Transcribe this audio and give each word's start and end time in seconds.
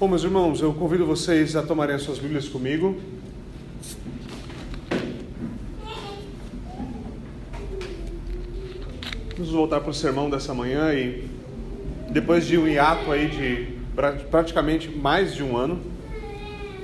Bom, 0.00 0.08
meus 0.08 0.24
irmãos, 0.24 0.62
eu 0.62 0.72
convido 0.72 1.04
vocês 1.04 1.54
a 1.54 1.62
tomarem 1.62 1.94
as 1.94 2.00
suas 2.00 2.18
Bíblias 2.18 2.48
comigo. 2.48 2.98
Vamos 9.36 9.52
voltar 9.52 9.78
para 9.82 9.90
o 9.90 9.92
sermão 9.92 10.30
dessa 10.30 10.54
manhã 10.54 10.94
e 10.94 11.28
depois 12.08 12.46
de 12.46 12.56
um 12.56 12.66
hiato 12.66 13.12
aí 13.12 13.28
de 13.28 14.22
praticamente 14.30 14.88
mais 14.88 15.34
de 15.34 15.42
um 15.42 15.54
ano, 15.54 15.78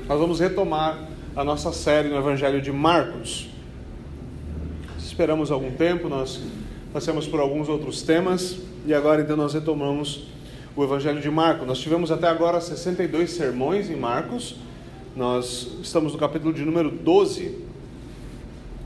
nós 0.06 0.20
vamos 0.20 0.38
retomar 0.38 1.08
a 1.34 1.42
nossa 1.42 1.72
série 1.72 2.10
no 2.10 2.18
Evangelho 2.18 2.60
de 2.60 2.70
Marcos. 2.70 3.48
Esperamos 4.98 5.50
algum 5.50 5.70
tempo, 5.70 6.10
nós 6.10 6.42
passamos 6.92 7.26
por 7.26 7.40
alguns 7.40 7.66
outros 7.66 8.02
temas 8.02 8.58
e 8.84 8.92
agora 8.92 9.22
então 9.22 9.38
nós 9.38 9.54
retomamos 9.54 10.35
o 10.76 10.84
Evangelho 10.84 11.20
de 11.20 11.30
Marcos. 11.30 11.66
Nós 11.66 11.78
tivemos 11.78 12.12
até 12.12 12.28
agora 12.28 12.60
62 12.60 13.30
sermões 13.30 13.88
em 13.88 13.96
Marcos. 13.96 14.56
Nós 15.16 15.68
estamos 15.82 16.12
no 16.12 16.18
capítulo 16.18 16.52
de 16.52 16.62
número 16.62 16.90
12. 16.90 17.58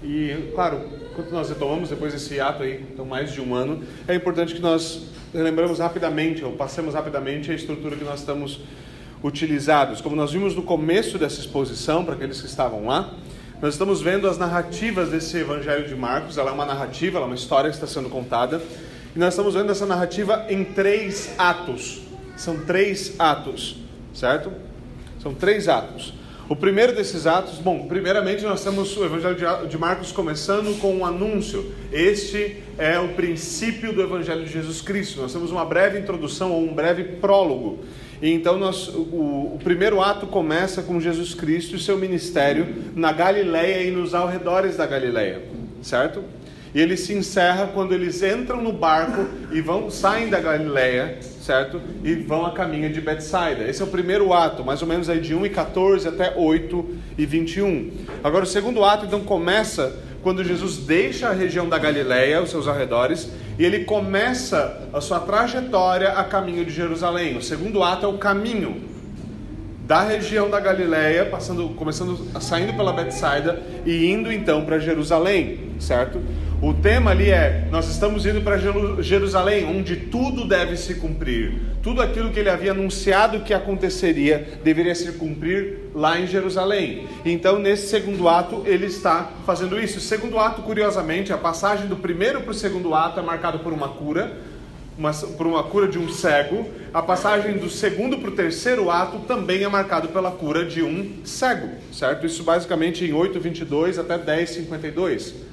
E, 0.04 0.52
claro, 0.54 0.80
quando 1.16 1.32
nós 1.32 1.48
retomamos 1.48 1.90
depois 1.90 2.12
desse 2.12 2.40
ato 2.40 2.62
aí, 2.62 2.86
então 2.92 3.04
mais 3.04 3.32
de 3.32 3.40
um 3.40 3.54
ano, 3.54 3.82
é 4.06 4.14
importante 4.14 4.54
que 4.54 4.60
nós 4.60 5.08
lembramos 5.34 5.80
rapidamente, 5.80 6.44
ou 6.44 6.52
passemos 6.52 6.94
rapidamente 6.94 7.50
a 7.50 7.54
estrutura 7.54 7.96
que 7.96 8.04
nós 8.04 8.20
estamos 8.20 8.60
utilizados. 9.22 10.00
Como 10.00 10.14
nós 10.14 10.32
vimos 10.32 10.54
no 10.54 10.62
começo 10.62 11.18
dessa 11.18 11.40
exposição, 11.40 12.04
para 12.04 12.14
aqueles 12.14 12.40
que 12.40 12.46
estavam 12.46 12.86
lá, 12.86 13.12
nós 13.60 13.74
estamos 13.74 14.00
vendo 14.00 14.28
as 14.28 14.38
narrativas 14.38 15.10
desse 15.10 15.36
Evangelho 15.36 15.86
de 15.88 15.96
Marcos. 15.96 16.38
Ela 16.38 16.50
é 16.50 16.54
uma 16.54 16.64
narrativa, 16.64 17.18
ela 17.18 17.26
é 17.26 17.30
uma 17.30 17.34
história 17.34 17.68
que 17.68 17.76
está 17.76 17.86
sendo 17.86 18.08
contada. 18.08 18.62
E 19.14 19.18
nós 19.18 19.34
estamos 19.34 19.54
vendo 19.54 19.72
essa 19.72 19.86
narrativa 19.86 20.46
em 20.48 20.64
três 20.64 21.34
atos. 21.36 22.00
São 22.36 22.58
três 22.60 23.14
atos, 23.18 23.76
certo? 24.14 24.52
São 25.20 25.34
três 25.34 25.68
atos. 25.68 26.14
O 26.48 26.56
primeiro 26.56 26.92
desses 26.92 27.28
atos, 27.28 27.58
bom, 27.58 27.86
primeiramente 27.86 28.42
nós 28.42 28.64
temos 28.64 28.96
o 28.96 29.04
Evangelho 29.04 29.68
de 29.68 29.78
Marcos 29.78 30.10
começando 30.10 30.76
com 30.80 30.96
um 30.96 31.04
anúncio. 31.04 31.72
Este 31.92 32.56
é 32.76 32.98
o 32.98 33.10
princípio 33.10 33.92
do 33.92 34.02
Evangelho 34.02 34.44
de 34.44 34.52
Jesus 34.52 34.80
Cristo. 34.80 35.20
Nós 35.20 35.32
temos 35.32 35.52
uma 35.52 35.64
breve 35.64 35.98
introdução 35.98 36.50
ou 36.50 36.62
um 36.62 36.74
breve 36.74 37.04
prólogo. 37.04 37.80
E 38.20 38.32
então 38.32 38.58
nós, 38.58 38.88
o, 38.88 39.54
o 39.54 39.60
primeiro 39.62 40.00
ato 40.00 40.26
começa 40.26 40.82
com 40.82 41.00
Jesus 41.00 41.34
Cristo 41.34 41.76
e 41.76 41.78
seu 41.78 41.96
ministério 41.96 42.66
na 42.96 43.12
Galileia 43.12 43.84
e 43.84 43.90
nos 43.90 44.14
arredores 44.14 44.76
da 44.76 44.86
Galileia, 44.86 45.42
certo? 45.82 46.24
E 46.74 46.80
ele 46.80 46.96
se 46.96 47.12
encerra 47.12 47.68
quando 47.74 47.92
eles 47.92 48.22
entram 48.22 48.62
no 48.62 48.72
barco 48.72 49.26
e 49.50 49.60
vão 49.60 49.90
saem 49.90 50.28
da 50.28 50.38
Galileia, 50.38 51.18
certo? 51.42 51.80
E 52.04 52.14
vão 52.14 52.46
a 52.46 52.52
caminho 52.52 52.92
de 52.92 53.00
Betsaida. 53.00 53.64
Esse 53.64 53.82
é 53.82 53.84
o 53.84 53.88
primeiro 53.88 54.32
ato, 54.32 54.64
mais 54.64 54.80
ou 54.80 54.86
menos 54.86 55.08
aí 55.08 55.20
de 55.20 55.34
1 55.34 55.46
e 55.46 55.50
14 55.50 56.06
até 56.06 56.34
8 56.36 56.96
e 57.18 57.26
21. 57.26 57.90
Agora 58.22 58.44
o 58.44 58.46
segundo 58.46 58.84
ato 58.84 59.06
então 59.06 59.20
começa 59.20 59.96
quando 60.22 60.44
Jesus 60.44 60.76
deixa 60.76 61.28
a 61.28 61.32
região 61.32 61.68
da 61.68 61.78
Galileia, 61.78 62.42
os 62.42 62.50
seus 62.50 62.68
arredores, 62.68 63.30
e 63.58 63.64
ele 63.64 63.84
começa 63.84 64.88
a 64.92 65.00
sua 65.00 65.18
trajetória 65.20 66.10
a 66.10 66.24
caminho 66.24 66.64
de 66.64 66.70
Jerusalém. 66.70 67.36
O 67.36 67.42
segundo 67.42 67.82
ato 67.82 68.06
é 68.06 68.08
o 68.08 68.18
caminho 68.18 68.90
da 69.86 70.02
região 70.02 70.48
da 70.48 70.60
Galileia, 70.60 71.26
passando, 71.26 71.70
começando, 71.70 72.28
saindo 72.40 72.74
pela 72.74 72.92
Betsaida 72.92 73.60
e 73.84 74.06
indo 74.08 74.32
então 74.32 74.64
para 74.64 74.78
Jerusalém, 74.78 75.72
certo? 75.80 76.20
O 76.62 76.74
tema 76.74 77.12
ali 77.12 77.30
é: 77.30 77.66
nós 77.70 77.88
estamos 77.88 78.26
indo 78.26 78.42
para 78.42 78.58
Jerusalém, 79.00 79.64
onde 79.64 79.96
tudo 79.96 80.46
deve 80.46 80.76
se 80.76 80.94
cumprir. 80.96 81.54
Tudo 81.82 82.02
aquilo 82.02 82.30
que 82.30 82.38
ele 82.38 82.50
havia 82.50 82.72
anunciado 82.72 83.40
que 83.40 83.54
aconteceria 83.54 84.60
deveria 84.62 84.94
se 84.94 85.10
cumprir 85.12 85.78
lá 85.94 86.20
em 86.20 86.26
Jerusalém. 86.26 87.08
Então, 87.24 87.58
nesse 87.58 87.88
segundo 87.88 88.28
ato, 88.28 88.62
ele 88.66 88.84
está 88.84 89.30
fazendo 89.46 89.80
isso. 89.80 89.96
O 89.96 90.02
segundo 90.02 90.38
ato, 90.38 90.60
curiosamente, 90.60 91.32
a 91.32 91.38
passagem 91.38 91.86
do 91.86 91.96
primeiro 91.96 92.42
para 92.42 92.50
o 92.50 92.54
segundo 92.54 92.94
ato 92.94 93.18
é 93.18 93.22
marcado 93.22 93.60
por 93.60 93.72
uma 93.72 93.88
cura, 93.88 94.30
uma, 94.98 95.14
por 95.14 95.46
uma 95.46 95.62
cura 95.62 95.88
de 95.88 95.98
um 95.98 96.10
cego. 96.10 96.68
A 96.92 97.00
passagem 97.00 97.56
do 97.56 97.70
segundo 97.70 98.18
para 98.18 98.28
o 98.28 98.32
terceiro 98.32 98.90
ato 98.90 99.20
também 99.20 99.62
é 99.62 99.68
marcado 99.68 100.08
pela 100.08 100.30
cura 100.30 100.66
de 100.66 100.82
um 100.82 101.24
cego, 101.24 101.70
certo? 101.90 102.26
Isso 102.26 102.42
basicamente 102.42 103.02
em 103.02 103.14
8:22 103.14 103.98
até 103.98 104.18
10:52. 104.18 105.48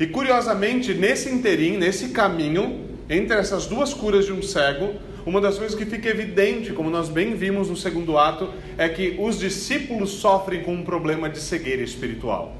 E 0.00 0.06
curiosamente, 0.06 0.94
nesse 0.94 1.28
interim, 1.28 1.76
nesse 1.76 2.08
caminho, 2.08 2.86
entre 3.08 3.36
essas 3.36 3.66
duas 3.66 3.92
curas 3.92 4.26
de 4.26 4.32
um 4.32 4.42
cego, 4.42 4.94
uma 5.24 5.40
das 5.40 5.58
coisas 5.58 5.76
que 5.76 5.86
fica 5.86 6.08
evidente, 6.08 6.72
como 6.72 6.90
nós 6.90 7.08
bem 7.08 7.34
vimos 7.34 7.68
no 7.68 7.76
segundo 7.76 8.18
ato, 8.18 8.50
é 8.76 8.88
que 8.88 9.16
os 9.18 9.38
discípulos 9.38 10.10
sofrem 10.10 10.62
com 10.62 10.74
um 10.74 10.82
problema 10.82 11.28
de 11.28 11.38
cegueira 11.38 11.82
espiritual. 11.82 12.56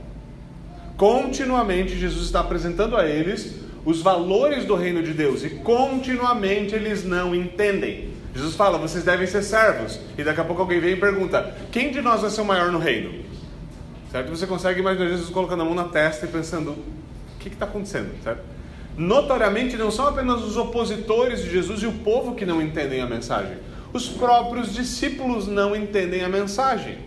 Continuamente, 0.97 1.98
Jesus 1.98 2.26
está 2.26 2.41
apresentando 2.41 2.97
a 2.97 3.06
eles 3.09 3.56
os 3.84 4.00
valores 4.00 4.65
do 4.65 4.76
reino 4.76 5.03
de 5.03 5.12
Deus 5.12 5.42
e 5.42 5.50
continuamente 5.50 6.75
eles 6.75 7.04
não 7.04 7.34
entendem. 7.34 8.10
Jesus 8.34 8.54
fala: 8.54 8.78
vocês 8.78 9.03
devem 9.03 9.26
ser 9.26 9.42
servos. 9.42 9.98
E 10.16 10.22
daqui 10.22 10.41
a 10.41 10.44
pouco 10.44 10.62
alguém 10.62 10.81
vem 10.81 10.92
e 10.92 10.97
pergunta: 10.97 11.54
quem 11.72 11.91
de 11.91 12.00
nós 12.00 12.21
vai 12.21 12.31
ser 12.31 12.41
o 12.41 12.44
maior 12.44 12.71
no 12.71 12.78
reino? 12.78 13.12
Certo? 14.10 14.28
Você 14.31 14.47
consegue 14.47 14.81
imaginar 14.81 15.09
Jesus 15.09 15.31
colocando 15.31 15.62
a 15.62 15.65
mão 15.65 15.75
na 15.75 15.84
testa 15.84 16.26
e 16.26 16.28
pensando: 16.28 16.76
que 17.48 17.54
está 17.54 17.66
acontecendo, 17.66 18.10
certo? 18.22 18.42
Notoriamente 18.97 19.76
não 19.76 19.91
são 19.91 20.06
apenas 20.06 20.42
os 20.42 20.56
opositores 20.56 21.42
de 21.42 21.50
Jesus 21.50 21.82
e 21.82 21.86
o 21.86 21.92
povo 21.92 22.34
que 22.34 22.44
não 22.44 22.60
entendem 22.60 23.00
a 23.00 23.06
mensagem, 23.06 23.56
os 23.92 24.08
próprios 24.08 24.72
discípulos 24.72 25.47
não 25.47 25.75
entendem 25.75 26.22
a 26.22 26.28
mensagem, 26.28 26.98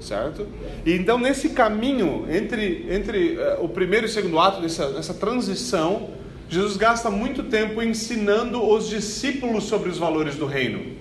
certo? 0.00 0.46
E 0.84 0.92
então 0.92 1.18
nesse 1.18 1.50
caminho 1.50 2.26
entre, 2.28 2.86
entre 2.90 3.36
uh, 3.36 3.64
o 3.64 3.68
primeiro 3.68 4.06
e 4.06 4.08
o 4.08 4.12
segundo 4.12 4.38
ato 4.38 4.60
dessa, 4.60 4.90
dessa 4.92 5.14
transição, 5.14 6.10
Jesus 6.48 6.76
gasta 6.76 7.10
muito 7.10 7.44
tempo 7.44 7.82
ensinando 7.82 8.64
os 8.66 8.88
discípulos 8.88 9.64
sobre 9.64 9.90
os 9.90 9.98
valores 9.98 10.36
do 10.36 10.46
reino. 10.46 10.96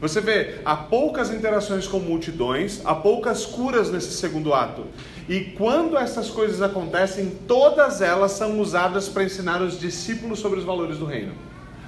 Você 0.00 0.20
vê, 0.20 0.56
há 0.64 0.74
poucas 0.74 1.30
interações 1.30 1.86
com 1.86 2.00
multidões, 2.00 2.80
há 2.84 2.92
poucas 2.92 3.46
curas 3.46 3.88
nesse 3.92 4.10
segundo 4.10 4.52
ato. 4.52 4.84
E 5.32 5.44
quando 5.56 5.96
essas 5.96 6.28
coisas 6.28 6.60
acontecem, 6.60 7.32
todas 7.48 8.02
elas 8.02 8.32
são 8.32 8.60
usadas 8.60 9.08
para 9.08 9.24
ensinar 9.24 9.62
os 9.62 9.80
discípulos 9.80 10.40
sobre 10.40 10.58
os 10.58 10.64
valores 10.66 10.98
do 10.98 11.06
reino. 11.06 11.32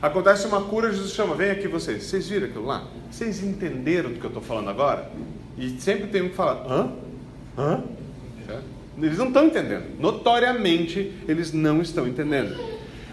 Acontece 0.00 0.46
uma 0.46 0.62
cura, 0.62 0.90
Jesus 0.90 1.12
chama, 1.12 1.34
vem 1.34 1.50
aqui 1.50 1.68
vocês. 1.68 2.04
Vocês 2.04 2.26
viram 2.26 2.46
aquilo 2.46 2.64
lá? 2.64 2.84
Vocês 3.10 3.44
entenderam 3.44 4.14
do 4.14 4.18
que 4.18 4.24
eu 4.24 4.28
estou 4.28 4.42
falando 4.42 4.70
agora? 4.70 5.10
E 5.58 5.78
sempre 5.78 6.06
tem 6.06 6.22
um 6.22 6.30
que 6.30 6.34
falar, 6.34 6.64
hã? 6.66 6.92
Hã? 7.58 7.82
Eles 8.96 9.18
não 9.18 9.28
estão 9.28 9.44
entendendo. 9.44 10.00
Notoriamente, 10.00 11.12
eles 11.28 11.52
não 11.52 11.82
estão 11.82 12.08
entendendo. 12.08 12.56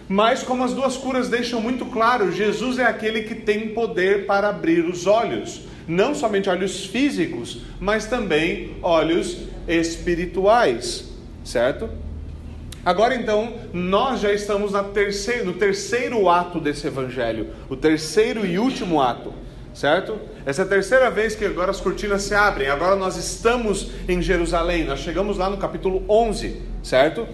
Mas, 0.08 0.44
como 0.44 0.63
as 0.63 0.74
duas 0.74 0.96
curas 0.96 1.28
deixam 1.28 1.59
muito 1.59 1.86
claro, 1.88 2.31
Jesus 2.31 2.80
é 2.80 2.86
aquele 2.86 3.24
que 3.24 3.36
tem 3.36 3.74
poder 3.74 4.25
para 4.25 4.48
abrir 4.48 4.86
os 4.86 5.08
olhos. 5.08 5.63
Não 5.86 6.16
somente 6.16 6.50
olhos 6.50 6.86
físicos, 6.86 7.63
mas 7.81 8.06
também 8.06 8.78
olhos 8.81 9.50
espirituais, 9.68 11.06
certo? 11.44 11.90
Agora 12.84 13.14
então, 13.14 13.54
nós 13.72 14.22
já 14.22 14.34
estamos 14.34 14.72
terceiro, 14.94 15.46
no 15.46 15.54
terceiro 15.54 16.28
ato 16.28 16.60
desse 16.60 16.88
evangelho, 16.88 17.50
o 17.70 17.76
terceiro 17.76 18.46
e 18.46 18.58
último 18.58 19.00
ato, 19.00 19.34
certo? 19.74 20.18
Essa 20.46 20.64
é 20.64 20.66
a 20.66 20.68
terceira 20.68 21.12
vez 21.12 21.36
que 21.36 21.46
agora 21.46 21.70
as 21.70 21.80
cortinas 21.80 22.24
se 22.24 22.34
abrem. 22.34 22.68
Agora 22.68 22.96
nós 22.96 23.18
estamos 23.18 23.92
em 24.10 24.20
Jerusalém, 24.22 24.84
nós 24.84 25.00
chegamos 25.00 25.38
lá 25.38 25.50
no 25.50 25.58
capítulo 25.58 26.04
11, 26.10 26.60
certo? 26.82 27.28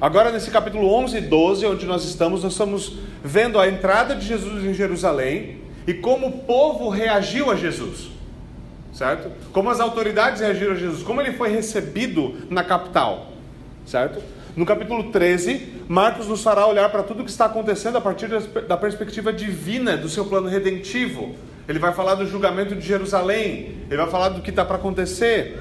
Agora, 0.00 0.30
nesse 0.30 0.50
capítulo 0.50 0.92
11 0.92 1.16
e 1.16 1.20
12, 1.22 1.66
onde 1.66 1.86
nós 1.86 2.04
estamos, 2.04 2.42
nós 2.42 2.52
estamos 2.52 2.98
vendo 3.24 3.58
a 3.58 3.66
entrada 3.66 4.14
de 4.14 4.26
Jesus 4.26 4.62
em 4.64 4.74
Jerusalém 4.74 5.58
e 5.86 5.94
como 5.94 6.26
o 6.26 6.38
povo 6.40 6.90
reagiu 6.90 7.50
a 7.50 7.56
Jesus, 7.56 8.10
certo? 8.96 9.30
Como 9.52 9.68
as 9.68 9.78
autoridades 9.78 10.40
reagiram 10.40 10.72
a 10.72 10.74
Jesus, 10.74 11.02
como 11.02 11.20
ele 11.20 11.32
foi 11.32 11.50
recebido 11.50 12.34
na 12.48 12.64
capital, 12.64 13.32
certo? 13.84 14.22
No 14.56 14.64
capítulo 14.64 15.12
13, 15.12 15.84
Marcos 15.86 16.26
nos 16.26 16.42
fará 16.42 16.66
olhar 16.66 16.88
para 16.90 17.02
tudo 17.02 17.20
o 17.20 17.24
que 17.24 17.30
está 17.30 17.44
acontecendo 17.44 17.98
a 17.98 18.00
partir 18.00 18.26
da 18.66 18.76
perspectiva 18.76 19.30
divina 19.30 19.98
do 19.98 20.08
seu 20.08 20.24
plano 20.24 20.48
redentivo. 20.48 21.34
Ele 21.68 21.78
vai 21.78 21.92
falar 21.92 22.14
do 22.14 22.26
julgamento 22.26 22.74
de 22.74 22.80
Jerusalém, 22.80 23.82
ele 23.86 23.98
vai 23.98 24.08
falar 24.08 24.30
do 24.30 24.40
que 24.40 24.48
está 24.48 24.64
para 24.64 24.76
acontecer, 24.76 25.58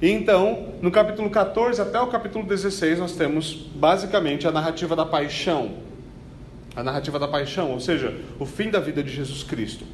e 0.00 0.10
então, 0.10 0.68
no 0.80 0.90
capítulo 0.90 1.28
14 1.28 1.82
até 1.82 2.00
o 2.00 2.06
capítulo 2.06 2.46
16, 2.46 3.00
nós 3.00 3.12
temos 3.12 3.52
basicamente 3.74 4.48
a 4.48 4.50
narrativa 4.50 4.96
da 4.96 5.04
paixão. 5.04 5.72
A 6.74 6.82
narrativa 6.82 7.18
da 7.18 7.28
paixão, 7.28 7.72
ou 7.72 7.80
seja, 7.80 8.16
o 8.38 8.46
fim 8.46 8.70
da 8.70 8.80
vida 8.80 9.02
de 9.02 9.12
Jesus 9.12 9.42
Cristo. 9.42 9.84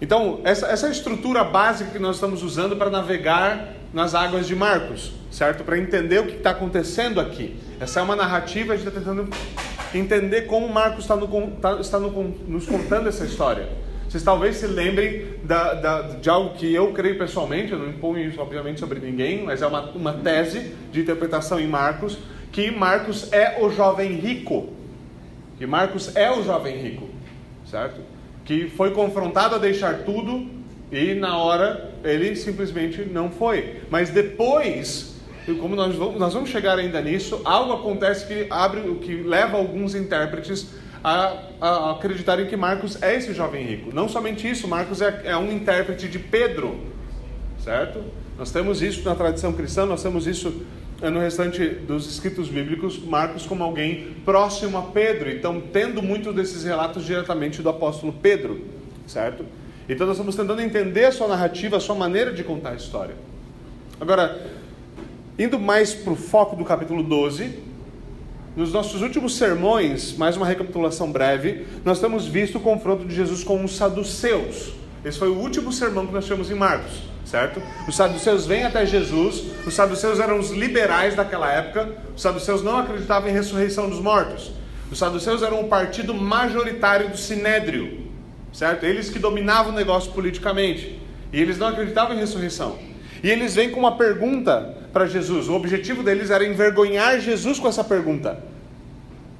Então, 0.00 0.40
essa, 0.44 0.66
essa 0.66 0.86
é 0.86 0.88
a 0.90 0.92
estrutura 0.92 1.42
básica 1.42 1.90
que 1.90 1.98
nós 1.98 2.16
estamos 2.16 2.42
usando 2.42 2.76
para 2.76 2.88
navegar 2.88 3.74
nas 3.92 4.14
águas 4.14 4.46
de 4.46 4.54
Marcos, 4.54 5.12
certo? 5.30 5.64
Para 5.64 5.78
entender 5.78 6.20
o 6.20 6.26
que 6.26 6.36
está 6.36 6.50
acontecendo 6.50 7.20
aqui. 7.20 7.56
Essa 7.80 8.00
é 8.00 8.02
uma 8.02 8.14
narrativa, 8.14 8.74
a 8.74 8.76
gente 8.76 8.86
está 8.86 9.00
tentando 9.00 9.28
entender 9.94 10.42
como 10.42 10.68
Marcos 10.68 11.04
está, 11.04 11.16
no, 11.16 11.26
está, 11.48 11.80
está 11.80 11.98
no, 11.98 12.10
nos 12.46 12.66
contando 12.66 13.08
essa 13.08 13.24
história. 13.24 13.68
Vocês 14.08 14.22
talvez 14.22 14.56
se 14.56 14.66
lembrem 14.66 15.34
da, 15.42 15.74
da, 15.74 16.02
de 16.02 16.30
algo 16.30 16.54
que 16.54 16.72
eu 16.72 16.92
creio 16.92 17.18
pessoalmente, 17.18 17.72
eu 17.72 17.78
não 17.78 17.88
imponho 17.88 18.26
isso 18.26 18.40
obviamente 18.40 18.80
sobre 18.80 19.00
ninguém, 19.00 19.44
mas 19.44 19.60
é 19.60 19.66
uma, 19.66 19.82
uma 19.90 20.12
tese 20.14 20.74
de 20.90 21.00
interpretação 21.00 21.60
em 21.60 21.66
Marcos, 21.66 22.18
que 22.50 22.70
Marcos 22.70 23.30
é 23.32 23.62
o 23.62 23.70
jovem 23.70 24.12
rico. 24.12 24.72
Que 25.58 25.66
Marcos 25.66 26.14
é 26.16 26.30
o 26.30 26.42
jovem 26.42 26.78
rico, 26.78 27.08
certo? 27.66 28.00
Que 28.48 28.68
foi 28.68 28.90
confrontado 28.90 29.54
a 29.54 29.58
deixar 29.58 29.98
tudo 29.98 30.48
e 30.90 31.14
na 31.14 31.36
hora 31.36 31.92
ele 32.02 32.34
simplesmente 32.34 33.02
não 33.02 33.30
foi. 33.30 33.82
Mas 33.90 34.10
depois, 34.10 35.14
como 35.60 35.76
nós 35.76 35.94
vamos, 35.94 36.18
nós 36.18 36.34
vamos 36.34 36.48
chegar 36.48 36.78
ainda 36.78 37.00
nisso, 37.00 37.40
algo 37.44 37.74
acontece 37.74 38.26
que 38.26 38.46
abre, 38.50 38.80
que 39.02 39.22
leva 39.22 39.56
alguns 39.56 39.94
intérpretes 39.94 40.66
a, 41.04 41.42
a 41.60 41.90
acreditarem 41.92 42.46
que 42.46 42.56
Marcos 42.56 43.00
é 43.02 43.14
esse 43.14 43.32
jovem 43.34 43.64
rico. 43.64 43.94
Não 43.94 44.08
somente 44.08 44.48
isso, 44.48 44.66
Marcos 44.66 45.00
é, 45.00 45.22
é 45.24 45.36
um 45.36 45.52
intérprete 45.52 46.08
de 46.08 46.18
Pedro, 46.18 46.80
certo? 47.62 48.02
Nós 48.38 48.50
temos 48.50 48.82
isso 48.82 49.04
na 49.04 49.14
tradição 49.14 49.52
cristã, 49.52 49.84
nós 49.84 50.02
temos 50.02 50.26
isso 50.26 50.64
no 51.00 51.20
restante 51.20 51.64
dos 51.64 52.10
escritos 52.10 52.48
bíblicos, 52.48 52.98
Marcos 52.98 53.46
como 53.46 53.62
alguém 53.62 54.16
próximo 54.24 54.76
a 54.78 54.82
Pedro, 54.82 55.30
então 55.30 55.60
tendo 55.72 56.02
muito 56.02 56.32
desses 56.32 56.64
relatos 56.64 57.04
diretamente 57.04 57.62
do 57.62 57.68
apóstolo 57.68 58.12
Pedro, 58.12 58.64
certo? 59.06 59.44
Então 59.88 60.06
nós 60.06 60.16
estamos 60.16 60.34
tentando 60.34 60.60
entender 60.60 61.04
a 61.04 61.12
sua 61.12 61.28
narrativa, 61.28 61.76
a 61.76 61.80
sua 61.80 61.94
maneira 61.94 62.32
de 62.32 62.42
contar 62.42 62.70
a 62.70 62.74
história. 62.74 63.14
Agora, 64.00 64.44
indo 65.38 65.58
mais 65.58 65.94
para 65.94 66.12
o 66.12 66.16
foco 66.16 66.56
do 66.56 66.64
capítulo 66.64 67.02
12, 67.02 67.58
nos 68.56 68.72
nossos 68.72 69.00
últimos 69.00 69.36
sermões, 69.36 70.16
mais 70.16 70.36
uma 70.36 70.44
recapitulação 70.44 71.12
breve, 71.12 71.64
nós 71.84 72.00
temos 72.00 72.26
visto 72.26 72.58
o 72.58 72.60
confronto 72.60 73.04
de 73.06 73.14
Jesus 73.14 73.44
com 73.44 73.64
os 73.64 73.76
saduceus. 73.76 74.72
Esse 75.04 75.16
foi 75.16 75.28
o 75.28 75.36
último 75.36 75.72
sermão 75.72 76.06
que 76.06 76.12
nós 76.12 76.24
tivemos 76.24 76.50
em 76.50 76.54
Marcos, 76.54 77.02
certo? 77.28 77.62
Os 77.86 77.94
saduceus 77.94 78.46
vêm 78.46 78.64
até 78.64 78.86
Jesus, 78.86 79.44
os 79.66 79.74
saduceus 79.74 80.18
eram 80.18 80.38
os 80.38 80.50
liberais 80.50 81.14
daquela 81.14 81.50
época, 81.52 81.88
os 82.16 82.22
saduceus 82.22 82.62
não 82.62 82.78
acreditavam 82.78 83.28
em 83.28 83.32
ressurreição 83.32 83.88
dos 83.88 84.00
mortos. 84.00 84.50
Os 84.90 84.98
saduceus 84.98 85.42
eram 85.42 85.60
o 85.60 85.68
partido 85.68 86.14
majoritário 86.14 87.10
do 87.10 87.18
sinédrio, 87.18 88.06
certo? 88.52 88.84
Eles 88.84 89.10
que 89.10 89.18
dominavam 89.18 89.72
o 89.72 89.76
negócio 89.76 90.10
politicamente, 90.12 90.98
e 91.30 91.40
eles 91.40 91.58
não 91.58 91.68
acreditavam 91.68 92.16
em 92.16 92.18
ressurreição. 92.18 92.78
E 93.22 93.28
eles 93.28 93.54
vêm 93.54 93.70
com 93.70 93.80
uma 93.80 93.96
pergunta 93.96 94.76
para 94.92 95.06
Jesus. 95.06 95.48
O 95.48 95.54
objetivo 95.54 96.02
deles 96.02 96.30
era 96.30 96.46
envergonhar 96.46 97.20
Jesus 97.20 97.58
com 97.58 97.68
essa 97.68 97.84
pergunta. 97.84 98.42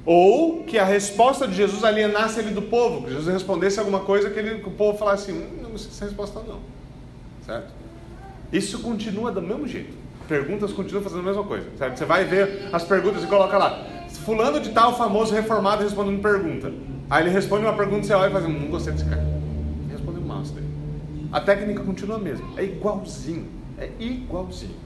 Ou 0.05 0.65
que 0.65 0.79
a 0.79 0.85
resposta 0.85 1.47
de 1.47 1.55
Jesus 1.55 1.85
alienasse 1.85 2.41
ele 2.41 2.51
do 2.51 2.63
povo, 2.63 3.05
que 3.05 3.11
Jesus 3.11 3.33
respondesse 3.33 3.79
alguma 3.79 4.01
coisa 4.01 4.29
que, 4.29 4.39
ele, 4.39 4.59
que 4.59 4.69
o 4.69 4.73
povo 4.73 4.99
falasse 4.99 5.31
assim: 5.31 5.41
hum, 5.41 5.69
não 5.71 5.79
sei 5.79 5.91
essa 5.91 6.05
resposta 6.05 6.41
não. 6.47 6.78
Certo? 7.49 7.73
Isso 8.53 8.81
continua 8.81 9.33
do 9.33 9.41
mesmo 9.41 9.67
jeito. 9.67 9.97
Perguntas 10.29 10.71
continuam 10.71 11.03
fazendo 11.03 11.21
a 11.21 11.23
mesma 11.23 11.45
coisa. 11.45 11.65
Certo? 11.79 11.97
Você 11.97 12.05
vai 12.05 12.25
ver 12.25 12.69
as 12.71 12.85
perguntas 12.85 13.25
e 13.25 13.27
coloca 13.27 13.57
lá: 13.57 13.87
Fulano 14.27 14.61
de 14.61 14.69
tal, 14.69 14.95
famoso 14.95 15.35
reformado, 15.35 15.83
respondendo 15.83 16.21
pergunta. 16.21 16.71
Aí 17.09 17.23
ele 17.23 17.31
responde 17.31 17.65
uma 17.65 17.73
pergunta 17.73 18.05
e 18.05 18.07
você 18.07 18.13
olha 18.13 18.29
e 18.29 18.33
fala 18.33 18.45
assim: 18.45 18.53
Não 18.53 18.69
gostei 18.69 18.93
desse 18.93 19.07
cara. 19.07 19.25
Respondeu 19.91 20.21
mal 20.21 20.43
isso. 20.43 20.55
A 21.33 21.41
técnica 21.41 21.83
continua 21.83 22.17
a 22.17 22.19
mesma. 22.19 22.47
É 22.59 22.65
igualzinho. 22.65 23.47
É 23.79 23.89
igualzinho. 23.99 24.77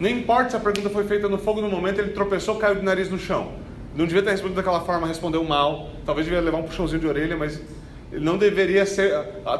Não 0.00 0.08
importa 0.08 0.50
se 0.50 0.56
a 0.56 0.60
pergunta 0.60 0.88
foi 0.88 1.04
feita 1.04 1.28
no 1.28 1.36
fogo 1.36 1.60
no 1.60 1.68
momento, 1.68 2.00
ele 2.00 2.12
tropeçou, 2.12 2.56
caiu 2.56 2.76
de 2.76 2.82
nariz 2.82 3.10
no 3.10 3.18
chão. 3.18 3.52
Não 3.94 4.06
devia 4.06 4.22
ter 4.22 4.30
respondido 4.30 4.56
daquela 4.56 4.80
forma, 4.80 5.06
respondeu 5.06 5.44
mal. 5.44 5.90
Talvez 6.06 6.26
devia 6.26 6.40
levar 6.40 6.58
um 6.58 6.62
puxãozinho 6.62 7.00
de 7.00 7.06
orelha, 7.06 7.36
mas 7.36 7.60
não 8.12 8.38
deveria 8.38 8.86
ser. 8.86 9.12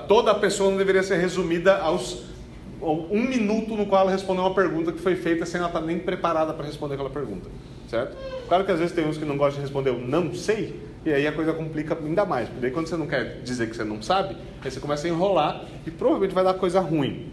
Toda 0.09 0.31
a 0.31 0.35
pessoa 0.35 0.71
não 0.71 0.79
deveria 0.79 1.03
ser 1.03 1.17
resumida 1.17 1.79
aos 1.79 2.36
um 2.81 3.23
minuto 3.27 3.77
no 3.77 3.87
qual 3.87 4.03
ela 4.03 4.11
respondeu 4.11 4.45
uma 4.45 4.55
pergunta 4.55 4.93
que 4.93 4.99
foi 4.99 5.17
feita 5.17 5.47
sem 5.47 5.59
ela 5.59 5.69
estar 5.69 5.81
nem 5.81 5.99
preparada 5.99 6.53
para 6.53 6.67
responder 6.67 6.95
aquela 6.95 7.11
pergunta. 7.11 7.49
Certo? 7.89 8.17
Claro 8.49 8.65
que 8.65 8.73
às 8.73 8.79
vezes 8.79 8.95
tem 8.95 9.07
uns 9.07 9.17
que 9.17 9.25
não 9.25 9.37
gostam 9.37 9.61
de 9.61 9.63
responder 9.63 9.91
eu 9.91 9.99
não 9.99 10.35
sei, 10.35 10.81
e 11.05 11.13
aí 11.13 11.27
a 11.27 11.33
coisa 11.33 11.53
complica 11.53 11.97
ainda 11.97 12.25
mais. 12.25 12.49
Porque 12.49 12.61
daí 12.61 12.71
quando 12.71 12.89
você 12.89 12.97
não 12.97 13.07
quer 13.07 13.41
dizer 13.43 13.69
que 13.69 13.77
você 13.77 13.85
não 13.85 14.03
sabe, 14.03 14.37
aí 14.63 14.71
você 14.71 14.81
começa 14.81 15.07
a 15.07 15.11
enrolar 15.11 15.65
e 15.87 15.91
provavelmente 15.91 16.35
vai 16.35 16.45
dar 16.45 16.55
coisa 16.55 16.81
ruim. 16.81 17.31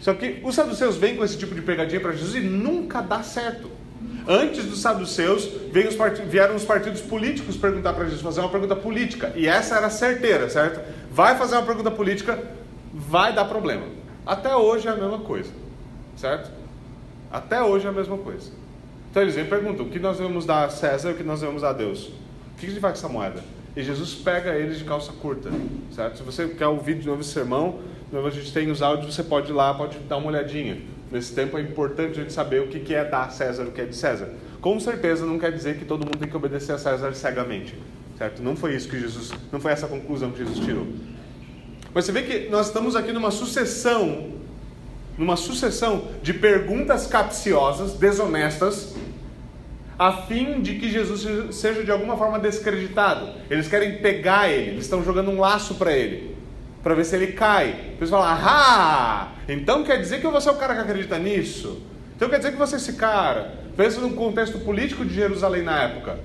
Só 0.00 0.14
que 0.14 0.40
os 0.44 0.54
saduceus 0.54 0.96
vêm 0.96 1.16
com 1.16 1.24
esse 1.24 1.36
tipo 1.36 1.54
de 1.54 1.62
pegadinha 1.62 2.00
para 2.00 2.12
Jesus 2.12 2.34
e 2.34 2.40
nunca 2.40 3.00
dá 3.00 3.22
certo. 3.22 3.70
Antes 4.26 4.66
dos 4.66 4.80
saduceus, 4.80 5.46
os 5.46 6.30
vieram 6.30 6.54
os 6.54 6.64
partidos 6.64 7.00
políticos 7.00 7.56
perguntar 7.56 7.94
para 7.94 8.04
Jesus, 8.04 8.20
fazer 8.20 8.40
uma 8.40 8.50
pergunta 8.50 8.76
política. 8.76 9.32
E 9.34 9.48
essa 9.48 9.76
era 9.76 9.88
certeira, 9.88 10.50
certo? 10.50 10.80
Vai 11.10 11.36
fazer 11.36 11.56
uma 11.56 11.64
pergunta 11.64 11.90
política, 11.90 12.38
vai 12.92 13.34
dar 13.34 13.46
problema. 13.46 13.97
Até 14.28 14.54
hoje 14.54 14.86
é 14.86 14.90
a 14.90 14.94
mesma 14.94 15.20
coisa, 15.20 15.50
certo? 16.14 16.50
Até 17.32 17.62
hoje 17.62 17.86
é 17.86 17.88
a 17.88 17.92
mesma 17.92 18.18
coisa. 18.18 18.50
Então 19.10 19.22
eles 19.22 19.34
vêm 19.34 19.46
e 19.46 19.48
perguntam: 19.48 19.86
o 19.86 19.88
que 19.88 19.98
nós 19.98 20.18
devemos 20.18 20.44
dar 20.44 20.66
a 20.66 20.68
César 20.68 21.08
e 21.08 21.12
o 21.14 21.16
que 21.16 21.22
nós 21.22 21.40
devemos 21.40 21.62
dar 21.62 21.70
a 21.70 21.72
Deus? 21.72 22.08
O 22.08 22.58
que 22.58 22.66
gente 22.66 22.78
faz 22.78 23.00
com 23.00 23.06
essa 23.06 23.08
moeda? 23.08 23.42
E 23.74 23.82
Jesus 23.82 24.14
pega 24.16 24.54
eles 24.54 24.78
de 24.78 24.84
calça 24.84 25.12
curta, 25.12 25.50
certo? 25.94 26.18
Se 26.18 26.22
você 26.22 26.46
quer 26.46 26.66
ouvir 26.66 26.98
de 26.98 27.06
novo 27.06 27.22
esse 27.22 27.30
sermão, 27.30 27.78
a 28.12 28.28
gente 28.28 28.52
tem 28.52 28.70
os 28.70 28.82
áudios, 28.82 29.14
você 29.14 29.22
pode 29.22 29.50
ir 29.50 29.54
lá, 29.54 29.72
pode 29.72 29.98
dar 30.00 30.18
uma 30.18 30.26
olhadinha. 30.26 30.78
Nesse 31.10 31.34
tempo 31.34 31.56
é 31.56 31.62
importante 31.62 32.20
a 32.20 32.22
gente 32.22 32.32
saber 32.34 32.60
o 32.60 32.68
que 32.68 32.94
é 32.94 33.06
dar 33.06 33.24
a 33.24 33.30
César 33.30 33.64
o 33.64 33.72
que 33.72 33.80
é 33.80 33.86
de 33.86 33.96
César. 33.96 34.28
Com 34.60 34.78
certeza 34.78 35.24
não 35.24 35.38
quer 35.38 35.52
dizer 35.52 35.78
que 35.78 35.86
todo 35.86 36.04
mundo 36.04 36.18
tem 36.18 36.28
que 36.28 36.36
obedecer 36.36 36.72
a 36.72 36.78
César 36.78 37.14
cegamente, 37.14 37.74
certo? 38.18 38.42
Não 38.42 38.54
foi 38.54 38.74
isso 38.74 38.90
que 38.90 39.00
Jesus, 39.00 39.32
não 39.50 39.58
foi 39.58 39.72
essa 39.72 39.86
a 39.86 39.88
conclusão 39.88 40.30
que 40.32 40.38
Jesus 40.44 40.58
tirou. 40.58 40.86
Mas 41.94 42.04
você 42.04 42.12
vê 42.12 42.22
que 42.22 42.48
nós 42.48 42.66
estamos 42.66 42.94
aqui 42.94 43.12
numa 43.12 43.30
sucessão, 43.30 44.32
numa 45.16 45.36
sucessão 45.36 46.08
de 46.22 46.34
perguntas 46.34 47.06
capciosas, 47.06 47.94
desonestas, 47.94 48.94
a 49.98 50.12
fim 50.12 50.60
de 50.60 50.76
que 50.76 50.88
Jesus 50.88 51.54
seja 51.56 51.82
de 51.82 51.90
alguma 51.90 52.16
forma 52.16 52.38
descreditado. 52.38 53.30
Eles 53.50 53.66
querem 53.66 53.98
pegar 53.98 54.48
ele, 54.48 54.70
eles 54.70 54.84
estão 54.84 55.02
jogando 55.02 55.30
um 55.30 55.40
laço 55.40 55.74
para 55.74 55.92
ele 55.92 56.38
para 56.82 56.94
ver 56.94 57.04
se 57.04 57.16
ele 57.16 57.28
cai. 57.28 57.74
Depois 57.90 58.10
fala, 58.10 58.38
ah, 58.40 59.32
então 59.48 59.84
quer 59.84 60.00
dizer 60.00 60.20
que 60.20 60.26
você 60.26 60.48
é 60.48 60.52
o 60.52 60.56
cara 60.56 60.74
que 60.74 60.80
acredita 60.80 61.18
nisso? 61.18 61.82
Então 62.16 62.28
quer 62.28 62.38
dizer 62.38 62.52
que 62.52 62.58
você 62.58 62.76
é 62.76 62.78
esse 62.78 62.94
cara. 62.94 63.54
Pensa 63.76 64.00
no 64.00 64.14
contexto 64.14 64.58
político 64.60 65.04
de 65.04 65.14
Jerusalém 65.14 65.62
na 65.62 65.82
época, 65.82 66.18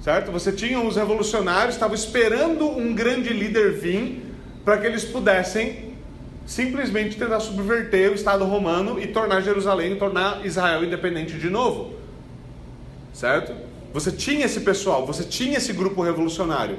certo? 0.00 0.30
Você 0.30 0.52
tinha 0.52 0.80
os 0.80 0.96
revolucionários, 0.96 1.74
estavam 1.74 1.94
esperando 1.94 2.68
um 2.68 2.94
grande 2.94 3.32
líder 3.32 3.72
vir 3.72 4.22
para 4.64 4.78
que 4.78 4.86
eles 4.86 5.04
pudessem 5.04 5.94
simplesmente 6.46 7.16
tentar 7.16 7.40
subverter 7.40 8.10
o 8.10 8.14
Estado 8.14 8.44
romano 8.44 9.00
e 9.00 9.06
tornar 9.06 9.40
Jerusalém, 9.40 9.96
tornar 9.96 10.44
Israel 10.44 10.84
independente 10.84 11.38
de 11.38 11.48
novo, 11.48 11.94
certo? 13.12 13.52
Você 13.92 14.10
tinha 14.10 14.44
esse 14.44 14.60
pessoal, 14.60 15.06
você 15.06 15.24
tinha 15.24 15.56
esse 15.56 15.72
grupo 15.72 16.02
revolucionário. 16.02 16.76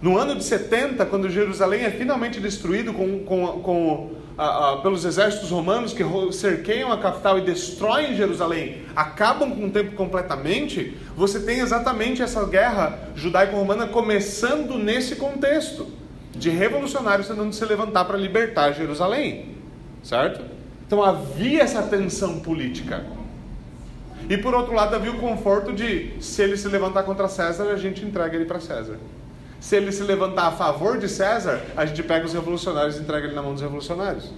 No 0.00 0.18
ano 0.18 0.34
de 0.34 0.44
70, 0.44 1.04
quando 1.06 1.30
Jerusalém 1.30 1.84
é 1.84 1.90
finalmente 1.90 2.40
destruído 2.40 2.92
com, 2.92 3.20
com, 3.20 3.46
com, 3.60 4.10
a, 4.36 4.72
a, 4.72 4.76
pelos 4.78 5.04
exércitos 5.04 5.50
romanos 5.50 5.92
que 5.92 6.02
cerqueiam 6.32 6.92
a 6.92 6.98
capital 6.98 7.38
e 7.38 7.42
destroem 7.42 8.16
Jerusalém, 8.16 8.82
acabam 8.96 9.50
com 9.50 9.66
o 9.66 9.70
tempo 9.70 9.94
completamente, 9.94 10.96
você 11.16 11.38
tem 11.40 11.60
exatamente 11.60 12.22
essa 12.22 12.44
guerra 12.44 13.10
judaico-romana 13.14 13.86
começando 13.86 14.76
nesse 14.76 15.16
contexto 15.16 16.03
de 16.36 16.50
revolucionários 16.50 17.28
tentando 17.28 17.52
se 17.52 17.64
levantar 17.64 18.04
para 18.04 18.16
libertar 18.16 18.72
Jerusalém, 18.72 19.56
certo? 20.02 20.44
Então 20.86 21.02
havia 21.02 21.62
essa 21.62 21.82
tensão 21.82 22.40
política. 22.40 23.04
E 24.28 24.36
por 24.38 24.54
outro 24.54 24.74
lado 24.74 24.94
havia 24.94 25.12
o 25.12 25.18
conforto 25.18 25.72
de 25.72 26.12
se 26.20 26.42
ele 26.42 26.56
se 26.56 26.68
levantar 26.68 27.02
contra 27.02 27.28
César, 27.28 27.64
a 27.64 27.76
gente 27.76 28.04
entrega 28.04 28.34
ele 28.34 28.46
para 28.46 28.60
César. 28.60 28.98
Se 29.60 29.76
ele 29.76 29.92
se 29.92 30.02
levantar 30.02 30.48
a 30.48 30.52
favor 30.52 30.98
de 30.98 31.08
César, 31.08 31.62
a 31.76 31.86
gente 31.86 32.02
pega 32.02 32.24
os 32.24 32.32
revolucionários 32.32 32.96
e 32.96 33.00
entrega 33.00 33.26
ele 33.26 33.34
na 33.34 33.42
mão 33.42 33.52
dos 33.52 33.62
revolucionários. 33.62 34.30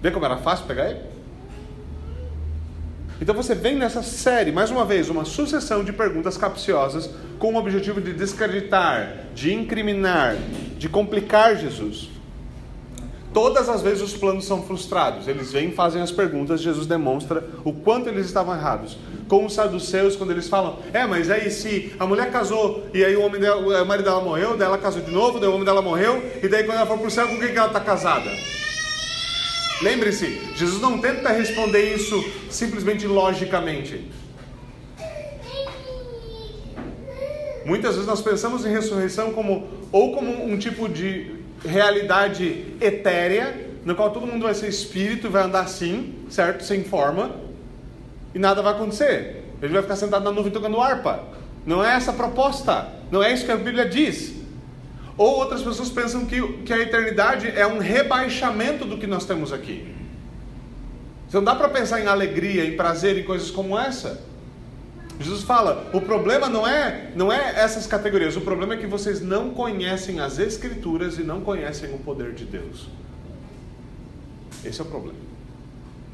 Vê 0.00 0.10
como 0.10 0.24
era 0.24 0.36
fácil 0.36 0.66
pegar 0.66 0.90
ele? 0.90 1.00
Então 3.20 3.34
você 3.34 3.54
vem 3.54 3.76
nessa 3.76 4.02
série, 4.02 4.50
mais 4.50 4.70
uma 4.70 4.84
vez, 4.84 5.10
uma 5.10 5.26
sucessão 5.26 5.84
de 5.84 5.92
perguntas 5.92 6.38
capciosas 6.38 7.10
com 7.38 7.52
o 7.52 7.56
objetivo 7.58 8.00
de 8.00 8.14
descreditar, 8.14 9.26
de 9.34 9.52
incriminar, 9.52 10.36
de 10.78 10.88
complicar 10.88 11.54
Jesus. 11.54 12.08
Todas 13.32 13.68
as 13.68 13.82
vezes 13.82 14.02
os 14.02 14.16
planos 14.16 14.46
são 14.46 14.62
frustrados. 14.62 15.28
Eles 15.28 15.52
vêm, 15.52 15.70
fazem 15.70 16.00
as 16.00 16.10
perguntas, 16.10 16.62
Jesus 16.62 16.86
demonstra 16.86 17.44
o 17.62 17.74
quanto 17.74 18.08
eles 18.08 18.24
estavam 18.24 18.54
errados. 18.54 18.96
Como 19.28 19.46
os 19.46 19.52
saduceus, 19.52 20.16
quando 20.16 20.30
eles 20.30 20.48
falam, 20.48 20.78
é, 20.92 21.06
mas 21.06 21.30
aí 21.30 21.50
se 21.50 21.92
a 21.98 22.06
mulher 22.06 22.32
casou 22.32 22.86
e 22.92 23.04
aí 23.04 23.14
o, 23.14 23.22
homem 23.22 23.40
dela, 23.40 23.82
o 23.82 23.86
marido 23.86 24.06
dela 24.06 24.22
morreu, 24.22 24.56
daí 24.56 24.66
ela 24.66 24.78
casou 24.78 25.02
de 25.02 25.10
novo, 25.10 25.38
daí 25.38 25.48
o 25.48 25.52
homem 25.52 25.64
dela 25.64 25.82
morreu, 25.82 26.20
e 26.42 26.48
daí 26.48 26.64
quando 26.64 26.78
ela 26.78 26.86
for 26.86 26.98
para 26.98 27.06
o 27.06 27.10
céu, 27.10 27.28
com 27.28 27.38
quem 27.38 27.52
que 27.52 27.58
ela 27.58 27.68
está 27.68 27.80
casada? 27.80 28.30
Lembre-se, 29.82 30.40
Jesus 30.54 30.80
não 30.80 30.98
tenta 30.98 31.30
responder 31.30 31.94
isso 31.94 32.22
simplesmente 32.50 33.06
logicamente. 33.06 34.10
Muitas 37.64 37.92
vezes 37.92 38.06
nós 38.06 38.20
pensamos 38.20 38.64
em 38.64 38.70
ressurreição 38.70 39.32
como 39.32 39.68
ou 39.92 40.14
como 40.14 40.44
um 40.44 40.58
tipo 40.58 40.88
de 40.88 41.34
realidade 41.64 42.74
etérea, 42.80 43.68
no 43.84 43.94
qual 43.94 44.10
todo 44.10 44.26
mundo 44.26 44.42
vai 44.42 44.54
ser 44.54 44.68
espírito 44.68 45.30
vai 45.30 45.44
andar 45.44 45.60
assim, 45.60 46.14
certo? 46.28 46.64
Sem 46.64 46.84
forma, 46.84 47.36
e 48.34 48.38
nada 48.38 48.62
vai 48.62 48.72
acontecer. 48.72 49.44
Ele 49.62 49.72
vai 49.72 49.82
ficar 49.82 49.96
sentado 49.96 50.24
na 50.24 50.32
nuvem 50.32 50.52
tocando 50.52 50.80
harpa. 50.80 51.24
Não 51.66 51.84
é 51.84 51.94
essa 51.94 52.10
a 52.10 52.14
proposta. 52.14 52.88
Não 53.10 53.22
é 53.22 53.32
isso 53.32 53.44
que 53.44 53.52
a 53.52 53.56
Bíblia 53.56 53.88
diz. 53.88 54.39
Ou 55.20 55.36
outras 55.36 55.62
pessoas 55.62 55.90
pensam 55.90 56.24
que, 56.24 56.40
que 56.62 56.72
a 56.72 56.78
eternidade 56.78 57.46
é 57.46 57.66
um 57.66 57.76
rebaixamento 57.76 58.86
do 58.86 58.96
que 58.96 59.06
nós 59.06 59.26
temos 59.26 59.52
aqui. 59.52 59.94
Então, 61.28 61.42
não 61.42 61.44
dá 61.44 61.54
para 61.54 61.68
pensar 61.68 62.00
em 62.00 62.06
alegria, 62.06 62.64
em 62.64 62.74
prazer, 62.74 63.18
em 63.18 63.22
coisas 63.22 63.50
como 63.50 63.78
essa. 63.78 64.24
Jesus 65.20 65.42
fala: 65.42 65.90
o 65.92 66.00
problema 66.00 66.48
não 66.48 66.66
é, 66.66 67.12
não 67.14 67.30
é 67.30 67.60
essas 67.60 67.86
categorias, 67.86 68.34
o 68.34 68.40
problema 68.40 68.72
é 68.72 68.76
que 68.78 68.86
vocês 68.86 69.20
não 69.20 69.50
conhecem 69.50 70.20
as 70.20 70.38
Escrituras 70.38 71.18
e 71.18 71.22
não 71.22 71.42
conhecem 71.42 71.94
o 71.94 71.98
poder 71.98 72.32
de 72.32 72.46
Deus. 72.46 72.88
Esse 74.64 74.80
é 74.80 74.84
o 74.84 74.86
problema. 74.86 75.18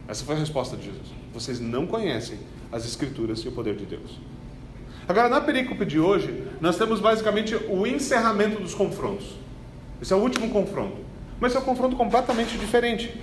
Essa 0.08 0.24
foi 0.24 0.34
a 0.34 0.38
resposta 0.40 0.76
de 0.76 0.86
Jesus. 0.86 1.06
Vocês 1.32 1.60
não 1.60 1.86
conhecem 1.86 2.40
as 2.72 2.84
Escrituras 2.84 3.38
e 3.38 3.46
o 3.46 3.52
poder 3.52 3.76
de 3.76 3.86
Deus. 3.86 4.18
Agora, 5.08 5.28
na 5.28 5.40
perícope 5.40 5.84
de 5.84 6.00
hoje, 6.00 6.42
nós 6.60 6.76
temos 6.76 6.98
basicamente 6.98 7.54
o 7.68 7.86
encerramento 7.86 8.60
dos 8.60 8.74
confrontos. 8.74 9.36
Esse 10.02 10.12
é 10.12 10.16
o 10.16 10.18
último 10.18 10.50
confronto. 10.50 10.96
Mas 11.38 11.54
é 11.54 11.58
um 11.60 11.62
confronto 11.62 11.94
completamente 11.94 12.58
diferente. 12.58 13.14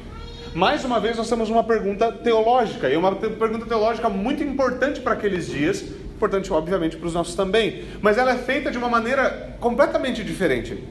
Mais 0.55 0.85
uma 0.85 0.99
vez, 0.99 1.17
nós 1.17 1.27
temos 1.27 1.49
uma 1.49 1.63
pergunta 1.63 2.09
teológica, 2.09 2.89
e 2.89 2.95
uma 2.95 3.13
pergunta 3.13 3.65
teológica 3.65 4.07
muito 4.07 4.41
importante 4.41 5.01
para 5.01 5.13
aqueles 5.13 5.47
dias, 5.47 5.81
importante, 6.15 6.53
obviamente, 6.53 6.95
para 6.95 7.07
os 7.07 7.13
nossos 7.13 7.35
também, 7.35 7.83
mas 8.01 8.17
ela 8.17 8.31
é 8.31 8.37
feita 8.37 8.71
de 8.71 8.77
uma 8.77 8.87
maneira 8.87 9.57
completamente 9.59 10.23
diferente. 10.23 10.81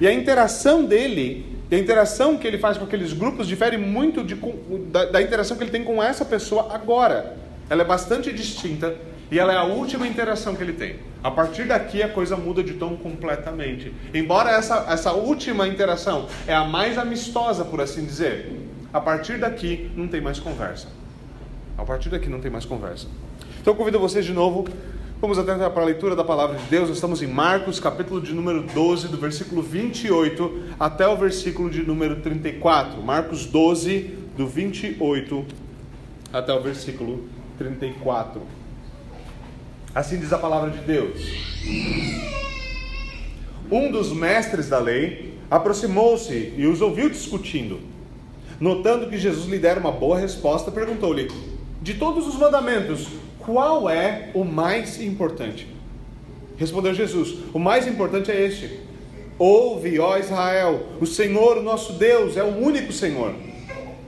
E 0.00 0.06
a 0.06 0.12
interação 0.12 0.84
dele, 0.84 1.46
a 1.70 1.74
interação 1.74 2.36
que 2.36 2.46
ele 2.46 2.58
faz 2.58 2.78
com 2.78 2.84
aqueles 2.84 3.12
grupos, 3.12 3.48
difere 3.48 3.76
muito 3.76 4.22
de, 4.22 4.36
da, 4.90 5.06
da 5.06 5.22
interação 5.22 5.56
que 5.56 5.64
ele 5.64 5.70
tem 5.70 5.82
com 5.82 6.00
essa 6.00 6.24
pessoa 6.24 6.72
agora. 6.72 7.36
Ela 7.68 7.82
é 7.82 7.84
bastante 7.84 8.32
distinta 8.32 8.94
e 9.32 9.38
ela 9.38 9.50
é 9.50 9.56
a 9.56 9.64
última 9.64 10.06
interação 10.06 10.54
que 10.54 10.62
ele 10.62 10.74
tem. 10.74 10.96
A 11.24 11.30
partir 11.30 11.64
daqui 11.64 12.02
a 12.02 12.08
coisa 12.10 12.36
muda 12.36 12.62
de 12.62 12.74
tom 12.74 12.98
completamente. 12.98 13.90
Embora 14.12 14.50
essa, 14.50 14.84
essa 14.90 15.12
última 15.12 15.66
interação 15.66 16.26
é 16.46 16.54
a 16.54 16.66
mais 16.66 16.98
amistosa, 16.98 17.64
por 17.64 17.80
assim 17.80 18.04
dizer, 18.04 18.52
a 18.92 19.00
partir 19.00 19.38
daqui 19.38 19.90
não 19.96 20.06
tem 20.06 20.20
mais 20.20 20.38
conversa. 20.38 20.88
A 21.78 21.82
partir 21.82 22.10
daqui 22.10 22.28
não 22.28 22.42
tem 22.42 22.50
mais 22.50 22.66
conversa. 22.66 23.06
Então 23.58 23.72
eu 23.72 23.74
convido 23.74 23.98
vocês 23.98 24.22
de 24.22 24.34
novo. 24.34 24.68
Vamos 25.18 25.38
atentar 25.38 25.70
para 25.70 25.80
a 25.80 25.86
leitura 25.86 26.14
da 26.14 26.24
palavra 26.24 26.58
de 26.58 26.64
Deus. 26.64 26.90
Estamos 26.90 27.22
em 27.22 27.26
Marcos, 27.26 27.80
capítulo 27.80 28.20
de 28.20 28.34
número 28.34 28.60
12, 28.74 29.08
do 29.08 29.16
versículo 29.16 29.62
28 29.62 30.74
até 30.78 31.08
o 31.08 31.16
versículo 31.16 31.70
de 31.70 31.82
número 31.82 32.16
34. 32.16 33.00
Marcos 33.00 33.46
12, 33.46 34.14
do 34.36 34.46
28 34.46 35.46
até 36.34 36.52
o 36.52 36.60
versículo 36.60 37.24
34. 37.56 38.61
Assim 39.94 40.18
diz 40.18 40.32
a 40.32 40.38
palavra 40.38 40.70
de 40.70 40.78
Deus. 40.78 41.20
Um 43.70 43.90
dos 43.90 44.10
mestres 44.10 44.68
da 44.68 44.78
lei 44.78 45.34
aproximou-se 45.50 46.54
e 46.56 46.66
os 46.66 46.80
ouviu 46.80 47.10
discutindo. 47.10 47.78
Notando 48.58 49.08
que 49.08 49.18
Jesus 49.18 49.46
lhe 49.46 49.58
dera 49.58 49.78
uma 49.78 49.92
boa 49.92 50.18
resposta, 50.18 50.70
perguntou-lhe: 50.70 51.30
De 51.82 51.94
todos 51.94 52.26
os 52.26 52.36
mandamentos, 52.36 53.08
qual 53.38 53.90
é 53.90 54.30
o 54.34 54.44
mais 54.44 54.98
importante? 55.00 55.68
Respondeu 56.56 56.94
Jesus: 56.94 57.34
O 57.52 57.58
mais 57.58 57.86
importante 57.86 58.30
é 58.30 58.46
este: 58.46 58.80
Ouve, 59.38 59.98
ó 59.98 60.16
Israel, 60.16 60.86
o 61.00 61.06
Senhor, 61.06 61.58
o 61.58 61.62
nosso 61.62 61.94
Deus, 61.94 62.38
é 62.38 62.42
o 62.42 62.56
único 62.56 62.92
Senhor. 62.92 63.34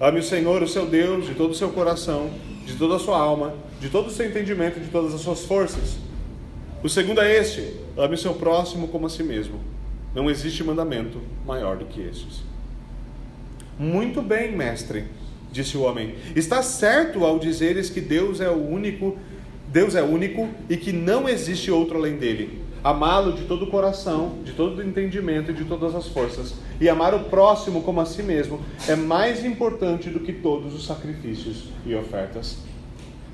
Ame 0.01 0.21
o 0.21 0.23
Senhor, 0.23 0.63
o 0.63 0.69
seu 0.69 0.87
Deus, 0.87 1.27
de 1.27 1.35
todo 1.35 1.51
o 1.51 1.55
seu 1.55 1.69
coração, 1.71 2.31
de 2.65 2.75
toda 2.77 2.97
a 2.97 2.99
sua 2.99 3.19
alma, 3.19 3.55
de 3.81 3.89
todo 3.89 4.09
o 4.09 4.11
seu 4.11 4.27
entendimento, 4.27 4.81
de 4.81 4.89
todas 4.89 5.15
as 5.15 5.21
suas 5.21 5.45
forças. 5.45 5.97
O 6.83 6.89
segundo 6.89 7.21
é 7.21 7.37
este: 7.37 7.75
ame 7.97 8.17
seu 8.17 8.35
próximo 8.35 8.89
como 8.89 9.07
a 9.07 9.11
si 9.11 9.23
mesmo. 9.23 9.61
Não 10.15 10.31
existe 10.31 10.63
mandamento 10.63 11.21
maior 11.47 11.77
do 11.77 11.85
que 11.85 12.01
estes. 12.01 12.43
Muito 13.79 14.23
bem, 14.23 14.53
mestre, 14.53 15.05
disse 15.51 15.77
o 15.77 15.83
homem. 15.83 16.15
Está 16.37 16.63
certo 16.63 17.25
ao 17.25 17.39
dizeres 17.39 17.91
que 17.91 18.01
Deus 18.01 18.41
é 18.41 18.49
o 18.49 18.57
único, 18.57 19.19
Deus 19.69 19.95
é 19.95 20.03
único 20.03 20.49
e 20.71 20.77
que 20.77 20.93
não 20.93 21.29
existe 21.29 21.71
outro 21.71 21.99
além 21.99 22.17
dele. 22.17 22.64
Amá-lo 22.85 23.33
de 23.33 23.45
todo 23.45 23.65
o 23.65 23.71
coração, 23.71 24.41
de 24.45 24.53
todo 24.53 24.77
o 24.77 24.83
entendimento 24.83 25.51
e 25.51 25.55
de 25.55 25.65
todas 25.65 25.95
as 25.95 26.07
forças, 26.07 26.55
e 26.79 26.87
amar 26.87 27.15
o 27.15 27.25
próximo 27.25 27.81
como 27.81 27.99
a 27.99 28.05
si 28.05 28.23
mesmo, 28.23 28.61
é 28.87 28.95
mais 28.95 29.43
importante 29.43 30.11
do 30.11 30.21
que 30.21 30.35
todos 30.35 30.75
os 30.75 30.85
sacrifícios 30.85 31.71
e 31.87 31.95
ofertas. 31.95 32.59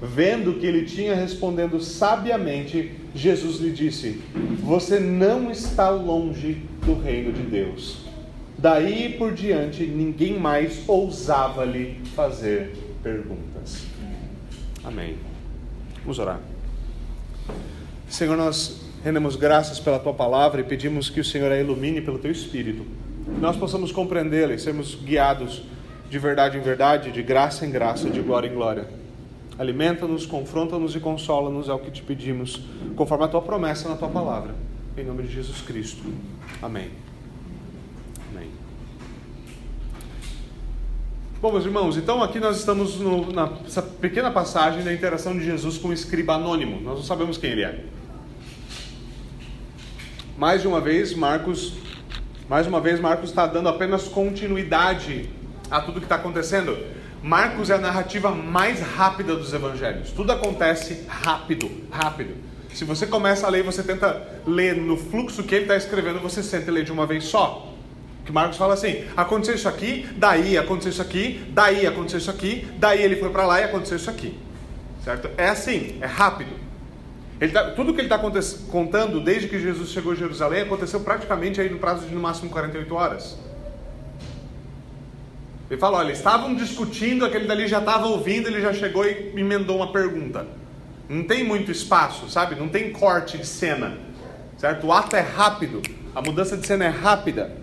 Vendo 0.01 0.55
que 0.55 0.65
ele 0.65 0.87
tinha 0.87 1.17
respondendo 1.17 1.81
sabiamente, 1.81 2.93
Jesus 3.13 3.59
lhe 3.59 3.73
disse: 3.73 4.23
Você 4.63 5.01
não 5.01 5.51
está 5.51 5.91
longe 5.91 6.63
do 6.87 6.95
reino 6.95 7.33
de 7.33 7.43
Deus. 7.43 8.07
Daí 8.57 9.17
por 9.19 9.33
diante, 9.33 9.85
ninguém 9.85 10.39
mais 10.39 10.89
ousava 10.89 11.65
lhe 11.65 12.01
fazer 12.15 12.77
perguntas. 13.03 13.85
Amém. 14.85 15.17
Vamos 16.03 16.21
orar. 16.21 16.41
Senhor, 18.09 18.37
nós 18.37 18.80
rendemos 19.05 19.37
graças 19.37 19.81
pela 19.81 19.99
tua 19.99 20.13
palavra 20.13 20.61
e 20.61 20.65
pedimos 20.65 21.09
que 21.09 21.21
o 21.21 21.25
Senhor 21.25 21.51
a 21.51 21.59
ilumine 21.59 22.01
pelo 22.01 22.19
teu 22.19 22.31
espírito. 22.31 22.85
Nós 23.41 23.57
possamos 23.57 23.93
compreendê-la 23.93 24.55
e 24.55 24.59
sermos 24.59 24.95
guiados 24.95 25.63
de 26.09 26.19
verdade 26.19 26.59
em 26.59 26.61
verdade, 26.61 27.13
de 27.13 27.23
graça 27.23 27.65
em 27.65 27.71
graça, 27.71 28.11
de 28.11 28.21
glória 28.21 28.49
em 28.49 28.55
glória. 28.55 28.89
Alimenta-nos, 29.59 30.27
confronta-nos 30.27 30.97
e 30.97 31.01
consola-nos, 31.01 31.69
é 31.69 31.73
o 31.73 31.79
que 31.79 31.91
te 31.91 32.03
pedimos, 32.03 32.61
conforme 32.97 33.25
a 33.25 33.29
tua 33.29 33.43
promessa 33.43 33.89
na 33.89 33.97
tua 33.97 34.09
palavra. 34.09 34.55
Em 34.97 35.05
nome 35.05 35.23
de 35.23 35.33
Jesus 35.33 35.61
Cristo. 35.61 36.03
Amém. 36.61 36.91
Bom, 41.41 41.53
meus 41.53 41.65
irmãos, 41.65 41.97
então 41.97 42.23
aqui 42.23 42.39
nós 42.39 42.59
estamos 42.59 43.01
no, 43.01 43.33
nessa 43.33 43.81
pequena 43.81 44.31
passagem 44.31 44.85
da 44.85 44.93
interação 44.93 45.33
de 45.33 45.43
Jesus 45.43 45.79
com 45.79 45.89
o 45.89 45.93
escriba 45.93 46.35
anônimo. 46.35 46.83
Nós 46.83 46.99
não 46.99 47.03
sabemos 47.03 47.39
quem 47.39 47.53
ele 47.53 47.63
é. 47.63 47.83
Mais 50.41 50.63
de 50.63 50.67
uma 50.67 50.81
vez, 50.81 51.13
Marcos, 51.15 51.75
mais 52.49 52.67
uma 52.67 52.81
vez, 52.81 52.99
Marcos 52.99 53.29
está 53.29 53.47
dando 53.47 53.69
apenas 53.69 54.05
continuidade 54.05 55.29
a 55.71 55.83
tudo 55.83 56.01
que 56.01 56.07
está 56.07 56.15
acontecendo. 56.15 56.79
Marcos 57.23 57.69
é 57.69 57.75
a 57.75 57.79
narrativa 57.79 58.31
mais 58.31 58.81
rápida 58.81 59.37
dos 59.37 59.53
evangelhos. 59.53 60.13
Tudo 60.13 60.33
acontece 60.33 61.05
rápido, 61.07 61.71
rápido. 61.91 62.37
Se 62.73 62.87
você 62.87 63.07
começa 63.07 63.47
a 63.47 63.51
ler, 63.51 63.63
você 63.63 63.83
tenta 63.83 64.41
ler 64.47 64.77
no 64.77 64.97
fluxo 64.97 65.43
que 65.43 65.55
ele 65.55 65.65
está 65.65 65.77
escrevendo, 65.77 66.21
você 66.21 66.43
sente 66.43 66.71
ler 66.71 66.85
de 66.85 66.91
uma 66.91 67.05
vez 67.05 67.25
só. 67.25 67.75
Que 68.25 68.33
Marcos 68.33 68.57
fala 68.57 68.73
assim: 68.73 69.05
aconteceu 69.15 69.57
isso 69.57 69.69
aqui, 69.69 70.09
daí 70.17 70.57
aconteceu 70.57 70.91
isso 70.91 71.03
aqui, 71.03 71.45
daí 71.51 71.87
aconteceu 71.87 72.19
isso 72.19 72.31
aqui, 72.31 72.67
daí 72.79 73.03
ele 73.03 73.17
foi 73.17 73.29
para 73.29 73.45
lá 73.45 73.61
e 73.61 73.65
aconteceu 73.65 73.99
isso 73.99 74.09
aqui. 74.09 74.39
Certo? 75.05 75.29
É 75.37 75.51
assim, 75.51 75.99
é 76.01 76.07
rápido. 76.07 76.60
Tá, 77.49 77.71
tudo 77.71 77.95
que 77.95 78.01
ele 78.01 78.13
está 78.13 78.19
contando 78.71 79.21
desde 79.21 79.49
que 79.49 79.59
Jesus 79.59 79.89
chegou 79.89 80.13
a 80.13 80.15
Jerusalém 80.15 80.63
aconteceu 80.63 81.01
praticamente 81.01 81.59
aí 81.59 81.71
no 81.71 81.79
prazo 81.79 82.07
de 82.07 82.15
no 82.15 82.21
máximo 82.21 82.51
48 82.51 82.95
horas. 82.95 83.39
Ele 85.71 85.81
fala: 85.81 85.99
olha, 85.99 86.13
estavam 86.13 86.55
discutindo, 86.55 87.25
aquele 87.25 87.47
dali 87.47 87.67
já 87.67 87.79
estava 87.79 88.07
ouvindo, 88.07 88.49
ele 88.49 88.61
já 88.61 88.75
chegou 88.75 89.07
e 89.07 89.33
emendou 89.37 89.77
uma 89.77 89.91
pergunta. 89.91 90.47
Não 91.09 91.25
tem 91.25 91.43
muito 91.43 91.71
espaço, 91.71 92.29
sabe? 92.29 92.57
Não 92.57 92.69
tem 92.69 92.93
corte 92.93 93.39
de 93.39 93.47
cena, 93.47 93.97
certo? 94.59 94.87
O 94.87 94.93
ato 94.93 95.17
é 95.17 95.21
rápido, 95.21 95.81
a 96.15 96.21
mudança 96.21 96.57
de 96.57 96.67
cena 96.67 96.85
é 96.85 96.89
rápida. 96.89 97.57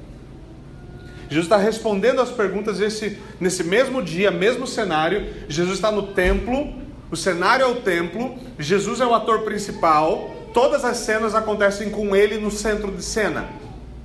Jesus 1.29 1.46
está 1.46 1.57
respondendo 1.57 2.22
as 2.22 2.31
perguntas 2.31 2.79
esse, 2.79 3.17
nesse 3.39 3.63
mesmo 3.63 4.01
dia, 4.01 4.31
mesmo 4.31 4.65
cenário. 4.65 5.27
Jesus 5.50 5.75
está 5.75 5.91
no 5.91 6.07
templo, 6.13 6.74
o 7.09 7.15
cenário 7.15 7.63
é 7.63 7.67
o 7.67 7.75
templo, 7.75 8.35
Jesus 8.59 8.99
é 8.99 9.05
o 9.05 9.13
ator 9.13 9.41
principal, 9.41 10.35
todas 10.53 10.83
as 10.83 10.97
cenas 10.97 11.35
acontecem 11.35 11.89
com 11.89 12.15
ele 12.15 12.37
no 12.37 12.51
centro 12.51 12.91
de 12.91 13.01
cena. 13.01 13.47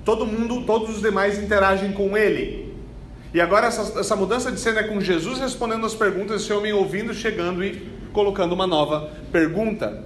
Todo 0.05 0.27
mundo, 0.27 0.65
todos 0.65 0.97
os 0.97 1.03
demais 1.03 1.39
interagem 1.39 1.93
com 1.93 2.17
ele. 2.17 2.73
E 3.35 3.41
agora 3.41 3.67
essa, 3.67 3.99
essa 3.99 4.15
mudança 4.15 4.53
de 4.53 4.61
cena 4.61 4.81
é 4.81 4.83
com 4.85 5.01
Jesus 5.01 5.39
respondendo 5.39 5.87
as 5.87 5.95
perguntas, 5.95 6.43
esse 6.43 6.53
homem 6.53 6.73
ouvindo, 6.73 7.15
chegando 7.15 7.65
e 7.65 7.89
colocando 8.13 8.53
uma 8.53 8.67
nova 8.67 9.11
pergunta. 9.33 10.05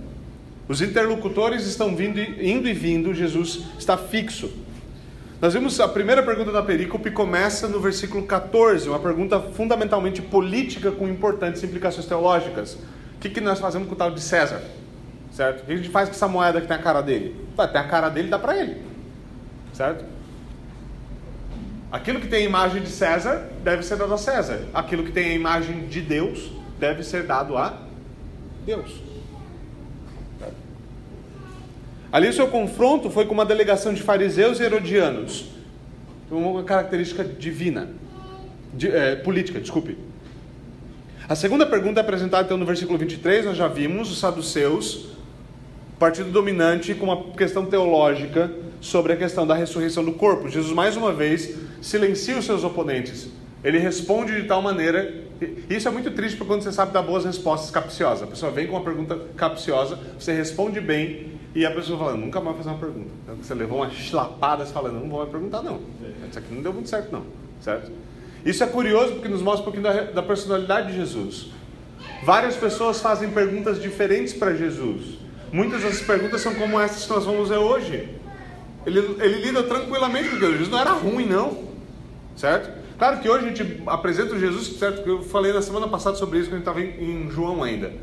Os 0.68 0.80
interlocutores 0.80 1.66
estão 1.66 1.94
vindo, 1.94 2.20
indo 2.20 2.68
e 2.68 2.72
vindo, 2.72 3.14
Jesus 3.14 3.64
está 3.78 3.96
fixo. 3.96 4.50
Nós 5.40 5.52
vimos 5.52 5.78
a 5.80 5.86
primeira 5.86 6.22
pergunta 6.22 6.50
da 6.50 6.62
perícope 6.62 7.10
começa 7.10 7.68
no 7.68 7.78
versículo 7.78 8.26
14, 8.26 8.88
uma 8.88 8.98
pergunta 8.98 9.38
fundamentalmente 9.38 10.22
política 10.22 10.90
com 10.90 11.06
importantes 11.06 11.62
implicações 11.62 12.06
teológicas. 12.06 12.74
O 13.16 13.18
que, 13.20 13.28
que 13.28 13.40
nós 13.40 13.58
fazemos 13.58 13.86
com 13.86 13.94
o 13.94 13.96
tal 13.96 14.10
de 14.10 14.20
César? 14.20 14.62
Certo? 15.32 15.62
O 15.62 15.66
que 15.66 15.72
a 15.72 15.76
gente 15.76 15.90
faz 15.90 16.08
com 16.08 16.14
essa 16.14 16.26
moeda 16.26 16.58
que 16.58 16.66
tem 16.66 16.76
a 16.76 16.82
cara 16.82 17.02
dele? 17.02 17.36
Vai, 17.54 17.70
tem 17.70 17.80
a 17.80 17.84
cara 17.86 18.08
dele, 18.08 18.28
dá 18.28 18.38
para 18.38 18.56
ele. 18.56 18.80
Certo? 19.74 20.06
Aquilo 21.92 22.18
que 22.18 22.28
tem 22.28 22.44
a 22.44 22.48
imagem 22.48 22.82
de 22.82 22.88
César 22.88 23.46
deve 23.62 23.82
ser 23.82 23.96
dado 23.96 24.14
a 24.14 24.18
César. 24.18 24.62
Aquilo 24.72 25.04
que 25.04 25.12
tem 25.12 25.32
a 25.32 25.34
imagem 25.34 25.86
de 25.86 26.00
Deus 26.00 26.50
deve 26.78 27.02
ser 27.02 27.24
dado 27.24 27.58
a 27.58 27.74
Deus. 28.64 29.05
Ali 32.16 32.30
o 32.30 32.32
seu 32.32 32.48
confronto 32.48 33.10
foi 33.10 33.26
com 33.26 33.34
uma 33.34 33.44
delegação 33.44 33.92
de 33.92 34.02
fariseus 34.02 34.58
e 34.58 34.62
herodianos. 34.62 35.44
Uma 36.30 36.62
característica 36.64 37.22
divina. 37.22 37.90
De, 38.72 38.88
é, 38.88 39.16
política, 39.16 39.60
desculpe. 39.60 39.98
A 41.28 41.34
segunda 41.34 41.66
pergunta 41.66 42.00
é 42.00 42.02
apresentada 42.02 42.44
então 42.44 42.56
no 42.56 42.64
versículo 42.64 42.98
23, 42.98 43.44
nós 43.44 43.56
já 43.58 43.68
vimos 43.68 44.10
os 44.10 44.18
saduceus, 44.18 45.08
partido 45.98 46.30
dominante 46.30 46.94
com 46.94 47.04
uma 47.04 47.22
questão 47.34 47.66
teológica 47.66 48.50
sobre 48.80 49.12
a 49.12 49.16
questão 49.16 49.46
da 49.46 49.54
ressurreição 49.54 50.02
do 50.02 50.12
corpo. 50.12 50.48
Jesus 50.48 50.72
mais 50.72 50.96
uma 50.96 51.12
vez 51.12 51.54
silencia 51.82 52.38
os 52.38 52.46
seus 52.46 52.64
oponentes. 52.64 53.28
Ele 53.62 53.78
responde 53.78 54.40
de 54.40 54.48
tal 54.48 54.62
maneira. 54.62 55.12
Isso 55.68 55.86
é 55.86 55.90
muito 55.90 56.10
triste 56.12 56.38
porque 56.38 56.50
quando 56.50 56.62
você 56.62 56.72
sabe 56.72 56.92
dar 56.92 57.02
boas 57.02 57.26
respostas 57.26 57.70
capciosas. 57.70 58.22
A 58.22 58.26
pessoa 58.26 58.50
vem 58.50 58.66
com 58.66 58.72
uma 58.72 58.82
pergunta 58.82 59.20
capciosa, 59.36 59.98
você 60.18 60.32
responde 60.32 60.80
bem 60.80 61.35
e 61.56 61.64
a 61.64 61.70
pessoa 61.70 61.98
fala, 61.98 62.14
nunca 62.14 62.38
mais 62.38 62.54
fazer 62.58 62.68
uma 62.68 62.78
pergunta. 62.78 63.08
Então, 63.22 63.36
você 63.36 63.54
levou 63.54 63.78
uma 63.78 63.88
chlapada 63.88 64.66
falando, 64.66 65.00
não 65.00 65.08
vou 65.08 65.20
mais 65.20 65.30
perguntar 65.30 65.62
não. 65.62 65.80
Isso 66.28 66.38
aqui 66.38 66.54
não 66.54 66.60
deu 66.60 66.70
muito 66.70 66.86
certo 66.86 67.10
não, 67.10 67.24
certo? 67.62 67.90
Isso 68.44 68.62
é 68.62 68.66
curioso 68.66 69.14
porque 69.14 69.26
nos 69.26 69.40
mostra 69.40 69.62
um 69.62 69.64
pouquinho 69.64 69.82
da, 69.82 70.02
da 70.02 70.22
personalidade 70.22 70.88
de 70.88 70.98
Jesus. 70.98 71.46
Várias 72.22 72.56
pessoas 72.56 73.00
fazem 73.00 73.30
perguntas 73.30 73.80
diferentes 73.80 74.34
para 74.34 74.54
Jesus. 74.54 75.16
Muitas 75.50 75.82
das 75.82 76.02
perguntas 76.02 76.42
são 76.42 76.54
como 76.56 76.78
essas 76.78 77.06
que 77.06 77.10
nós 77.10 77.24
vamos 77.24 77.48
ver 77.48 77.56
hoje. 77.56 78.06
Ele, 78.84 78.98
ele 79.18 79.46
lida 79.46 79.62
tranquilamente 79.62 80.28
com. 80.28 80.36
Jesus 80.36 80.68
não 80.68 80.78
era 80.78 80.90
ruim, 80.90 81.24
não. 81.24 81.64
Certo? 82.36 82.70
Claro 82.98 83.18
que 83.20 83.30
hoje 83.30 83.46
a 83.46 83.48
gente 83.48 83.82
apresenta 83.86 84.34
o 84.34 84.38
Jesus, 84.38 84.78
certo? 84.78 85.08
Eu 85.08 85.22
falei 85.22 85.54
na 85.54 85.62
semana 85.62 85.88
passada 85.88 86.16
sobre 86.16 86.38
isso, 86.38 86.50
quando 86.50 86.68
a 86.68 86.72
gente 86.74 86.86
estava 86.86 87.02
em, 87.02 87.24
em 87.24 87.30
João 87.30 87.62
ainda. 87.62 87.94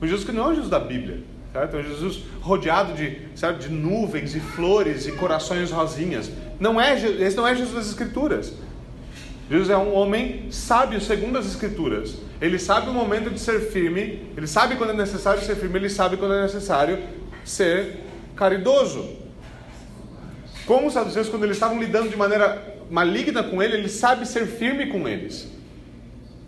O 0.00 0.06
Jesus 0.06 0.24
que 0.24 0.30
não 0.30 0.44
é 0.44 0.46
o 0.46 0.54
Jesus 0.54 0.70
da 0.70 0.78
Bíblia. 0.78 1.24
Um 1.52 1.82
Jesus 1.82 2.22
rodeado 2.40 2.92
de, 2.92 3.22
certo? 3.34 3.58
de 3.58 3.68
nuvens 3.68 4.36
e 4.36 4.40
flores 4.40 5.06
e 5.06 5.12
corações 5.12 5.72
rosinhas. 5.72 6.30
Não 6.60 6.80
é, 6.80 6.94
esse 6.94 7.36
não 7.36 7.46
é 7.46 7.56
Jesus 7.56 7.74
das 7.74 7.88
Escrituras. 7.88 8.52
Jesus 9.50 9.68
é 9.68 9.76
um 9.76 9.92
homem 9.94 10.46
sábio 10.52 11.00
segundo 11.00 11.36
as 11.36 11.46
Escrituras. 11.46 12.18
Ele 12.40 12.56
sabe 12.56 12.88
o 12.88 12.92
momento 12.92 13.30
de 13.30 13.40
ser 13.40 13.72
firme, 13.72 14.28
ele 14.36 14.46
sabe 14.46 14.76
quando 14.76 14.90
é 14.90 14.96
necessário 14.96 15.42
ser 15.42 15.56
firme, 15.56 15.76
ele 15.76 15.90
sabe 15.90 16.16
quando 16.16 16.34
é 16.34 16.42
necessário 16.42 17.00
ser 17.44 17.96
caridoso. 18.36 19.16
Como 20.66 20.86
os 20.86 20.92
saduceus, 20.92 21.28
quando 21.28 21.42
eles 21.44 21.56
estavam 21.56 21.80
lidando 21.80 22.08
de 22.08 22.16
maneira 22.16 22.76
maligna 22.88 23.42
com 23.42 23.60
ele, 23.60 23.76
ele 23.76 23.88
sabe 23.88 24.24
ser 24.26 24.46
firme 24.46 24.86
com 24.86 25.08
eles. 25.08 25.48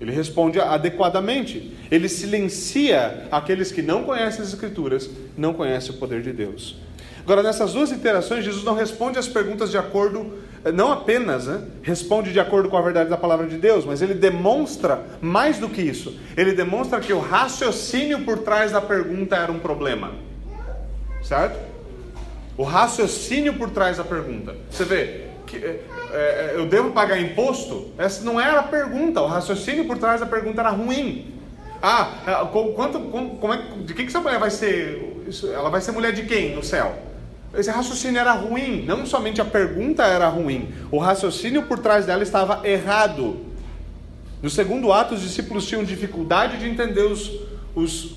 Ele 0.02 0.10
responde 0.10 0.58
adequadamente. 0.58 1.72
Ele 1.88 2.08
silencia 2.08 3.28
aqueles 3.30 3.70
que 3.70 3.80
não 3.80 4.02
conhecem 4.02 4.42
as 4.42 4.48
Escrituras, 4.48 5.08
não 5.38 5.54
conhecem 5.54 5.94
o 5.94 5.98
poder 5.98 6.22
de 6.22 6.32
Deus. 6.32 6.76
Agora, 7.20 7.40
nessas 7.40 7.72
duas 7.72 7.92
interações, 7.92 8.44
Jesus 8.44 8.64
não 8.64 8.74
responde 8.74 9.16
as 9.16 9.28
perguntas 9.28 9.70
de 9.70 9.78
acordo, 9.78 10.38
eh, 10.64 10.72
não 10.72 10.90
apenas 10.90 11.46
né, 11.46 11.62
responde 11.82 12.32
de 12.32 12.40
acordo 12.40 12.68
com 12.68 12.76
a 12.76 12.82
verdade 12.82 13.08
da 13.08 13.16
palavra 13.16 13.46
de 13.46 13.56
Deus, 13.58 13.84
mas 13.84 14.02
ele 14.02 14.14
demonstra 14.14 15.04
mais 15.20 15.58
do 15.58 15.68
que 15.68 15.80
isso. 15.80 16.18
Ele 16.36 16.50
demonstra 16.50 16.98
que 16.98 17.12
o 17.12 17.20
raciocínio 17.20 18.24
por 18.24 18.38
trás 18.38 18.72
da 18.72 18.80
pergunta 18.80 19.36
era 19.36 19.52
um 19.52 19.60
problema. 19.60 20.10
Certo? 21.22 21.60
O 22.56 22.64
raciocínio 22.64 23.54
por 23.54 23.70
trás 23.70 23.98
da 23.98 24.04
pergunta. 24.04 24.56
Você 24.68 24.84
vê, 24.84 25.28
eu 26.54 26.66
devo 26.66 26.90
pagar 26.92 27.20
imposto? 27.20 27.90
Essa 27.98 28.24
não 28.24 28.40
era 28.40 28.60
a 28.60 28.62
pergunta. 28.62 29.20
O 29.20 29.26
raciocínio 29.26 29.86
por 29.86 29.98
trás 29.98 30.20
da 30.20 30.26
pergunta 30.26 30.60
era 30.60 30.70
ruim. 30.70 31.32
Ah, 31.82 32.48
quanto, 32.76 33.00
como 33.00 33.52
é, 33.52 33.62
de 33.84 33.92
que, 33.92 34.02
que 34.04 34.08
essa 34.08 34.20
mulher 34.20 34.38
vai 34.38 34.50
ser? 34.50 35.24
Ela 35.52 35.68
vai 35.68 35.80
ser 35.80 35.90
mulher 35.90 36.12
de 36.12 36.22
quem 36.22 36.54
no 36.54 36.62
céu? 36.62 36.96
Esse 37.54 37.70
raciocínio 37.70 38.18
era 38.18 38.32
ruim, 38.32 38.84
não 38.86 39.04
somente 39.04 39.40
a 39.40 39.44
pergunta 39.44 40.04
era 40.04 40.26
ruim, 40.28 40.72
o 40.90 40.98
raciocínio 40.98 41.64
por 41.64 41.78
trás 41.78 42.06
dela 42.06 42.22
estava 42.22 42.66
errado. 42.66 43.44
No 44.40 44.48
segundo 44.48 44.92
ato, 44.92 45.14
os 45.14 45.20
discípulos 45.20 45.66
tinham 45.66 45.84
dificuldade 45.84 46.56
de 46.58 46.68
entender 46.68 47.02
os, 47.02 47.30
os, 47.74 48.16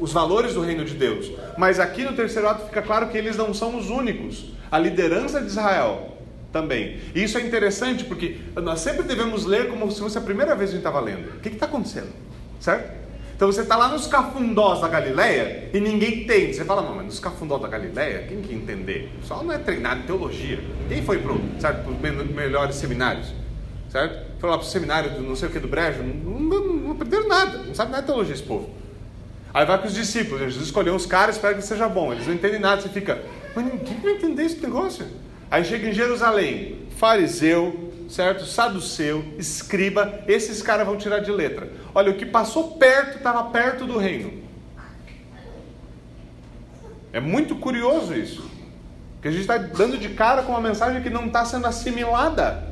os 0.00 0.12
valores 0.12 0.54
do 0.54 0.60
reino 0.60 0.84
de 0.84 0.94
Deus. 0.94 1.30
Mas 1.56 1.80
aqui 1.80 2.04
no 2.04 2.12
terceiro 2.12 2.48
ato 2.48 2.66
fica 2.66 2.82
claro 2.82 3.08
que 3.08 3.16
eles 3.16 3.36
não 3.36 3.54
são 3.54 3.76
os 3.76 3.88
únicos. 3.88 4.46
A 4.70 4.78
liderança 4.78 5.40
de 5.40 5.46
Israel 5.46 6.18
também. 6.52 7.00
E 7.14 7.22
isso 7.22 7.38
é 7.38 7.40
interessante 7.40 8.04
porque 8.04 8.38
nós 8.56 8.80
sempre 8.80 9.02
devemos 9.02 9.44
ler 9.44 9.68
como 9.68 9.90
se 9.90 10.00
fosse 10.00 10.18
a 10.18 10.20
primeira 10.20 10.54
vez 10.54 10.70
que 10.70 10.76
a 10.76 10.78
gente 10.78 10.86
estava 10.86 11.00
lendo. 11.00 11.36
O 11.36 11.40
que 11.40 11.48
está 11.48 11.66
acontecendo? 11.66 12.08
Certo? 12.58 13.00
Então 13.40 13.50
você 13.50 13.62
está 13.62 13.74
lá 13.74 13.88
nos 13.88 14.06
cafundós 14.06 14.82
da 14.82 14.88
Galileia 14.88 15.70
e 15.72 15.80
ninguém 15.80 16.24
entende. 16.24 16.54
Você 16.54 16.64
fala, 16.64 16.82
mas 16.82 17.06
nos 17.06 17.18
cafundós 17.18 17.62
da 17.62 17.68
Galileia, 17.68 18.26
quem 18.28 18.42
que 18.42 18.54
entender? 18.54 19.10
O 19.16 19.20
pessoal 19.20 19.42
não 19.42 19.54
é 19.54 19.56
treinado 19.56 20.00
em 20.00 20.02
teologia. 20.02 20.62
Quem 20.88 21.02
foi 21.02 21.18
para 21.18 21.32
os 21.32 22.30
melhores 22.34 22.76
seminários? 22.76 23.32
Certo? 23.88 24.30
Foi 24.38 24.50
lá 24.50 24.58
para 24.58 24.66
o 24.66 24.68
seminário 24.68 25.10
do 25.12 25.22
não 25.22 25.34
sei 25.34 25.48
o 25.48 25.52
que 25.52 25.58
do 25.58 25.68
Brejo, 25.68 26.02
não, 26.02 26.38
não, 26.38 26.66
não 26.66 26.90
aprenderam 26.92 27.28
nada, 27.28 27.58
não 27.58 27.74
sabe 27.74 27.90
nada 27.90 28.02
de 28.02 28.08
teologia 28.08 28.34
esse 28.34 28.42
povo. 28.42 28.68
Aí 29.54 29.64
vai 29.64 29.78
com 29.78 29.86
os 29.86 29.94
discípulos, 29.94 30.40
Jesus 30.40 30.66
escolheu 30.66 30.94
os 30.94 31.06
caras, 31.06 31.36
espera 31.36 31.54
que 31.54 31.62
seja 31.62 31.88
bom. 31.88 32.12
Eles 32.12 32.26
não 32.26 32.34
entendem 32.34 32.60
nada, 32.60 32.82
você 32.82 32.88
fica, 32.88 33.22
mas 33.54 33.64
ninguém 33.64 33.98
vai 34.00 34.12
entender 34.12 34.44
esse 34.44 34.60
negócio. 34.60 35.06
Aí 35.50 35.64
chega 35.64 35.88
em 35.88 35.92
Jerusalém, 35.92 36.86
fariseu, 36.96 37.92
certo? 38.08 38.44
Saduceu, 38.44 39.24
escriba, 39.38 40.20
esses 40.28 40.62
caras 40.62 40.86
vão 40.86 40.96
tirar 40.96 41.20
de 41.20 41.32
letra. 41.32 41.68
Olha, 41.94 42.12
o 42.12 42.16
que 42.16 42.24
passou 42.24 42.72
perto 42.72 43.16
estava 43.16 43.44
perto 43.50 43.84
do 43.84 43.98
reino. 43.98 44.40
É 47.12 47.18
muito 47.18 47.56
curioso 47.56 48.14
isso. 48.14 48.48
Que 49.20 49.28
a 49.28 49.30
gente 49.30 49.42
está 49.42 49.58
dando 49.58 49.98
de 49.98 50.10
cara 50.10 50.42
com 50.42 50.52
uma 50.52 50.60
mensagem 50.60 51.02
que 51.02 51.10
não 51.10 51.26
está 51.26 51.44
sendo 51.44 51.66
assimilada. 51.66 52.64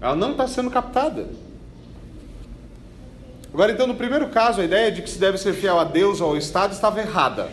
Ela 0.00 0.16
não 0.16 0.32
está 0.32 0.48
sendo 0.48 0.70
captada. 0.70 1.28
Agora, 3.54 3.70
então, 3.70 3.86
no 3.86 3.94
primeiro 3.94 4.28
caso, 4.30 4.60
a 4.60 4.64
ideia 4.64 4.90
de 4.90 5.02
que 5.02 5.10
se 5.10 5.18
deve 5.18 5.38
ser 5.38 5.52
fiel 5.52 5.78
a 5.78 5.84
Deus 5.84 6.20
ou 6.20 6.30
ao 6.30 6.36
Estado 6.36 6.72
estava 6.72 7.00
errada. 7.00 7.48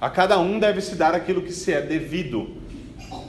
A 0.00 0.10
cada 0.10 0.38
um 0.38 0.58
deve 0.58 0.80
se 0.80 0.96
dar 0.96 1.14
aquilo 1.14 1.42
que 1.42 1.52
se 1.52 1.72
é 1.72 1.80
devido. 1.80 2.63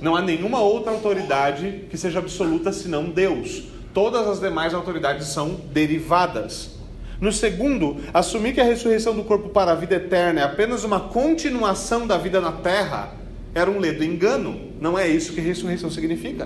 Não 0.02 0.16
há 0.16 0.22
nenhuma 0.22 0.60
outra 0.60 0.92
autoridade 0.92 1.86
que 1.90 1.98
seja 1.98 2.20
absoluta 2.20 2.72
senão 2.72 3.06
Deus. 3.06 3.64
Todas 3.94 4.28
as 4.28 4.40
demais 4.40 4.74
autoridades 4.74 5.28
são 5.28 5.60
derivadas. 5.72 6.72
No 7.20 7.32
segundo, 7.32 7.98
assumir 8.14 8.54
que 8.54 8.60
a 8.60 8.66
ressurreição 8.66 9.16
do 9.16 9.24
corpo 9.24 9.50
para 9.50 9.72
a 9.72 9.76
vida 9.76 9.96
eterna 9.96 10.42
é 10.42 10.44
apenas 10.44 10.84
uma 10.84 11.00
continuação 11.00 12.06
da 12.06 12.18
vida 12.18 12.42
na 12.42 12.52
terra 12.52 13.14
era 13.54 13.72
um 13.72 13.80
ledo 13.80 14.04
engano. 14.04 14.60
Não 14.82 15.00
é 15.00 15.08
isso 15.08 15.32
que 15.32 15.40
ressurreição 15.40 15.90
significa. 15.90 16.46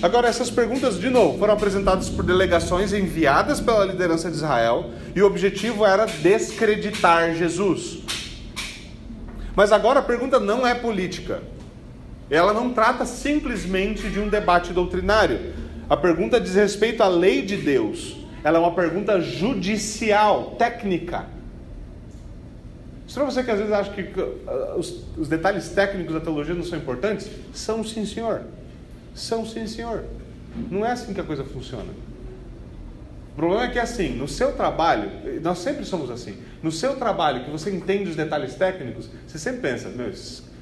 Agora, 0.00 0.28
essas 0.28 0.48
perguntas, 0.48 0.98
de 0.98 1.10
novo, 1.10 1.38
foram 1.38 1.52
apresentadas 1.52 2.08
por 2.08 2.24
delegações 2.24 2.92
enviadas 2.92 3.60
pela 3.60 3.84
liderança 3.84 4.30
de 4.30 4.36
Israel 4.36 4.90
e 5.14 5.20
o 5.20 5.26
objetivo 5.26 5.84
era 5.84 6.06
descreditar 6.06 7.34
Jesus. 7.34 7.98
Mas 9.54 9.72
agora 9.72 9.98
a 9.98 10.02
pergunta 10.02 10.38
não 10.38 10.66
é 10.66 10.72
política. 10.72 11.42
Ela 12.30 12.52
não 12.52 12.72
trata 12.72 13.06
simplesmente 13.06 14.08
de 14.10 14.20
um 14.20 14.28
debate 14.28 14.72
doutrinário. 14.72 15.54
A 15.88 15.96
pergunta 15.96 16.40
diz 16.40 16.54
respeito 16.54 17.02
à 17.02 17.08
lei 17.08 17.42
de 17.42 17.56
Deus. 17.56 18.18
Ela 18.44 18.58
é 18.58 18.60
uma 18.60 18.74
pergunta 18.74 19.20
judicial, 19.20 20.56
técnica. 20.58 21.26
Será 23.06 23.24
você 23.24 23.42
que 23.42 23.50
às 23.50 23.58
vezes 23.58 23.72
acha 23.72 23.90
que 23.90 24.12
os, 24.76 25.02
os 25.16 25.28
detalhes 25.28 25.70
técnicos 25.70 26.12
da 26.12 26.20
teologia 26.20 26.54
não 26.54 26.62
são 26.62 26.78
importantes? 26.78 27.30
São 27.54 27.82
sim, 27.82 28.04
senhor. 28.04 28.42
São 29.14 29.46
sim, 29.46 29.66
senhor. 29.66 30.04
Não 30.70 30.84
é 30.84 30.92
assim 30.92 31.14
que 31.14 31.20
a 31.20 31.24
coisa 31.24 31.42
funciona. 31.42 31.90
O 33.32 33.36
problema 33.36 33.64
é 33.64 33.68
que 33.68 33.78
assim, 33.78 34.10
no 34.10 34.28
seu 34.28 34.52
trabalho, 34.52 35.10
nós 35.40 35.58
sempre 35.60 35.84
somos 35.86 36.10
assim. 36.10 36.36
No 36.62 36.70
seu 36.70 36.96
trabalho, 36.96 37.44
que 37.44 37.50
você 37.50 37.70
entende 37.70 38.10
os 38.10 38.16
detalhes 38.16 38.54
técnicos, 38.56 39.08
você 39.26 39.38
sempre 39.38 39.60
pensa, 39.62 39.88
meu, 39.88 40.12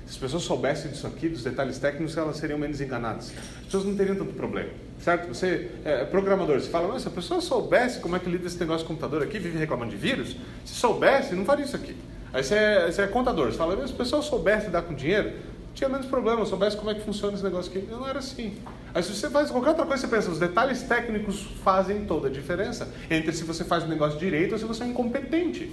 se 0.06 0.12
as 0.12 0.16
pessoas 0.16 0.44
soubessem 0.44 0.90
disso 0.90 1.06
aqui, 1.06 1.28
dos 1.28 1.42
detalhes 1.42 1.78
técnicos, 1.78 2.16
elas 2.16 2.36
seriam 2.36 2.58
menos 2.58 2.80
enganadas. 2.80 3.32
As 3.58 3.64
pessoas 3.64 3.84
não 3.84 3.96
teriam 3.96 4.14
tanto 4.14 4.32
problema, 4.34 4.70
certo? 5.02 5.28
Você 5.28 5.70
é 5.84 6.04
programador, 6.04 6.60
você 6.60 6.70
fala, 6.70 6.98
se 7.00 7.08
a 7.08 7.10
pessoa 7.10 7.40
soubesse 7.40 7.98
como 7.98 8.14
é 8.14 8.20
que 8.20 8.30
lida 8.30 8.46
esse 8.46 8.58
negócio 8.60 8.82
de 8.82 8.88
computador 8.88 9.22
aqui, 9.22 9.38
vive 9.38 9.58
reclamando 9.58 9.90
de 9.90 9.96
vírus, 9.96 10.36
se 10.64 10.74
soubesse, 10.74 11.34
não 11.34 11.44
faria 11.44 11.64
isso 11.64 11.74
aqui. 11.74 11.96
Aí 12.32 12.44
você 12.44 12.54
é, 12.54 12.86
você 12.90 13.02
é 13.02 13.06
contador, 13.08 13.50
você 13.50 13.58
fala, 13.58 13.86
se 13.86 13.92
a 13.92 13.96
pessoa 13.96 14.22
soubesse 14.22 14.66
lidar 14.66 14.82
com 14.82 14.94
dinheiro, 14.94 15.32
tinha 15.74 15.90
menos 15.90 16.06
problema, 16.06 16.46
soubesse 16.46 16.76
como 16.76 16.90
é 16.90 16.94
que 16.94 17.02
funciona 17.02 17.34
esse 17.34 17.44
negócio 17.44 17.70
aqui. 17.70 17.86
Não 17.90 18.08
era 18.08 18.20
assim. 18.20 18.56
Aí 18.94 19.02
se 19.02 19.12
você 19.14 19.28
faz 19.28 19.50
qualquer 19.50 19.70
outra 19.70 19.84
coisa, 19.84 20.06
você 20.06 20.08
pensa, 20.08 20.30
os 20.30 20.38
detalhes 20.38 20.82
técnicos 20.82 21.42
fazem 21.62 22.06
toda 22.06 22.28
a 22.28 22.30
diferença 22.30 22.88
entre 23.10 23.30
se 23.32 23.44
você 23.44 23.62
faz 23.62 23.84
o 23.84 23.86
negócio 23.86 24.18
direito 24.18 24.52
ou 24.52 24.58
se 24.58 24.64
você 24.64 24.84
é 24.84 24.86
incompetente. 24.86 25.70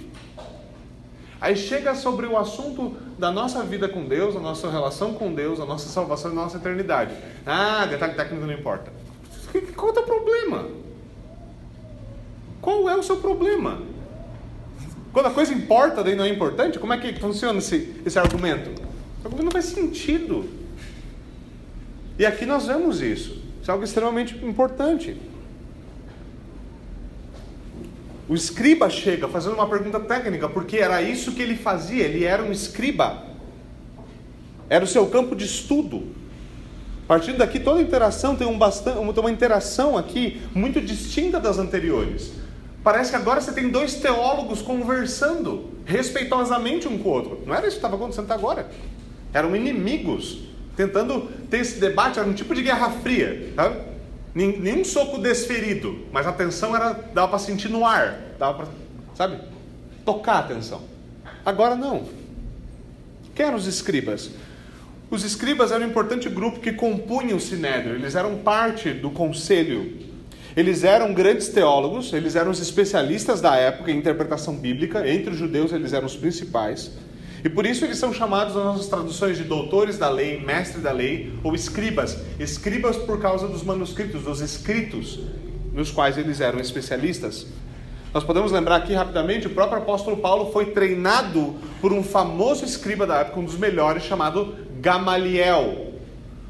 Aí 1.44 1.54
chega 1.54 1.94
sobre 1.94 2.24
o 2.24 2.38
assunto 2.38 2.96
da 3.18 3.30
nossa 3.30 3.62
vida 3.62 3.86
com 3.86 4.06
Deus, 4.06 4.34
a 4.34 4.40
nossa 4.40 4.70
relação 4.70 5.12
com 5.12 5.34
Deus, 5.34 5.60
a 5.60 5.66
nossa 5.66 5.90
salvação 5.90 6.30
e 6.30 6.32
a 6.32 6.36
nossa 6.36 6.56
eternidade. 6.56 7.14
Ah, 7.44 7.84
detalhe 7.84 8.14
técnico 8.14 8.46
não 8.46 8.54
importa. 8.54 8.90
Qual 9.76 9.88
é 9.88 9.90
o 9.90 9.92
teu 9.92 10.04
problema? 10.04 10.68
Qual 12.62 12.88
é 12.88 12.96
o 12.96 13.02
seu 13.02 13.18
problema? 13.18 13.82
Quando 15.12 15.26
a 15.26 15.30
coisa 15.32 15.52
importa, 15.52 16.02
daí 16.02 16.16
não 16.16 16.24
é 16.24 16.30
importante? 16.30 16.78
Como 16.78 16.94
é 16.94 16.96
que 16.96 17.20
funciona 17.20 17.58
esse, 17.58 17.94
esse 18.06 18.18
argumento? 18.18 18.70
O 19.22 19.26
argumento 19.26 19.44
não 19.44 19.52
faz 19.52 19.66
sentido. 19.66 20.48
E 22.18 22.24
aqui 22.24 22.46
nós 22.46 22.66
vemos 22.68 23.02
isso. 23.02 23.42
Isso 23.60 23.70
é 23.70 23.72
algo 23.72 23.84
extremamente 23.84 24.34
importante. 24.42 25.20
O 28.28 28.34
escriba 28.34 28.88
chega 28.88 29.28
fazendo 29.28 29.54
uma 29.54 29.68
pergunta 29.68 30.00
técnica, 30.00 30.48
porque 30.48 30.78
era 30.78 31.02
isso 31.02 31.32
que 31.32 31.42
ele 31.42 31.56
fazia, 31.56 32.04
ele 32.04 32.24
era 32.24 32.42
um 32.42 32.50
escriba. 32.50 33.22
Era 34.68 34.84
o 34.84 34.88
seu 34.88 35.06
campo 35.06 35.36
de 35.36 35.44
estudo. 35.44 36.14
Partindo 37.06 37.36
daqui, 37.36 37.60
toda 37.60 37.82
interação 37.82 38.34
tem, 38.34 38.46
um 38.46 38.56
bastante, 38.56 38.98
uma 38.98 39.30
interação 39.30 39.98
aqui 39.98 40.40
muito 40.54 40.80
distinta 40.80 41.38
das 41.38 41.58
anteriores. 41.58 42.32
Parece 42.82 43.10
que 43.10 43.16
agora 43.16 43.42
você 43.42 43.52
tem 43.52 43.68
dois 43.68 43.94
teólogos 43.94 44.62
conversando 44.62 45.70
respeitosamente 45.84 46.88
um 46.88 46.98
com 46.98 47.08
o 47.10 47.12
outro. 47.12 47.42
Não 47.46 47.54
era 47.54 47.66
isso 47.66 47.76
que 47.76 47.78
estava 47.78 47.96
acontecendo 47.96 48.24
até 48.24 48.34
agora. 48.34 48.70
Eram 49.34 49.54
inimigos 49.54 50.40
tentando 50.74 51.28
ter 51.50 51.58
esse 51.58 51.78
debate, 51.78 52.18
era 52.18 52.28
um 52.28 52.32
tipo 52.32 52.54
de 52.54 52.62
guerra 52.62 52.90
fria. 52.90 53.52
Sabe? 53.54 53.93
Nenhum 54.34 54.84
soco 54.84 55.18
desferido, 55.18 56.06
mas 56.12 56.26
a 56.26 56.32
tensão 56.32 56.74
era, 56.74 56.92
dava 57.14 57.28
para 57.28 57.38
sentir 57.38 57.68
no 57.68 57.86
ar, 57.86 58.18
dava 58.36 58.58
para, 58.58 58.66
sabe, 59.14 59.38
tocar 60.04 60.40
a 60.40 60.42
tensão. 60.42 60.82
Agora 61.46 61.76
não. 61.76 62.08
Quem 63.34 63.46
eram 63.46 63.56
os 63.56 63.66
escribas? 63.66 64.30
Os 65.08 65.22
escribas 65.22 65.70
eram 65.70 65.86
um 65.86 65.88
importante 65.88 66.28
grupo 66.28 66.58
que 66.58 66.72
compunha 66.72 67.36
o 67.36 67.40
sinédrio, 67.40 67.94
eles 67.94 68.16
eram 68.16 68.38
parte 68.38 68.90
do 68.90 69.10
conselho. 69.10 70.02
Eles 70.56 70.84
eram 70.84 71.12
grandes 71.12 71.48
teólogos, 71.48 72.12
eles 72.12 72.36
eram 72.36 72.50
os 72.50 72.60
especialistas 72.60 73.40
da 73.40 73.56
época 73.56 73.90
em 73.90 73.98
interpretação 73.98 74.56
bíblica, 74.56 75.08
entre 75.08 75.30
os 75.30 75.36
judeus 75.36 75.72
eles 75.72 75.92
eram 75.92 76.06
os 76.06 76.16
principais. 76.16 76.92
E 77.44 77.48
por 77.50 77.66
isso 77.66 77.84
eles 77.84 77.98
são 77.98 78.10
chamados 78.10 78.54
nas 78.54 78.64
nossas 78.64 78.88
traduções 78.88 79.36
de 79.36 79.44
doutores 79.44 79.98
da 79.98 80.08
lei, 80.08 80.40
mestre 80.40 80.80
da 80.80 80.90
lei 80.90 81.30
ou 81.44 81.54
escribas. 81.54 82.18
Escribas 82.40 82.96
por 82.96 83.20
causa 83.20 83.46
dos 83.46 83.62
manuscritos, 83.62 84.22
dos 84.22 84.40
escritos 84.40 85.20
nos 85.74 85.90
quais 85.90 86.16
eles 86.16 86.40
eram 86.40 86.58
especialistas. 86.58 87.46
Nós 88.14 88.24
podemos 88.24 88.50
lembrar 88.50 88.76
aqui 88.76 88.94
rapidamente, 88.94 89.48
o 89.48 89.50
próprio 89.50 89.82
apóstolo 89.82 90.16
Paulo 90.16 90.52
foi 90.52 90.66
treinado 90.66 91.56
por 91.80 91.92
um 91.92 92.02
famoso 92.02 92.64
escriba 92.64 93.06
da 93.06 93.16
época, 93.16 93.40
um 93.40 93.44
dos 93.44 93.58
melhores, 93.58 94.04
chamado 94.04 94.54
Gamaliel. 94.80 95.92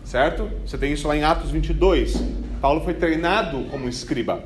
Certo? 0.04 0.48
Você 0.64 0.76
tem 0.78 0.92
isso 0.92 1.08
lá 1.08 1.16
em 1.16 1.24
Atos 1.24 1.50
22. 1.50 2.22
Paulo 2.60 2.82
foi 2.82 2.94
treinado 2.94 3.64
como 3.70 3.88
escriba. 3.88 4.44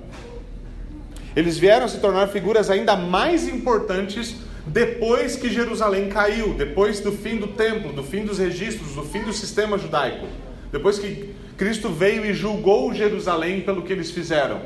Eles 1.36 1.58
vieram 1.58 1.88
se 1.88 1.98
tornar 1.98 2.28
figuras 2.28 2.70
ainda 2.70 2.96
mais 2.96 3.48
importantes 3.48 4.36
depois 4.68 5.34
que 5.34 5.48
Jerusalém 5.48 6.08
caiu, 6.08 6.54
depois 6.54 7.00
do 7.00 7.10
fim 7.10 7.36
do 7.36 7.48
templo, 7.48 7.92
do 7.92 8.02
fim 8.02 8.24
dos 8.24 8.38
registros, 8.38 8.94
do 8.94 9.02
fim 9.02 9.22
do 9.22 9.32
sistema 9.32 9.78
judaico, 9.78 10.26
depois 10.70 10.98
que 10.98 11.34
Cristo 11.56 11.88
veio 11.88 12.24
e 12.24 12.34
julgou 12.34 12.92
Jerusalém 12.92 13.62
pelo 13.62 13.82
que 13.82 13.92
eles 13.92 14.10
fizeram. 14.10 14.60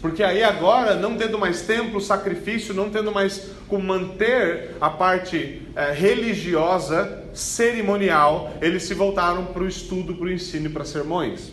Porque 0.00 0.22
aí 0.22 0.42
agora, 0.42 0.94
não 0.94 1.16
tendo 1.16 1.38
mais 1.38 1.62
templo, 1.62 2.00
sacrifício, 2.00 2.72
não 2.72 2.90
tendo 2.90 3.12
mais 3.12 3.50
como 3.68 3.84
manter 3.84 4.76
a 4.80 4.88
parte 4.88 5.62
é, 5.74 5.92
religiosa, 5.92 7.24
cerimonial, 7.34 8.52
eles 8.62 8.84
se 8.84 8.94
voltaram 8.94 9.46
para 9.46 9.62
o 9.62 9.68
estudo, 9.68 10.14
para 10.14 10.26
o 10.26 10.30
ensino 10.30 10.66
e 10.66 10.70
para 10.70 10.84
sermões. 10.84 11.52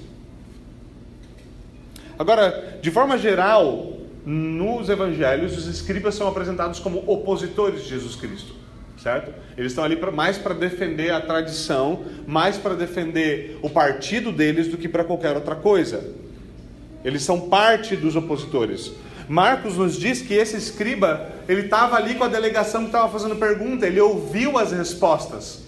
Agora, 2.18 2.80
de 2.82 2.90
forma 2.90 3.18
geral, 3.18 3.97
nos 4.28 4.90
evangelhos, 4.90 5.58
os 5.58 5.68
escribas 5.68 6.14
são 6.14 6.28
apresentados 6.28 6.82
como 6.82 7.02
opositores 7.08 7.84
de 7.84 7.90
Jesus 7.92 8.14
Cristo, 8.14 8.54
certo? 9.02 9.32
Eles 9.58 9.72
estão 9.72 9.86
ali 9.86 9.96
pra, 9.96 10.12
mais 10.12 10.38
para 10.38 10.54
defender 10.54 11.12
a 11.12 11.22
tradição, 11.22 12.04
mais 12.28 12.58
para 12.58 12.74
defender 12.74 13.58
o 13.62 13.70
partido 13.70 14.34
deles 14.34 14.68
do 14.68 14.76
que 14.76 14.90
para 14.90 15.06
qualquer 15.06 15.34
outra 15.34 15.56
coisa. 15.56 16.14
Eles 17.06 17.24
são 17.24 17.48
parte 17.48 17.96
dos 17.96 18.18
opositores. 18.18 18.92
Marcos 19.30 19.78
nos 19.78 19.96
diz 19.96 20.22
que 20.22 20.34
esse 20.34 20.58
escriba, 20.58 21.30
ele 21.48 21.62
estava 21.62 21.96
ali 21.96 22.16
com 22.16 22.26
a 22.26 22.28
delegação 22.28 22.82
que 22.82 22.88
estava 22.88 23.10
fazendo 23.10 23.38
pergunta, 23.38 23.88
ele 23.88 24.02
ouviu 24.02 24.58
as 24.58 24.74
respostas. 24.74 25.64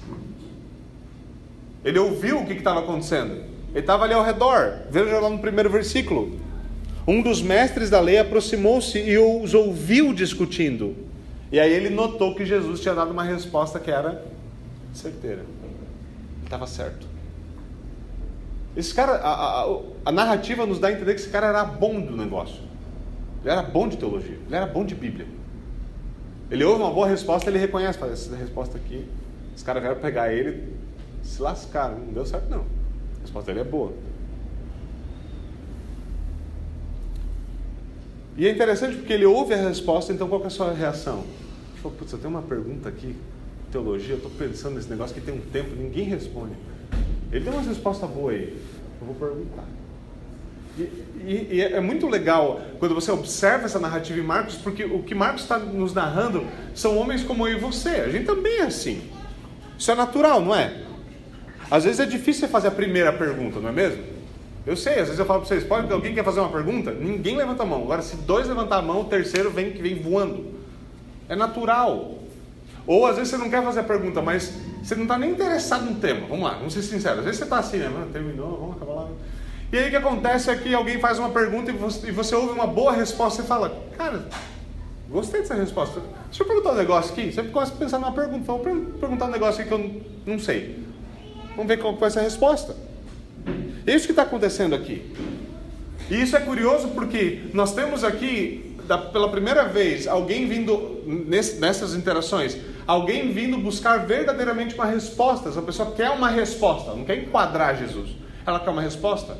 Ele 1.85 1.97
ouviu 1.97 2.39
o 2.39 2.45
que 2.45 2.51
estava 2.51 2.81
acontecendo. 2.81 3.41
Ele 3.71 3.79
estava 3.79 4.03
ali 4.03 4.13
ao 4.13 4.23
redor. 4.23 4.79
Veja 4.91 5.17
lá 5.17 5.29
no 5.29 5.39
primeiro 5.39 5.69
versículo. 5.69 6.48
Um 7.09 7.23
dos 7.23 7.41
mestres 7.41 7.89
da 7.89 7.99
lei 7.99 8.19
aproximou-se 8.19 8.99
e 8.99 9.17
os 9.17 9.55
ouviu 9.55 10.13
discutindo. 10.13 10.95
E 11.51 11.59
aí 11.59 11.73
ele 11.73 11.89
notou 11.89 12.35
que 12.35 12.45
Jesus 12.45 12.81
tinha 12.81 12.93
dado 12.93 13.09
uma 13.09 13.23
resposta 13.23 13.79
que 13.79 13.89
era 13.89 14.23
certeira. 14.93 15.43
Estava 16.43 16.67
certo. 16.67 17.07
Esse 18.77 18.93
cara, 18.93 19.13
a, 19.13 19.63
a, 19.63 19.79
a, 20.05 20.11
narrativa 20.11 20.67
nos 20.67 20.77
dá 20.77 20.89
a 20.89 20.91
entender 20.91 21.15
que 21.15 21.21
esse 21.21 21.31
cara 21.31 21.47
era 21.47 21.63
bom 21.63 21.99
do 21.99 22.15
negócio. 22.15 22.61
Ele 23.41 23.53
era 23.53 23.63
bom 23.63 23.87
de 23.87 23.97
teologia, 23.97 24.37
ele 24.45 24.55
era 24.55 24.67
bom 24.67 24.85
de 24.85 24.93
Bíblia. 24.93 25.25
Ele 26.51 26.63
ouve 26.63 26.83
uma 26.83 26.91
boa 26.91 27.07
resposta, 27.07 27.49
ele 27.49 27.57
reconhece, 27.57 27.97
fala, 27.97 28.11
essa 28.11 28.35
resposta 28.35 28.77
aqui, 28.77 29.03
os 29.55 29.63
caras 29.63 29.81
vieram 29.81 29.99
pegar 29.99 30.31
ele, 30.31 30.75
se 31.23 31.41
lascaram, 31.41 31.97
não 31.97 32.13
deu 32.13 32.25
certo 32.27 32.47
não. 32.51 32.65
A 33.17 33.21
resposta 33.23 33.51
dele 33.51 33.67
é 33.67 33.67
boa. 33.67 33.93
E 38.37 38.47
é 38.47 38.51
interessante 38.51 38.95
porque 38.95 39.11
ele 39.11 39.25
ouve 39.25 39.53
a 39.53 39.57
resposta, 39.57 40.13
então 40.13 40.27
qual 40.27 40.43
é 40.43 40.47
a 40.47 40.49
sua 40.49 40.73
reação? 40.73 41.23
Ele 41.71 41.81
falou, 41.81 41.97
putz, 41.97 42.11
eu 42.13 42.19
tenho 42.19 42.29
uma 42.29 42.41
pergunta 42.41 42.87
aqui, 42.89 43.15
teologia, 43.71 44.13
eu 44.13 44.17
estou 44.17 44.31
pensando 44.31 44.75
nesse 44.75 44.89
negócio 44.89 45.13
que 45.13 45.21
tem 45.21 45.33
um 45.33 45.41
tempo, 45.41 45.75
ninguém 45.75 46.05
responde. 46.05 46.53
Ele 47.31 47.43
tem 47.43 47.53
uma 47.53 47.61
resposta 47.61 48.07
boa 48.07 48.31
aí, 48.31 48.57
eu 49.01 49.07
vou 49.07 49.15
perguntar. 49.15 49.65
E, 50.77 50.81
e, 50.81 51.47
e, 51.51 51.61
é 51.61 51.81
muito 51.81 52.07
legal 52.07 52.61
quando 52.79 52.95
você 52.95 53.11
observa 53.11 53.65
essa 53.65 53.79
narrativa 53.79 54.17
em 54.19 54.23
Marcos, 54.23 54.55
porque 54.55 54.85
o 54.85 55.03
que 55.03 55.13
Marcos 55.13 55.41
está 55.41 55.59
nos 55.59 55.93
narrando 55.93 56.45
são 56.73 56.97
homens 56.97 57.23
como 57.23 57.47
eu 57.47 57.57
e 57.57 57.59
você. 57.59 57.89
A 57.89 58.09
gente 58.09 58.25
também 58.25 58.59
é 58.59 58.63
assim. 58.63 59.01
Isso 59.77 59.91
é 59.91 59.95
natural, 59.95 60.41
não 60.41 60.55
é? 60.55 60.83
Às 61.69 61.83
vezes 61.83 61.99
é 61.99 62.05
difícil 62.05 62.47
fazer 62.47 62.69
a 62.69 62.71
primeira 62.71 63.11
pergunta, 63.11 63.59
não 63.59 63.69
é 63.69 63.71
mesmo? 63.71 64.03
Eu 64.69 64.77
sei, 64.77 64.99
às 64.99 65.05
vezes 65.05 65.17
eu 65.17 65.25
falo 65.25 65.39
para 65.39 65.49
vocês, 65.49 65.63
pode, 65.63 65.91
alguém 65.91 66.13
quer 66.13 66.23
fazer 66.23 66.39
uma 66.41 66.49
pergunta? 66.49 66.91
Ninguém 66.91 67.35
levanta 67.35 67.63
a 67.63 67.65
mão. 67.65 67.81
Agora, 67.81 68.03
se 68.03 68.15
dois 68.17 68.47
levantar 68.47 68.77
a 68.77 68.81
mão, 68.83 69.01
o 69.01 69.05
terceiro 69.05 69.49
vem 69.49 69.71
que 69.71 69.81
vem 69.81 69.95
voando. 69.95 70.45
É 71.27 71.35
natural. 71.35 72.19
Ou 72.85 73.07
às 73.07 73.15
vezes 73.15 73.31
você 73.31 73.37
não 73.39 73.49
quer 73.49 73.63
fazer 73.63 73.79
a 73.79 73.83
pergunta, 73.83 74.21
mas 74.21 74.53
você 74.83 74.93
não 74.93 75.03
está 75.03 75.17
nem 75.17 75.31
interessado 75.31 75.85
no 75.85 75.95
tema. 75.95 76.27
Vamos 76.27 76.43
lá, 76.43 76.53
vamos 76.53 76.71
ser 76.71 76.83
sinceros. 76.83 77.17
Às 77.17 77.25
vezes 77.25 77.39
você 77.39 77.45
está 77.45 77.57
assim, 77.57 77.77
né? 77.77 77.89
Mano, 77.89 78.11
terminou, 78.13 78.59
vamos 78.59 78.75
acabar 78.75 78.93
lá. 78.93 79.07
E 79.73 79.77
aí 79.79 79.87
o 79.87 79.89
que 79.89 79.95
acontece 79.95 80.51
é 80.51 80.55
que 80.55 80.71
alguém 80.71 80.99
faz 80.99 81.17
uma 81.17 81.29
pergunta 81.29 81.71
e 81.71 81.73
você, 81.73 82.09
e 82.09 82.11
você 82.11 82.35
ouve 82.35 82.53
uma 82.53 82.67
boa 82.67 82.91
resposta 82.91 83.41
e 83.41 83.45
fala, 83.47 83.75
cara, 83.97 84.23
gostei 85.09 85.41
dessa 85.41 85.55
resposta. 85.55 85.99
Deixa 86.25 86.43
eu 86.43 86.47
perguntar 86.47 86.73
um 86.73 86.75
negócio 86.75 87.11
aqui. 87.11 87.31
Você 87.31 87.41
começa 87.41 87.73
a 87.73 87.75
pensar 87.75 87.97
numa 87.97 88.11
pergunta. 88.11 88.45
Vou 88.45 88.59
perguntar 88.59 89.25
um 89.25 89.31
negócio 89.31 89.61
aqui 89.61 89.69
que 89.69 89.73
eu 89.73 90.05
não 90.27 90.37
sei. 90.37 90.85
Vamos 91.55 91.67
ver 91.67 91.77
qual 91.77 91.95
vai 91.95 92.11
ser 92.11 92.19
a 92.19 92.21
resposta. 92.21 92.87
É 93.85 93.95
isso 93.95 94.05
que 94.05 94.11
está 94.11 94.23
acontecendo 94.23 94.75
aqui. 94.75 95.13
E 96.09 96.21
isso 96.21 96.35
é 96.35 96.39
curioso 96.39 96.89
porque 96.89 97.41
nós 97.53 97.73
temos 97.73 98.03
aqui, 98.03 98.75
da, 98.87 98.97
pela 98.97 99.29
primeira 99.29 99.65
vez, 99.65 100.07
alguém 100.07 100.47
vindo 100.47 101.03
nesse, 101.05 101.59
nessas 101.59 101.93
interações, 101.93 102.57
alguém 102.87 103.31
vindo 103.31 103.57
buscar 103.57 104.05
verdadeiramente 104.07 104.73
uma 104.73 104.85
resposta. 104.85 105.49
Essa 105.49 105.61
pessoa 105.61 105.91
quer 105.91 106.09
uma 106.09 106.29
resposta, 106.29 106.95
não 106.95 107.05
quer 107.05 107.17
enquadrar 107.19 107.77
Jesus. 107.77 108.09
Ela 108.45 108.59
quer 108.59 108.71
uma 108.71 108.81
resposta. 108.81 109.37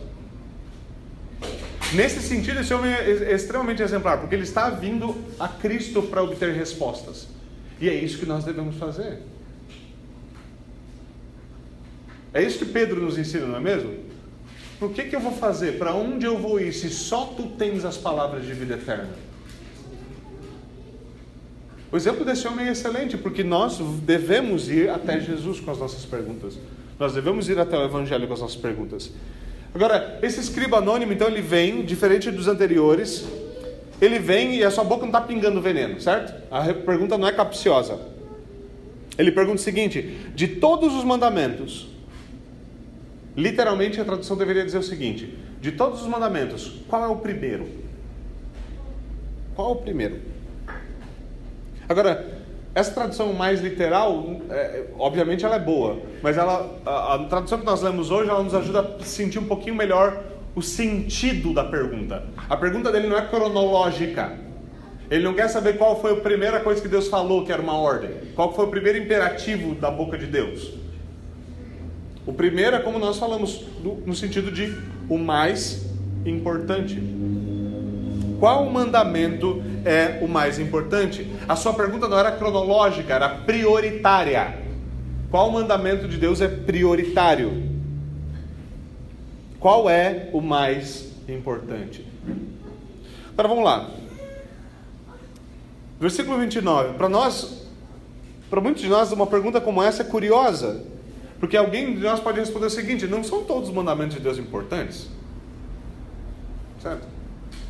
Nesse 1.93 2.22
sentido, 2.22 2.60
esse 2.60 2.72
homem 2.72 2.91
é 2.91 3.34
extremamente 3.34 3.82
exemplar, 3.82 4.19
porque 4.19 4.36
ele 4.36 4.43
está 4.43 4.69
vindo 4.69 5.15
a 5.39 5.48
Cristo 5.48 6.04
para 6.04 6.22
obter 6.22 6.54
respostas. 6.54 7.28
E 7.82 7.89
é 7.89 7.93
isso 7.93 8.19
que 8.19 8.28
nós 8.28 8.43
devemos 8.43 8.76
fazer. 8.76 9.24
É 12.33 12.43
isso 12.43 12.59
que 12.59 12.65
Pedro 12.65 13.01
nos 13.01 13.17
ensina, 13.17 13.45
não 13.47 13.57
é 13.57 13.59
mesmo? 13.59 13.93
Por 14.79 14.91
que, 14.91 15.03
que 15.03 15.15
eu 15.15 15.19
vou 15.19 15.33
fazer? 15.33 15.77
Para 15.77 15.93
onde 15.93 16.25
eu 16.25 16.37
vou 16.37 16.59
ir 16.59 16.71
se 16.71 16.89
só 16.89 17.25
tu 17.25 17.47
tens 17.57 17.83
as 17.83 17.97
palavras 17.97 18.45
de 18.45 18.53
vida 18.53 18.75
eterna? 18.75 19.09
O 21.91 21.97
exemplo 21.97 22.23
desse 22.23 22.47
homem 22.47 22.67
é 22.67 22.71
excelente, 22.71 23.17
porque 23.17 23.43
nós 23.43 23.79
devemos 24.03 24.69
ir 24.69 24.89
até 24.89 25.19
Jesus 25.19 25.59
com 25.59 25.71
as 25.71 25.79
nossas 25.79 26.05
perguntas. 26.05 26.57
Nós 26.99 27.13
devemos 27.13 27.49
ir 27.49 27.57
até 27.57 27.77
o 27.77 27.83
Evangelho 27.83 28.27
com 28.27 28.33
as 28.33 28.41
nossas 28.41 28.55
perguntas. 28.55 29.11
Agora, 29.73 30.19
esse 30.21 30.39
escriba 30.39 30.77
anônimo, 30.77 31.11
então, 31.11 31.27
ele 31.27 31.41
vem, 31.41 31.83
diferente 31.83 32.29
dos 32.29 32.47
anteriores, 32.47 33.27
ele 33.99 34.19
vem 34.19 34.55
e 34.55 34.63
a 34.63 34.71
sua 34.71 34.83
boca 34.83 35.01
não 35.01 35.09
está 35.09 35.21
pingando 35.21 35.61
veneno, 35.61 35.99
certo? 35.99 36.33
A 36.51 36.73
pergunta 36.73 37.17
não 37.17 37.27
é 37.27 37.31
capciosa. 37.31 37.99
Ele 39.17 39.31
pergunta 39.31 39.57
o 39.57 39.63
seguinte: 39.63 40.17
de 40.33 40.47
todos 40.47 40.95
os 40.95 41.03
mandamentos, 41.03 41.87
literalmente 43.39 43.99
a 43.99 44.06
tradução 44.06 44.36
deveria 44.36 44.65
dizer 44.65 44.78
o 44.78 44.84
seguinte: 44.84 45.38
de 45.62 45.71
todos 45.71 46.02
os 46.02 46.08
mandamentos, 46.08 46.82
qual 46.88 47.04
é 47.04 47.08
o 47.08 47.15
primeiro? 47.15 47.67
Qual 49.56 49.69
é 49.69 49.71
o 49.71 49.75
primeiro? 49.75 50.19
Agora, 51.88 52.39
essa 52.75 52.91
tradução 52.91 53.34
mais 53.34 53.62
literal, 53.62 54.41
é, 54.49 54.86
obviamente 54.97 55.43
ela 55.43 55.56
é 55.56 55.60
boa, 55.60 55.99
mas 56.21 56.38
ela, 56.38 56.80
a, 56.86 57.15
a, 57.15 57.25
tradução 57.25 57.60
que 57.60 57.65
nós 57.65 57.82
lemos 57.82 58.12
hoje, 58.12 58.30
ela 58.30 58.43
nos 58.43 58.54
ajuda 58.54 58.97
a 58.99 59.04
sentir 59.04 59.39
um 59.39 59.45
pouquinho 59.45 59.75
melhor 59.75 60.23
o 60.56 60.62
sentido 60.62 61.54
da 61.54 61.63
pergunta. 61.63 62.25
A 62.49 62.58
pergunta 62.58 62.91
dele 62.91 63.08
não 63.08 63.17
é 63.17 63.25
cronológica. 63.25 64.38
Ele 65.10 65.23
não 65.23 65.34
quer 65.34 65.47
saber 65.47 65.78
qual 65.78 65.99
foi 65.99 66.13
a 66.13 66.15
primeira 66.17 66.60
coisa 66.60 66.80
que 66.82 66.88
Deus 66.88 67.08
falou 67.08 67.43
que 67.43 67.52
era 67.52 67.62
uma 67.62 67.75
ordem. 67.75 68.12
Qual 68.36 68.54
foi 68.54 68.65
o 68.65 68.67
primeiro 68.67 68.99
imperativo 68.99 69.73
da 69.73 69.89
boca 69.89 70.17
de 70.17 70.28
Deus. 70.28 70.71
O 72.25 72.34
primeiro 72.34 72.75
é 72.75 72.79
como 72.79 72.99
nós 72.99 73.17
falamos, 73.17 73.65
no 74.05 74.15
sentido 74.15 74.51
de 74.51 74.75
o 75.10 75.17
mais 75.17 75.86
importante. 76.25 77.01
Qual 78.39 78.69
mandamento 78.69 79.62
é 79.84 80.23
o 80.23 80.27
mais 80.27 80.60
importante? 80.60 81.29
A 81.47 81.55
sua 81.55 81.73
pergunta 81.73 82.08
não 82.08 82.17
era 82.17 82.32
cronológica, 82.32 83.13
era 83.13 83.29
prioritária. 83.29 84.60
Qual 85.29 85.51
mandamento 85.51 86.08
de 86.08 86.17
Deus 86.17 86.41
é 86.41 86.47
prioritário? 86.47 87.69
Qual 89.60 89.89
é 89.89 90.29
o 90.32 90.41
mais 90.41 91.12
importante? 91.27 92.05
Agora 93.34 93.47
vamos 93.47 93.63
lá. 93.63 93.89
Versículo 95.99 96.38
29. 96.39 96.93
Para 96.93 97.10
nós, 97.10 97.67
para 98.49 98.62
muitos 98.62 98.82
de 98.82 98.88
nós, 98.88 99.12
uma 99.12 99.27
pergunta 99.27 99.60
como 99.60 99.84
essa 99.84 100.01
é 100.01 100.05
curiosa. 100.05 100.86
Porque 101.39 101.56
alguém 101.56 101.95
de 101.95 102.02
nós 102.02 102.19
pode 102.19 102.39
responder 102.39 102.65
o 102.65 102.69
seguinte: 102.69 103.08
não 103.08 103.23
são 103.23 103.43
todos 103.43 103.69
os 103.69 103.75
mandamentos 103.75 104.15
de 104.15 104.21
Deus 104.21 104.38
importantes? 104.38 105.08
Certo? 106.82 107.08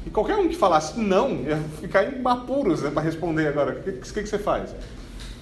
E 0.06 0.10
qualquer 0.10 0.38
um 0.38 0.48
que 0.48 0.56
falasse 0.56 1.00
não, 1.00 1.42
ia 1.42 1.58
ficar 1.80 2.04
em 2.04 2.22
apuros 2.26 2.82
né, 2.82 2.90
para 2.90 3.02
responder 3.02 3.48
agora. 3.48 3.80
O 3.80 3.84
que, 3.84 3.92
que, 3.92 4.14
que, 4.24 4.28
você 4.28 4.40
faz? 4.40 4.74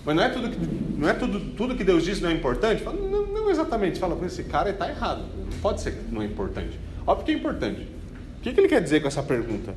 Mas 0.04 0.16
não 0.16 0.24
é 0.24 0.30
tudo 0.30 0.50
que, 0.50 0.58
não 0.98 1.10
é 1.10 1.14
tudo, 1.14 1.40
tudo 1.56 1.76
que 1.76 1.84
Deus 1.84 2.04
disse 2.04 2.22
não 2.22 2.30
é 2.30 2.34
importante? 2.34 2.84
Fala, 2.84 2.98
não, 3.00 3.28
não 3.28 3.50
exatamente. 3.50 4.00
Fala, 4.00 4.18
esse 4.26 4.44
cara 4.44 4.70
está 4.70 4.90
errado. 4.90 5.24
Não 5.38 5.60
pode 5.60 5.82
ser 5.82 5.92
que 5.92 6.14
não 6.14 6.22
é 6.22 6.26
importante. 6.26 6.80
Óbvio 7.06 7.26
que 7.26 7.32
é 7.32 7.36
importante. 7.36 7.82
O 8.40 8.42
que, 8.42 8.54
que 8.54 8.60
ele 8.60 8.68
quer 8.68 8.82
dizer 8.82 9.02
com 9.02 9.08
essa 9.08 9.24
pergunta? 9.24 9.76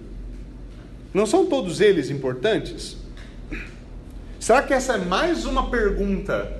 Não 1.12 1.26
são 1.26 1.46
todos 1.46 1.80
eles 1.80 2.10
importantes? 2.10 2.96
Será 4.38 4.62
que 4.62 4.72
essa 4.72 4.94
é 4.94 4.98
mais 4.98 5.44
uma 5.44 5.68
pergunta 5.68 6.59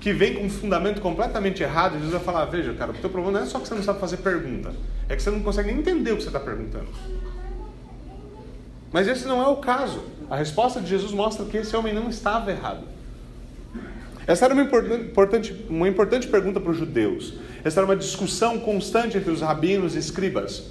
que 0.00 0.12
vem 0.12 0.34
com 0.34 0.44
um 0.44 0.50
fundamento 0.50 1.00
completamente 1.00 1.62
errado, 1.62 1.94
Jesus 1.94 2.12
vai 2.12 2.20
falar: 2.20 2.44
Veja, 2.46 2.74
cara, 2.74 2.90
o 2.90 2.94
teu 2.94 3.10
problema 3.10 3.38
não 3.38 3.46
é 3.46 3.48
só 3.48 3.58
que 3.58 3.68
você 3.68 3.74
não 3.74 3.82
sabe 3.82 4.00
fazer 4.00 4.18
pergunta, 4.18 4.72
é 5.08 5.16
que 5.16 5.22
você 5.22 5.30
não 5.30 5.40
consegue 5.40 5.68
nem 5.68 5.78
entender 5.78 6.12
o 6.12 6.16
que 6.16 6.22
você 6.22 6.28
está 6.28 6.40
perguntando. 6.40 6.88
Mas 8.92 9.08
esse 9.08 9.26
não 9.26 9.42
é 9.42 9.48
o 9.48 9.56
caso. 9.56 10.04
A 10.30 10.36
resposta 10.36 10.80
de 10.80 10.86
Jesus 10.86 11.12
mostra 11.12 11.44
que 11.46 11.56
esse 11.56 11.74
homem 11.74 11.92
não 11.92 12.08
estava 12.08 12.50
errado. 12.50 12.84
Essa 14.26 14.46
era 14.46 14.54
uma 14.54 14.62
importante, 14.62 15.66
uma 15.68 15.88
importante 15.88 16.28
pergunta 16.28 16.60
para 16.60 16.70
os 16.70 16.78
judeus. 16.78 17.34
Essa 17.64 17.80
era 17.80 17.86
uma 17.86 17.96
discussão 17.96 18.58
constante 18.58 19.18
entre 19.18 19.30
os 19.30 19.40
rabinos 19.40 19.96
e 19.96 19.98
escribas, 19.98 20.70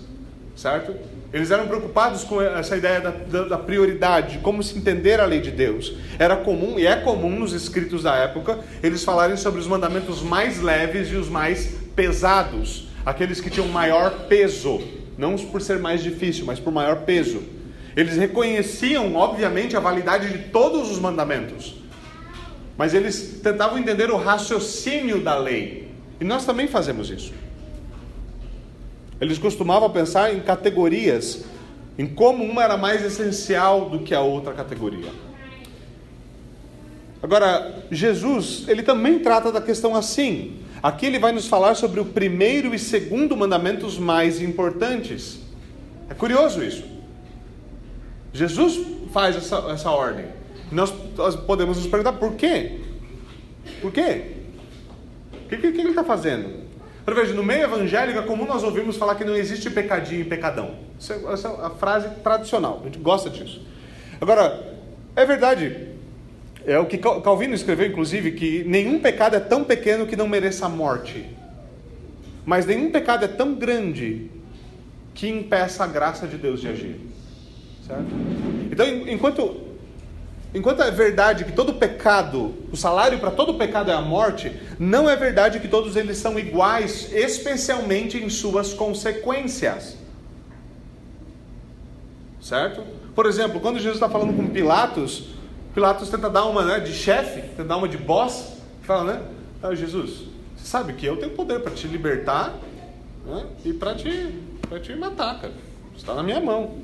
certo? 0.56 0.96
Eles 1.32 1.50
eram 1.50 1.68
preocupados 1.68 2.24
com 2.24 2.42
essa 2.42 2.78
ideia 2.78 3.02
da, 3.02 3.10
da, 3.10 3.44
da, 3.46 3.58
prioridade, 3.58 4.34
de 4.34 4.40
como 4.40 4.62
se 4.62 4.78
entender 4.78 5.20
a 5.20 5.26
lei 5.26 5.42
de 5.42 5.52
Deus. 5.52 5.96
Era 6.20 6.36
comum, 6.36 6.78
e 6.78 6.86
é 6.86 6.96
comum 6.96 7.40
nos 7.40 7.54
escritos 7.54 8.04
da 8.04 8.16
época, 8.16 8.60
eles 8.82 9.04
falarem 9.04 9.36
sobre 9.36 9.60
os 9.60 9.68
mandamentos 9.68 10.22
mais 10.22 10.62
leves 10.62 11.12
e 11.12 11.16
os 11.16 11.30
mais 11.30 11.76
pesados, 11.96 12.88
aqueles 13.06 13.42
que 13.42 13.50
tinham 13.50 13.68
maior 13.68 14.28
peso, 14.28 14.82
não 15.18 15.36
por 15.36 15.62
ser 15.62 15.80
mais 15.80 16.04
difícil, 16.04 16.46
mas 16.46 16.60
por 16.60 16.72
maior 16.72 16.98
peso. 17.02 17.42
Eles 17.96 18.16
reconheciam, 18.18 19.16
obviamente, 19.16 19.76
a 19.76 19.80
validade 19.80 20.32
de 20.32 20.50
todos 20.50 20.92
os 20.92 21.00
mandamentos, 21.00 21.76
mas 22.78 22.94
eles 22.94 23.40
tentavam 23.44 23.78
entender 23.78 24.10
o 24.10 24.18
raciocínio 24.18 25.20
da 25.22 25.36
lei. 25.36 25.92
E 26.20 26.24
nós 26.24 26.46
também 26.46 26.68
fazemos 26.68 27.10
isso. 27.10 27.34
Eles 29.24 29.38
costumavam 29.38 29.90
pensar 29.90 30.36
em 30.36 30.42
categorias, 30.42 31.46
em 31.98 32.06
como 32.06 32.44
uma 32.44 32.62
era 32.62 32.76
mais 32.76 33.02
essencial 33.02 33.90
do 33.90 34.00
que 34.00 34.14
a 34.14 34.20
outra 34.20 34.52
categoria. 34.52 35.10
Agora, 37.22 37.86
Jesus, 37.90 38.66
ele 38.68 38.84
também 38.84 39.20
trata 39.20 39.50
da 39.50 39.62
questão 39.62 39.96
assim. 39.96 40.60
Aqui 40.84 41.06
ele 41.06 41.20
vai 41.20 41.32
nos 41.32 41.48
falar 41.48 41.74
sobre 41.76 42.02
o 42.02 42.06
primeiro 42.06 42.76
e 42.76 42.80
segundo 42.80 43.38
mandamentos 43.38 43.98
mais 43.98 44.42
importantes. 44.42 45.40
É 46.10 46.14
curioso 46.14 46.62
isso. 46.62 46.84
Jesus 48.34 48.86
faz 49.14 49.38
essa, 49.38 49.56
essa 49.70 49.90
ordem. 49.90 50.26
Nós, 50.70 50.94
nós 51.16 51.34
podemos 51.34 51.78
nos 51.78 51.88
perguntar 51.88 52.12
por 52.12 52.34
quê? 52.34 52.82
Por 53.82 53.90
quê? 53.90 54.34
O 55.46 55.48
que, 55.48 55.56
que, 55.56 55.72
que 55.72 55.80
ele 55.80 55.92
está 55.92 56.04
fazendo? 56.04 56.63
Agora 57.06 57.22
veja, 57.22 57.34
no 57.34 57.44
meio 57.44 57.64
evangélico 57.64 58.18
é 58.18 58.22
comum 58.22 58.46
nós 58.46 58.64
ouvirmos 58.64 58.96
falar 58.96 59.16
que 59.16 59.26
não 59.26 59.36
existe 59.36 59.70
pecadinho 59.70 60.22
e 60.22 60.24
pecadão. 60.24 60.76
É, 61.10 61.34
essa 61.34 61.50
é 61.50 61.66
a 61.66 61.70
frase 61.70 62.10
tradicional, 62.24 62.80
a 62.82 62.86
gente 62.86 62.98
gosta 62.98 63.30
disso. 63.30 63.62
Agora, 64.22 64.74
é 65.16 65.26
verdade, 65.26 65.90
é 66.66 66.80
o 66.80 66.86
que 66.86 66.98
Calvino 66.98 67.54
escreveu, 67.54 67.88
inclusive, 67.88 68.32
que 68.32 68.64
nenhum 68.64 69.00
pecado 69.00 69.36
é 69.36 69.40
tão 69.40 69.66
pequeno 69.66 70.08
que 70.08 70.16
não 70.16 70.30
mereça 70.30 70.66
a 70.66 70.70
morte. 70.70 71.26
Mas 72.46 72.66
nenhum 72.66 72.90
pecado 72.90 73.26
é 73.26 73.28
tão 73.28 73.54
grande 73.54 74.30
que 75.14 75.28
impeça 75.28 75.84
a 75.84 75.88
graça 75.88 76.26
de 76.26 76.38
Deus 76.38 76.62
de 76.62 76.70
agir. 76.70 77.00
Certo? 77.86 78.08
Então, 78.72 78.88
enquanto 79.10 79.73
Enquanto 80.54 80.84
é 80.84 80.92
verdade 80.92 81.46
que 81.46 81.52
todo 81.52 81.74
pecado, 81.74 82.54
o 82.72 82.78
salário 82.78 83.20
para 83.20 83.32
todo 83.32 83.56
pecado 83.56 83.90
é 83.90 83.94
a 83.94 84.02
morte, 84.02 84.52
não 84.78 85.10
é 85.10 85.16
verdade 85.16 85.60
que 85.60 85.68
todos 85.68 85.96
eles 85.96 86.18
são 86.18 86.38
iguais, 86.38 87.12
especialmente 87.12 88.24
em 88.24 88.30
suas 88.30 88.72
consequências. 88.74 89.98
Certo? 92.40 92.84
Por 93.16 93.26
exemplo, 93.26 93.60
quando 93.60 93.78
Jesus 93.78 93.96
está 93.96 94.08
falando 94.08 94.36
com 94.36 94.48
Pilatos, 94.48 95.30
Pilatos 95.74 96.10
tenta 96.10 96.30
dar 96.30 96.46
uma 96.46 96.64
né, 96.64 96.80
de 96.80 96.94
chefe, 96.94 97.42
tenta 97.42 97.64
dar 97.64 97.78
uma 97.78 97.88
de 97.88 97.98
boss, 97.98 98.54
fala, 98.84 99.14
né? 99.14 99.22
Ah, 99.62 99.74
Jesus, 99.74 100.28
você 100.56 100.68
sabe 100.68 100.94
que 100.94 101.06
eu 101.06 101.18
tenho 101.18 101.32
poder 101.32 101.62
para 101.62 101.72
te 101.72 101.88
libertar 101.88 102.54
né, 103.26 103.46
e 103.66 103.74
para 103.74 103.96
te, 103.96 104.36
te 104.84 104.96
matar, 104.96 105.42
cara. 105.42 105.54
Está 105.96 106.14
na 106.14 106.22
minha 106.22 106.40
mão. 106.40 106.76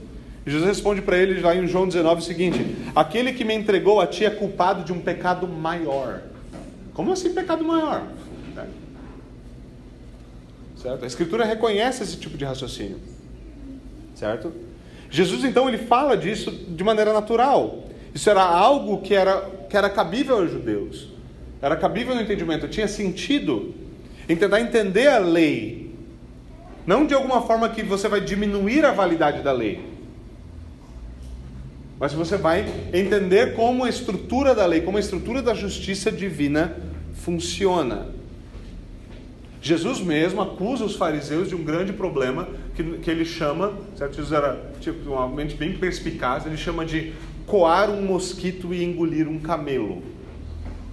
Jesus 0.45 0.65
responde 0.65 1.01
para 1.01 1.17
ele 1.17 1.41
lá 1.41 1.55
em 1.55 1.67
João 1.67 1.87
19 1.87 2.21
o 2.21 2.23
seguinte: 2.23 2.75
Aquele 2.95 3.33
que 3.33 3.43
me 3.43 3.53
entregou 3.53 3.99
a 3.99 4.07
ti 4.07 4.25
é 4.25 4.29
culpado 4.29 4.83
de 4.83 4.93
um 4.93 4.99
pecado 4.99 5.47
maior. 5.47 6.21
Como 6.93 7.11
assim 7.11 7.33
pecado 7.33 7.63
maior? 7.63 8.07
Certo? 10.81 11.03
A 11.03 11.07
Escritura 11.07 11.45
reconhece 11.45 12.03
esse 12.03 12.17
tipo 12.17 12.37
de 12.37 12.45
raciocínio. 12.45 12.99
Certo? 14.15 14.51
Jesus 15.09 15.43
então 15.43 15.67
ele 15.67 15.77
fala 15.77 16.15
disso 16.15 16.51
de 16.51 16.83
maneira 16.83 17.13
natural. 17.13 17.83
Isso 18.13 18.29
era 18.29 18.43
algo 18.43 19.01
que 19.01 19.13
era, 19.13 19.41
que 19.69 19.75
era 19.75 19.89
cabível 19.89 20.37
aos 20.37 20.51
judeus. 20.51 21.09
Era 21.61 21.75
cabível 21.75 22.15
no 22.15 22.21
entendimento, 22.21 22.67
tinha 22.67 22.87
sentido 22.87 23.73
em 24.27 24.35
tentar 24.35 24.61
entender 24.61 25.07
a 25.07 25.19
lei. 25.19 25.93
Não 26.85 27.05
de 27.05 27.13
alguma 27.13 27.41
forma 27.41 27.67
que 27.69 27.83
você 27.83 28.07
vai 28.07 28.21
diminuir 28.21 28.85
a 28.85 28.91
validade 28.91 29.41
da 29.41 29.51
lei, 29.51 29.83
mas 31.99 32.13
você 32.13 32.37
vai 32.37 32.65
entender 32.93 33.53
como 33.55 33.83
a 33.83 33.89
estrutura 33.89 34.55
da 34.55 34.65
lei, 34.65 34.81
como 34.81 34.97
a 34.97 35.01
estrutura 35.01 35.41
da 35.41 35.53
justiça 35.53 36.09
divina 36.11 36.77
funciona. 37.13 38.07
Jesus 39.61 39.99
mesmo 39.99 40.41
acusa 40.41 40.85
os 40.85 40.95
fariseus 40.95 41.49
de 41.49 41.55
um 41.55 41.63
grande 41.63 41.91
problema 41.91 42.47
que, 42.73 42.83
que 42.99 43.11
ele 43.11 43.25
chama, 43.25 43.73
certo? 43.97 44.15
Jesus 44.15 44.31
era 44.31 44.71
tipo, 44.79 45.09
uma 45.09 45.27
mente 45.27 45.55
bem 45.55 45.73
perspicaz, 45.77 46.45
ele 46.45 46.55
chama 46.55 46.85
de 46.85 47.11
coar 47.45 47.89
um 47.89 48.01
mosquito 48.01 48.73
e 48.73 48.81
engolir 48.81 49.27
um 49.27 49.39
camelo. 49.39 50.01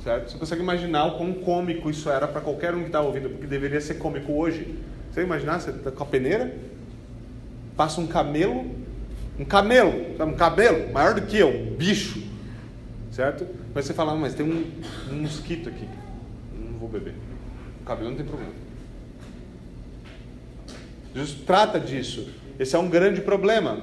Certo? 0.02 0.32
Você 0.32 0.38
consegue 0.38 0.62
imaginar 0.62 1.04
o 1.06 1.16
quão 1.16 1.32
cômico 1.34 1.88
isso 1.88 2.10
era 2.10 2.26
para 2.26 2.40
qualquer 2.40 2.74
um 2.74 2.80
que 2.80 2.86
está 2.86 3.00
ouvindo, 3.00 3.28
porque 3.28 3.46
deveria 3.46 3.80
ser 3.80 3.94
cômico 3.94 4.32
hoje. 4.32 4.74
Você 5.12 5.22
imaginar, 5.22 5.60
você 5.60 5.70
está 5.70 5.92
com 5.92 6.02
a 6.02 6.06
peneira, 6.06 6.52
passa 7.76 8.00
um 8.00 8.06
camelo 8.06 8.66
um 9.38 9.44
camelo, 9.44 9.92
um 10.20 10.34
cabelo 10.34 10.92
maior 10.92 11.14
do 11.14 11.22
que 11.22 11.38
eu, 11.38 11.48
um 11.48 11.74
bicho, 11.74 12.22
certo? 13.10 13.46
Mas 13.74 13.84
você 13.84 13.94
fala, 13.94 14.14
mas 14.14 14.34
tem 14.34 14.46
um, 14.46 14.64
um 15.12 15.22
mosquito 15.22 15.68
aqui, 15.68 15.86
não 16.54 16.78
vou 16.78 16.88
beber. 16.88 17.14
O 17.82 17.84
cabelo 17.84 18.10
não 18.10 18.16
tem 18.16 18.26
problema. 18.26 18.52
Jesus 21.14 21.38
trata 21.46 21.80
disso. 21.80 22.28
Esse 22.58 22.76
é 22.76 22.78
um 22.78 22.88
grande 22.90 23.20
problema. 23.20 23.80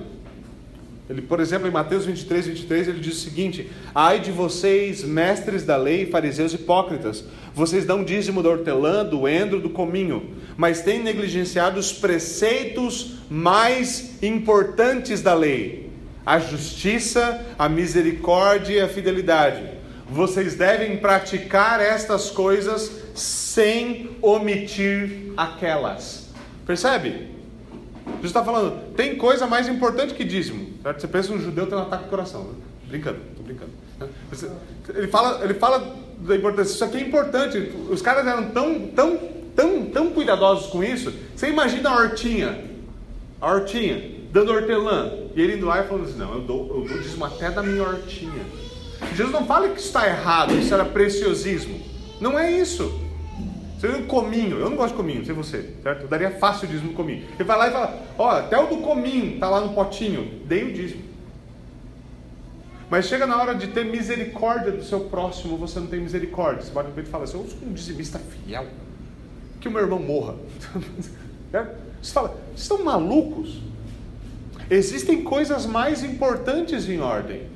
Ele, 1.09 1.21
por 1.21 1.41
exemplo, 1.41 1.67
em 1.67 1.71
Mateus 1.71 2.05
23, 2.05 2.47
23, 2.47 2.87
ele 2.87 2.99
diz 2.99 3.17
o 3.17 3.19
seguinte: 3.19 3.69
Ai 3.93 4.19
de 4.19 4.31
vocês, 4.31 5.03
mestres 5.03 5.63
da 5.63 5.75
lei, 5.75 6.05
fariseus 6.05 6.53
hipócritas, 6.53 7.25
vocês 7.53 7.85
dão 7.85 8.03
dízimo 8.03 8.41
da 8.41 8.49
hortelã, 8.49 9.03
do 9.03 9.27
endro, 9.27 9.59
do 9.59 9.69
cominho, 9.69 10.31
mas 10.55 10.81
têm 10.81 11.03
negligenciado 11.03 11.77
os 11.77 11.91
preceitos 11.91 13.15
mais 13.29 14.23
importantes 14.23 15.21
da 15.21 15.33
lei: 15.33 15.89
a 16.25 16.39
justiça, 16.39 17.45
a 17.59 17.67
misericórdia 17.67 18.73
e 18.73 18.81
a 18.81 18.87
fidelidade. 18.87 19.83
Vocês 20.09 20.55
devem 20.55 20.97
praticar 20.97 21.81
estas 21.81 22.29
coisas 22.29 22.91
sem 23.13 24.11
omitir 24.21 25.33
aquelas. 25.35 26.29
Percebe? 26.65 27.33
Jesus 28.05 28.25
está 28.25 28.43
falando, 28.43 28.93
tem 28.95 29.15
coisa 29.15 29.47
mais 29.47 29.67
importante 29.67 30.13
que 30.13 30.23
dízimo. 30.23 30.72
Certo? 30.83 31.01
Você 31.01 31.07
pensa 31.07 31.33
um 31.33 31.39
judeu 31.39 31.65
tem 31.65 31.77
um 31.77 31.81
ataque 31.81 32.03
do 32.03 32.09
coração. 32.09 32.43
Né? 32.43 32.53
Brincando, 32.89 33.19
estou 33.29 33.45
brincando. 33.45 33.71
Ele 34.93 35.07
fala, 35.07 35.43
ele 35.43 35.53
fala 35.53 35.95
da 36.19 36.35
importância. 36.35 36.73
Isso 36.73 36.83
aqui 36.83 36.97
é 36.97 37.01
importante. 37.01 37.57
Os 37.89 38.01
caras 38.01 38.27
eram 38.27 38.49
tão, 38.49 38.87
tão, 38.89 39.17
tão, 39.55 39.85
tão 39.85 40.09
cuidadosos 40.11 40.67
com 40.67 40.83
isso. 40.83 41.13
Você 41.35 41.47
imagina 41.47 41.89
a 41.89 41.95
hortinha, 41.95 42.65
a 43.39 43.51
hortinha, 43.51 44.11
dando 44.31 44.51
hortelã. 44.51 45.11
E 45.35 45.41
ele 45.41 45.55
indo 45.55 45.65
lá 45.65 45.83
e 45.83 45.87
falando 45.87 46.05
assim: 46.05 46.17
Não, 46.17 46.33
eu 46.33 46.41
dou, 46.41 46.67
eu 46.67 46.87
dou 46.87 46.99
dízimo 46.99 47.25
até 47.25 47.49
da 47.49 47.63
minha 47.63 47.83
hortinha. 47.83 48.45
Jesus 49.15 49.31
não 49.31 49.45
fala 49.45 49.69
que 49.69 49.79
está 49.79 50.07
errado, 50.07 50.53
isso 50.53 50.73
era 50.73 50.85
preciosismo. 50.85 51.81
Não 52.19 52.37
é 52.37 52.51
isso. 52.51 53.02
Vê 53.83 53.89
um 53.89 54.07
cominho, 54.07 54.59
eu 54.59 54.69
não 54.69 54.77
gosto 54.77 54.91
de 54.91 54.95
cominho, 54.95 55.25
sei 55.25 55.35
você, 55.35 55.73
certo? 55.83 56.03
Eu 56.03 56.07
daria 56.07 56.31
fácil 56.31 56.69
o 56.69 56.71
dízimo 56.71 56.91
do 56.91 56.95
cominho. 56.95 57.25
Ele 57.33 57.43
vai 57.43 57.57
lá 57.57 57.67
e 57.67 57.71
fala: 57.71 58.01
Ó, 58.17 58.29
até 58.29 58.57
o 58.57 58.67
do 58.67 58.77
cominho 58.77 59.33
está 59.33 59.49
lá 59.49 59.59
no 59.59 59.73
potinho, 59.73 60.39
dei 60.45 60.63
o 60.63 60.71
dízimo. 60.71 61.03
Mas 62.89 63.07
chega 63.07 63.27
na 63.27 63.35
hora 63.35 63.53
de 63.53 63.67
ter 63.67 63.83
misericórdia 63.83 64.71
do 64.71 64.85
seu 64.85 65.01
próximo, 65.01 65.57
você 65.57 65.81
não 65.81 65.87
tem 65.87 65.99
misericórdia. 65.99 66.63
Você 66.63 66.71
bate 66.71 66.87
no 66.87 66.95
peito 66.95 67.07
e 67.07 67.11
fala 67.11 67.25
assim: 67.25 67.37
Eu 67.37 67.45
sou 67.45 67.67
um 67.67 67.73
dizimista 67.73 68.19
fiel, 68.19 68.67
que 69.59 69.67
o 69.67 69.71
meu 69.71 69.81
irmão 69.81 69.99
morra. 69.99 70.35
Você 72.01 72.13
fala: 72.13 72.29
Vocês 72.29 72.61
estão 72.61 72.85
malucos? 72.85 73.59
Existem 74.69 75.25
coisas 75.25 75.65
mais 75.65 76.05
importantes 76.05 76.87
em 76.87 77.01
ordem. 77.01 77.49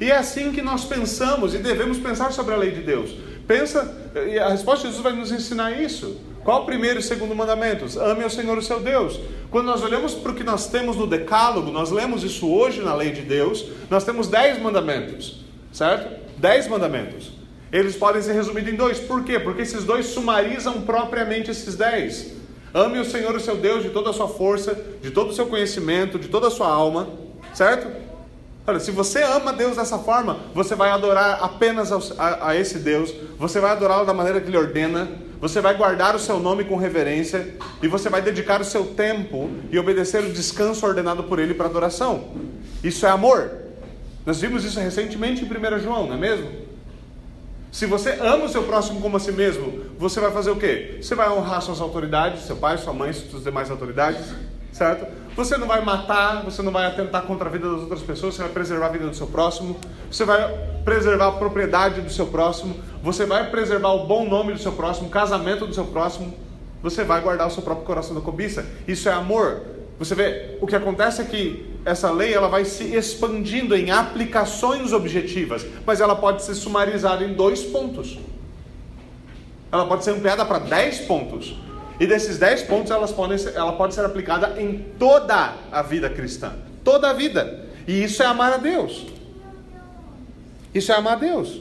E 0.00 0.10
é 0.10 0.16
assim 0.16 0.50
que 0.50 0.60
nós 0.60 0.84
pensamos 0.84 1.54
e 1.54 1.58
devemos 1.58 1.98
pensar 1.98 2.32
sobre 2.32 2.52
a 2.52 2.56
lei 2.56 2.72
de 2.72 2.82
Deus. 2.82 3.16
Pensa, 3.46 3.99
e 4.14 4.38
a 4.38 4.48
resposta 4.48 4.86
de 4.86 4.94
Jesus 4.94 5.02
vai 5.02 5.12
nos 5.12 5.30
ensinar 5.30 5.80
isso. 5.80 6.20
Qual 6.42 6.62
o 6.62 6.66
primeiro 6.66 7.00
e 7.00 7.02
segundo 7.02 7.34
mandamentos? 7.34 7.96
Ame 7.96 8.24
ao 8.24 8.30
Senhor 8.30 8.56
o 8.56 8.62
seu 8.62 8.80
Deus. 8.80 9.20
Quando 9.50 9.66
nós 9.66 9.82
olhamos 9.82 10.14
para 10.14 10.32
o 10.32 10.34
que 10.34 10.42
nós 10.42 10.68
temos 10.68 10.96
no 10.96 11.06
Decálogo, 11.06 11.70
nós 11.70 11.90
lemos 11.90 12.24
isso 12.24 12.50
hoje 12.50 12.80
na 12.80 12.94
lei 12.94 13.10
de 13.10 13.22
Deus, 13.22 13.66
nós 13.90 14.04
temos 14.04 14.28
dez 14.28 14.60
mandamentos, 14.60 15.44
certo? 15.72 16.18
Dez 16.38 16.66
mandamentos. 16.66 17.32
Eles 17.72 17.94
podem 17.94 18.20
ser 18.22 18.32
resumidos 18.32 18.72
em 18.72 18.76
dois. 18.76 18.98
Por 18.98 19.22
quê? 19.22 19.38
Porque 19.38 19.62
esses 19.62 19.84
dois 19.84 20.06
sumarizam 20.06 20.80
propriamente 20.80 21.50
esses 21.50 21.76
dez. 21.76 22.32
Ame 22.72 22.98
o 22.98 23.04
Senhor 23.04 23.34
o 23.34 23.40
seu 23.40 23.56
Deus 23.56 23.82
de 23.82 23.90
toda 23.90 24.10
a 24.10 24.12
sua 24.12 24.28
força, 24.28 24.76
de 25.02 25.10
todo 25.10 25.30
o 25.30 25.32
seu 25.32 25.46
conhecimento, 25.46 26.18
de 26.18 26.28
toda 26.28 26.48
a 26.48 26.50
sua 26.50 26.68
alma, 26.68 27.08
certo? 27.52 28.09
Olha, 28.66 28.78
se 28.78 28.90
você 28.90 29.22
ama 29.22 29.52
Deus 29.52 29.76
dessa 29.76 29.98
forma, 29.98 30.38
você 30.54 30.74
vai 30.74 30.90
adorar 30.90 31.42
apenas 31.42 31.90
a, 32.18 32.48
a 32.48 32.56
esse 32.56 32.78
Deus, 32.78 33.12
você 33.38 33.58
vai 33.58 33.70
adorá-lo 33.70 34.04
da 34.04 34.14
maneira 34.14 34.40
que 34.40 34.48
Ele 34.48 34.58
ordena, 34.58 35.08
você 35.40 35.60
vai 35.60 35.74
guardar 35.74 36.14
o 36.14 36.18
seu 36.18 36.38
nome 36.38 36.64
com 36.64 36.76
reverência 36.76 37.54
e 37.82 37.88
você 37.88 38.10
vai 38.10 38.20
dedicar 38.20 38.60
o 38.60 38.64
seu 38.64 38.84
tempo 38.88 39.50
e 39.70 39.78
obedecer 39.78 40.22
o 40.22 40.32
descanso 40.32 40.84
ordenado 40.84 41.24
por 41.24 41.38
Ele 41.38 41.54
para 41.54 41.66
adoração. 41.66 42.28
Isso 42.84 43.06
é 43.06 43.10
amor. 43.10 43.50
Nós 44.26 44.40
vimos 44.40 44.64
isso 44.64 44.78
recentemente 44.78 45.42
em 45.42 45.46
1 45.46 45.78
João, 45.80 46.06
não 46.06 46.14
é 46.14 46.18
mesmo? 46.18 46.70
Se 47.72 47.86
você 47.86 48.18
ama 48.20 48.44
o 48.44 48.48
seu 48.48 48.64
próximo 48.64 49.00
como 49.00 49.16
a 49.16 49.20
si 49.20 49.32
mesmo, 49.32 49.84
você 49.98 50.20
vai 50.20 50.30
fazer 50.32 50.50
o 50.50 50.56
quê? 50.56 50.98
Você 51.00 51.14
vai 51.14 51.30
honrar 51.30 51.62
suas 51.62 51.80
autoridades, 51.80 52.42
seu 52.42 52.56
pai, 52.56 52.76
sua 52.76 52.92
mãe, 52.92 53.12
suas 53.12 53.44
demais 53.44 53.70
autoridades, 53.70 54.26
certo? 54.80 55.06
Você 55.36 55.58
não 55.58 55.66
vai 55.66 55.84
matar, 55.84 56.42
você 56.42 56.62
não 56.62 56.72
vai 56.72 56.86
atentar 56.86 57.22
contra 57.24 57.50
a 57.50 57.52
vida 57.52 57.70
das 57.70 57.82
outras 57.82 58.00
pessoas, 58.00 58.34
você 58.34 58.42
vai 58.42 58.50
preservar 58.50 58.86
a 58.86 58.88
vida 58.88 59.06
do 59.06 59.14
seu 59.14 59.26
próximo, 59.26 59.76
você 60.10 60.24
vai 60.24 60.40
preservar 60.86 61.28
a 61.28 61.32
propriedade 61.32 62.00
do 62.00 62.10
seu 62.10 62.26
próximo, 62.26 62.74
você 63.02 63.26
vai 63.26 63.50
preservar 63.50 63.90
o 63.90 64.06
bom 64.06 64.26
nome 64.26 64.54
do 64.54 64.58
seu 64.58 64.72
próximo, 64.72 65.08
o 65.08 65.10
casamento 65.10 65.66
do 65.66 65.74
seu 65.74 65.84
próximo, 65.84 66.32
você 66.82 67.04
vai 67.04 67.20
guardar 67.20 67.46
o 67.46 67.50
seu 67.50 67.62
próprio 67.62 67.84
coração 67.84 68.14
da 68.14 68.22
cobiça. 68.22 68.64
Isso 68.88 69.06
é 69.06 69.12
amor. 69.12 69.60
Você 69.98 70.14
vê, 70.14 70.56
o 70.62 70.66
que 70.66 70.74
acontece 70.74 71.20
é 71.20 71.26
que 71.26 71.78
essa 71.84 72.10
lei 72.10 72.32
ela 72.32 72.48
vai 72.48 72.64
se 72.64 72.84
expandindo 72.96 73.76
em 73.76 73.90
aplicações 73.90 74.94
objetivas, 74.94 75.66
mas 75.84 76.00
ela 76.00 76.16
pode 76.16 76.42
ser 76.42 76.54
sumarizada 76.54 77.22
em 77.22 77.34
dois 77.34 77.62
pontos. 77.62 78.18
Ela 79.70 79.84
pode 79.84 80.04
ser 80.04 80.12
ampliada 80.12 80.42
para 80.46 80.58
dez 80.58 81.00
pontos. 81.00 81.54
E 82.00 82.06
desses 82.06 82.38
dez 82.38 82.62
pontos, 82.62 82.90
elas 82.90 83.12
podem 83.12 83.36
ser, 83.36 83.54
ela 83.54 83.74
pode 83.74 83.94
ser 83.94 84.02
aplicada 84.06 84.58
em 84.58 84.86
toda 84.98 85.52
a 85.70 85.82
vida 85.82 86.08
cristã. 86.08 86.54
Toda 86.82 87.10
a 87.10 87.12
vida. 87.12 87.66
E 87.86 88.02
isso 88.02 88.22
é 88.22 88.26
amar 88.26 88.54
a 88.54 88.56
Deus. 88.56 89.06
Isso 90.74 90.90
é 90.90 90.94
amar 90.94 91.12
a 91.12 91.16
Deus. 91.16 91.60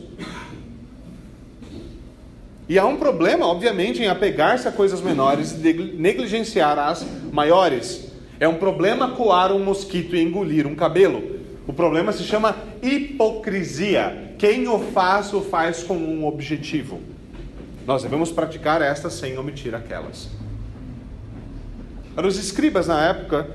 E 2.70 2.80
há 2.80 2.86
um 2.86 2.96
problema, 2.96 3.46
obviamente, 3.48 4.02
em 4.02 4.08
apegar-se 4.08 4.66
a 4.66 4.72
coisas 4.72 5.02
menores 5.02 5.52
e 5.52 5.74
negligenciar 5.98 6.80
as 6.80 7.06
maiores. 7.34 8.10
É 8.40 8.48
um 8.48 8.56
problema 8.56 9.12
coar 9.12 9.52
um 9.52 9.62
mosquito 9.62 10.16
e 10.16 10.22
engolir 10.22 10.66
um 10.66 10.76
cabelo. 10.76 11.38
O 11.68 11.74
problema 11.74 12.14
se 12.14 12.24
chama 12.24 12.56
hipocrisia. 12.82 14.36
Quem 14.38 14.70
o 14.70 14.80
faz, 14.80 15.34
o 15.34 15.42
faz 15.42 15.84
com 15.84 15.98
um 15.98 16.26
objetivo. 16.26 17.02
Nós 17.86 18.04
devemos 18.04 18.32
praticar 18.32 18.82
estas 18.82 19.14
sem 19.14 19.38
omitir 19.38 19.74
aquelas. 19.74 20.30
Para 22.16 22.28
os 22.28 22.38
escribas 22.38 22.88
na 22.88 23.02
época, 23.08 23.48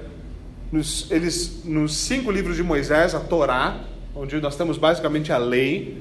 nos, 0.73 1.11
eles, 1.11 1.63
nos 1.65 1.97
cinco 1.97 2.31
livros 2.31 2.57
de 2.57 2.63
Moisés, 2.63 3.15
a 3.15 3.21
Torá, 3.21 3.81
onde 4.15 4.41
nós 4.41 4.57
temos 4.57 4.79
basicamente 4.79 5.33
a 5.33 5.39
lei, 5.39 6.01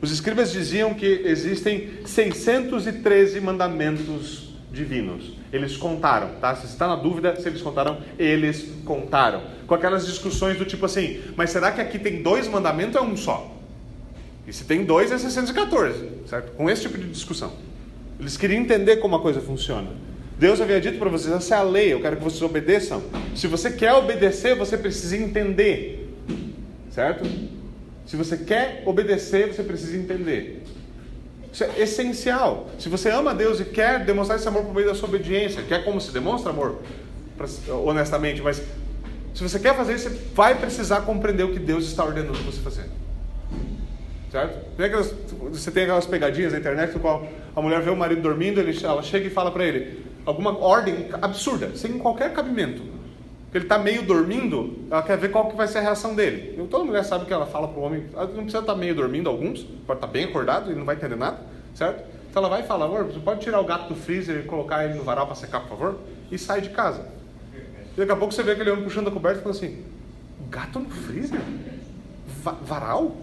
os 0.00 0.10
escribas 0.10 0.50
diziam 0.50 0.94
que 0.94 1.06
existem 1.24 1.90
613 2.06 3.40
mandamentos 3.40 4.54
divinos. 4.72 5.36
Eles 5.52 5.76
contaram, 5.76 6.36
tá? 6.40 6.54
Se 6.54 6.66
está 6.66 6.86
na 6.86 6.96
dúvida 6.96 7.36
se 7.36 7.46
eles 7.48 7.60
contaram, 7.60 7.98
eles 8.18 8.68
contaram. 8.84 9.42
Com 9.66 9.74
aquelas 9.74 10.06
discussões 10.06 10.56
do 10.56 10.64
tipo 10.64 10.86
assim, 10.86 11.20
mas 11.36 11.50
será 11.50 11.70
que 11.70 11.80
aqui 11.80 11.98
tem 11.98 12.22
dois 12.22 12.48
mandamentos 12.48 12.96
ou 12.96 13.02
é 13.02 13.04
um 13.04 13.16
só? 13.16 13.59
E 14.50 14.52
se 14.52 14.64
tem 14.64 14.84
dois, 14.84 15.12
é 15.12 15.16
614, 15.16 16.08
certo? 16.26 16.50
Com 16.56 16.68
esse 16.68 16.82
tipo 16.82 16.98
de 16.98 17.08
discussão. 17.08 17.52
Eles 18.18 18.36
queriam 18.36 18.60
entender 18.60 18.96
como 18.96 19.14
a 19.14 19.20
coisa 19.20 19.40
funciona. 19.40 19.88
Deus 20.36 20.60
havia 20.60 20.80
dito 20.80 20.98
para 20.98 21.08
vocês: 21.08 21.32
essa 21.32 21.54
é 21.54 21.58
a 21.58 21.62
lei, 21.62 21.92
eu 21.92 22.00
quero 22.00 22.16
que 22.16 22.24
vocês 22.24 22.42
obedeçam. 22.42 23.00
Se 23.36 23.46
você 23.46 23.70
quer 23.70 23.92
obedecer, 23.92 24.56
você 24.56 24.76
precisa 24.76 25.16
entender, 25.16 26.12
certo? 26.90 27.30
Se 28.04 28.16
você 28.16 28.36
quer 28.36 28.82
obedecer, 28.86 29.54
você 29.54 29.62
precisa 29.62 29.96
entender. 29.96 30.64
Isso 31.52 31.62
é 31.62 31.70
essencial. 31.78 32.70
Se 32.76 32.88
você 32.88 33.08
ama 33.08 33.32
Deus 33.32 33.60
e 33.60 33.64
quer 33.64 34.04
demonstrar 34.04 34.36
esse 34.36 34.48
amor 34.48 34.64
por 34.64 34.74
meio 34.74 34.88
da 34.88 34.96
sua 34.96 35.08
obediência, 35.08 35.62
quer 35.62 35.84
como 35.84 36.00
se 36.00 36.10
demonstra 36.10 36.50
amor, 36.50 36.80
honestamente, 37.84 38.42
mas 38.42 38.60
se 39.32 39.44
você 39.44 39.60
quer 39.60 39.76
fazer 39.76 39.94
isso, 39.94 40.10
você 40.10 40.18
vai 40.34 40.58
precisar 40.58 41.02
compreender 41.02 41.44
o 41.44 41.52
que 41.52 41.60
Deus 41.60 41.84
está 41.84 42.04
ordenando 42.04 42.36
você 42.42 42.60
fazer. 42.60 42.86
Certo? 44.30 44.64
Você 45.50 45.70
tem 45.70 45.82
aquelas 45.82 46.06
pegadinhas 46.06 46.52
na 46.52 46.58
internet 46.58 46.94
no 46.94 47.00
qual 47.00 47.26
a 47.54 47.60
mulher 47.60 47.80
vê 47.82 47.90
o 47.90 47.96
marido 47.96 48.22
dormindo, 48.22 48.60
ele, 48.60 48.78
ela 48.84 49.02
chega 49.02 49.26
e 49.26 49.30
fala 49.30 49.50
para 49.50 49.64
ele 49.64 50.06
alguma 50.24 50.56
ordem 50.56 51.08
absurda, 51.20 51.76
sem 51.76 51.98
qualquer 51.98 52.32
cabimento. 52.32 52.82
Ele 53.52 53.64
está 53.64 53.78
meio 53.78 54.02
dormindo, 54.02 54.78
ela 54.88 55.02
quer 55.02 55.18
ver 55.18 55.30
qual 55.30 55.50
que 55.50 55.56
vai 55.56 55.66
ser 55.66 55.78
a 55.78 55.80
reação 55.80 56.14
dele. 56.14 56.54
Eu, 56.56 56.68
toda 56.68 56.84
mulher 56.84 57.04
sabe 57.04 57.24
que 57.24 57.32
ela 57.32 57.46
fala 57.46 57.66
para 57.66 57.80
o 57.80 57.82
homem, 57.82 58.04
não 58.14 58.26
precisa 58.26 58.60
estar 58.60 58.62
tá 58.62 58.76
meio 58.76 58.94
dormindo, 58.94 59.28
alguns, 59.28 59.64
pode 59.64 59.98
estar 59.98 60.06
tá 60.06 60.06
bem 60.06 60.26
acordado, 60.26 60.70
ele 60.70 60.78
não 60.78 60.86
vai 60.86 60.94
entender 60.94 61.16
nada, 61.16 61.38
certo? 61.74 62.04
Então 62.30 62.40
ela 62.40 62.48
vai 62.48 62.62
e 62.62 62.66
fala, 62.66 62.84
amor, 62.84 63.04
você 63.06 63.18
pode 63.18 63.40
tirar 63.40 63.60
o 63.60 63.64
gato 63.64 63.88
do 63.88 63.96
freezer 63.96 64.38
e 64.38 64.42
colocar 64.44 64.84
ele 64.84 64.94
no 64.94 65.02
varal 65.02 65.26
para 65.26 65.34
secar, 65.34 65.60
por 65.62 65.70
favor? 65.70 65.98
E 66.30 66.38
sai 66.38 66.60
de 66.60 66.70
casa. 66.70 67.04
E 67.52 67.96
daqui 67.96 68.12
a 68.12 68.16
pouco 68.16 68.32
você 68.32 68.44
vê 68.44 68.52
aquele 68.52 68.70
homem 68.70 68.84
puxando 68.84 69.08
a 69.08 69.10
coberta 69.10 69.40
e 69.40 69.42
fala 69.42 69.54
assim, 69.56 69.84
gato 70.48 70.78
no 70.78 70.88
freezer? 70.88 71.40
Va 72.44 72.52
varal? 72.52 73.16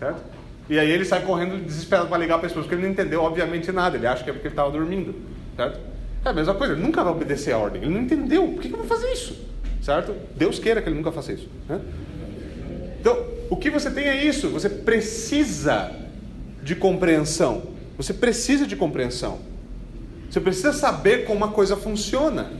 Certo? 0.00 0.20
E 0.68 0.78
aí 0.78 0.90
ele 0.90 1.04
sai 1.04 1.20
correndo 1.22 1.64
desesperado 1.64 2.08
para 2.08 2.18
ligar 2.18 2.38
para 2.38 2.46
as 2.46 2.52
pessoas, 2.52 2.66
porque 2.66 2.74
ele 2.74 2.86
não 2.86 2.92
entendeu, 2.92 3.22
obviamente, 3.22 3.70
nada. 3.70 3.96
Ele 3.96 4.06
acha 4.06 4.24
que 4.24 4.30
é 4.30 4.32
porque 4.32 4.48
ele 4.48 4.52
estava 4.52 4.70
dormindo, 4.70 5.14
certo? 5.56 5.78
É 6.24 6.28
a 6.28 6.32
mesma 6.32 6.54
coisa, 6.54 6.72
ele 6.74 6.82
nunca 6.82 7.02
vai 7.02 7.12
obedecer 7.12 7.52
a 7.52 7.58
ordem. 7.58 7.82
Ele 7.82 7.92
não 7.92 8.00
entendeu. 8.00 8.48
Por 8.48 8.62
que, 8.62 8.68
que 8.68 8.74
eu 8.74 8.78
vou 8.78 8.86
fazer 8.86 9.10
isso? 9.12 9.36
Certo? 9.82 10.14
Deus 10.36 10.58
queira 10.58 10.80
que 10.80 10.88
ele 10.88 10.96
nunca 10.96 11.10
faça 11.10 11.32
isso. 11.32 11.48
Né? 11.68 11.80
Então, 13.00 13.24
o 13.48 13.56
que 13.56 13.70
você 13.70 13.90
tem 13.90 14.04
é 14.04 14.24
isso. 14.24 14.48
Você 14.50 14.68
precisa 14.68 15.90
de 16.62 16.76
compreensão. 16.76 17.62
Você 17.96 18.12
precisa 18.12 18.66
de 18.66 18.76
compreensão. 18.76 19.40
Você 20.30 20.40
precisa 20.40 20.72
saber 20.72 21.24
como 21.24 21.44
a 21.44 21.48
coisa 21.48 21.76
funciona. 21.76 22.50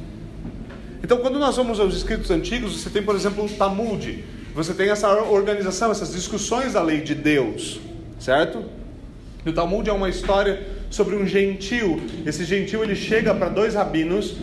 Então, 1.02 1.18
quando 1.18 1.38
nós 1.38 1.56
vamos 1.56 1.78
aos 1.78 1.94
escritos 1.94 2.30
antigos, 2.30 2.80
você 2.80 2.90
tem, 2.90 3.02
por 3.02 3.14
exemplo, 3.14 3.44
o 3.44 3.48
Talmud. 3.48 4.24
Você 4.54 4.74
tem 4.74 4.90
essa 4.90 5.08
organização, 5.22 5.90
essas 5.90 6.12
discussões 6.12 6.72
da 6.72 6.82
lei 6.82 7.00
de 7.00 7.14
Deus, 7.14 7.80
certo? 8.18 8.64
E 9.44 9.50
o 9.50 9.52
Talmud 9.52 9.88
é 9.88 9.92
uma 9.92 10.08
história 10.08 10.66
sobre 10.90 11.14
um 11.14 11.26
gentil. 11.26 12.00
Esse 12.26 12.44
gentil 12.44 12.82
ele 12.82 12.96
chega 12.96 13.32
para 13.34 13.48
dois 13.48 13.74
rabinos, 13.74 14.34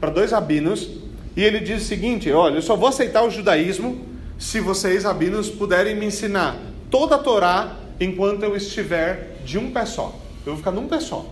para 0.00 0.10
dois 0.10 0.32
rabinos, 0.32 0.88
e 1.36 1.42
ele 1.42 1.60
diz 1.60 1.82
o 1.82 1.84
seguinte: 1.84 2.30
Olha, 2.32 2.56
eu 2.56 2.62
só 2.62 2.74
vou 2.74 2.88
aceitar 2.88 3.22
o 3.22 3.30
judaísmo 3.30 4.14
se 4.38 4.60
vocês, 4.60 5.04
rabinos, 5.04 5.48
puderem 5.48 5.94
me 5.94 6.06
ensinar 6.06 6.56
toda 6.90 7.14
a 7.16 7.18
Torá 7.18 7.76
enquanto 8.00 8.42
eu 8.42 8.56
estiver 8.56 9.36
de 9.44 9.58
um 9.58 9.70
pé 9.70 9.86
só. 9.86 10.14
Eu 10.44 10.52
vou 10.52 10.56
ficar 10.56 10.70
num 10.70 10.88
pé 10.88 11.00
só. 11.00 11.26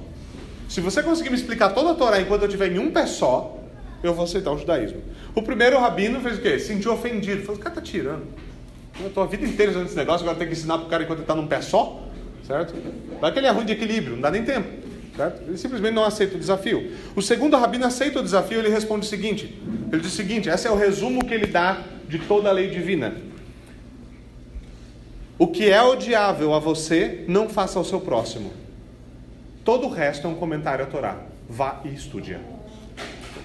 Se 0.69 0.81
você 0.81 1.03
conseguir 1.03 1.31
me 1.31 1.37
explicar 1.37 1.71
toda 1.71 1.91
a 1.91 1.95
Torá 1.95 2.21
enquanto 2.21 2.43
eu 2.43 2.49
estiver 2.49 2.71
em 2.73 2.79
um 2.79 2.91
pé 2.91 3.07
só, 3.07 3.62
eu 4.03 4.15
vou 4.15 4.25
aceitar 4.25 4.53
o 4.53 4.59
judaísmo. 4.59 5.01
O 5.35 5.43
primeiro 5.43 5.79
rabino 5.79 6.21
fez 6.21 6.39
o 6.39 6.41
quê? 6.41 6.59
Sentiu 6.59 6.93
ofendido. 6.93 7.43
Falou: 7.43 7.61
o 7.61 7.63
cara 7.63 7.75
tá 7.75 7.81
tirando. 7.81 8.27
Eu 9.01 9.09
estou 9.09 9.23
a 9.23 9.27
vida 9.27 9.45
inteira 9.47 9.73
usando 9.73 9.87
esse 9.87 9.97
negócio, 9.97 10.23
agora 10.23 10.39
tem 10.39 10.47
que 10.47 10.53
ensinar 10.53 10.79
para 10.79 10.87
o 10.87 10.91
cara 10.91 11.03
enquanto 11.03 11.19
ele 11.19 11.25
está 11.25 11.35
num 11.35 11.47
pé 11.47 11.61
só? 11.63 12.09
Certo? 12.47 12.75
Vai 13.21 13.33
que 13.33 13.39
ele 13.39 13.47
é 13.47 13.51
ruim 13.51 13.65
de 13.65 13.73
equilíbrio, 13.73 14.15
não 14.15 14.21
dá 14.21 14.31
nem 14.31 14.45
tempo. 14.45 14.69
Certo? 15.17 15.43
Ele 15.47 15.57
simplesmente 15.57 15.95
não 15.95 16.05
aceita 16.05 16.37
o 16.37 16.39
desafio. 16.39 16.93
O 17.15 17.23
segundo 17.23 17.57
rabino 17.57 17.87
aceita 17.87 18.21
o 18.21 18.23
desafio, 18.23 18.59
ele 18.59 18.69
responde 18.69 19.07
o 19.07 19.09
seguinte: 19.09 19.61
ele 19.91 20.01
diz 20.01 20.13
o 20.13 20.17
seguinte, 20.17 20.49
esse 20.49 20.67
é 20.67 20.71
o 20.71 20.77
resumo 20.77 21.25
que 21.25 21.35
ele 21.35 21.47
dá 21.47 21.83
de 22.09 22.19
toda 22.19 22.49
a 22.49 22.53
lei 22.53 22.69
divina. 22.69 23.15
O 25.39 25.49
que 25.49 25.71
é 25.71 25.83
odiável 25.83 26.55
a 26.55 26.59
você, 26.59 27.25
não 27.27 27.49
faça 27.49 27.79
ao 27.79 27.85
seu 27.85 28.01
próximo. 28.01 28.53
Todo 29.65 29.87
o 29.87 29.91
resto 29.91 30.27
é 30.27 30.31
um 30.31 30.35
comentário 30.35 30.85
à 30.85 30.89
Torá. 30.89 31.19
Vá 31.49 31.81
e 31.85 31.89
estude. 31.89 32.37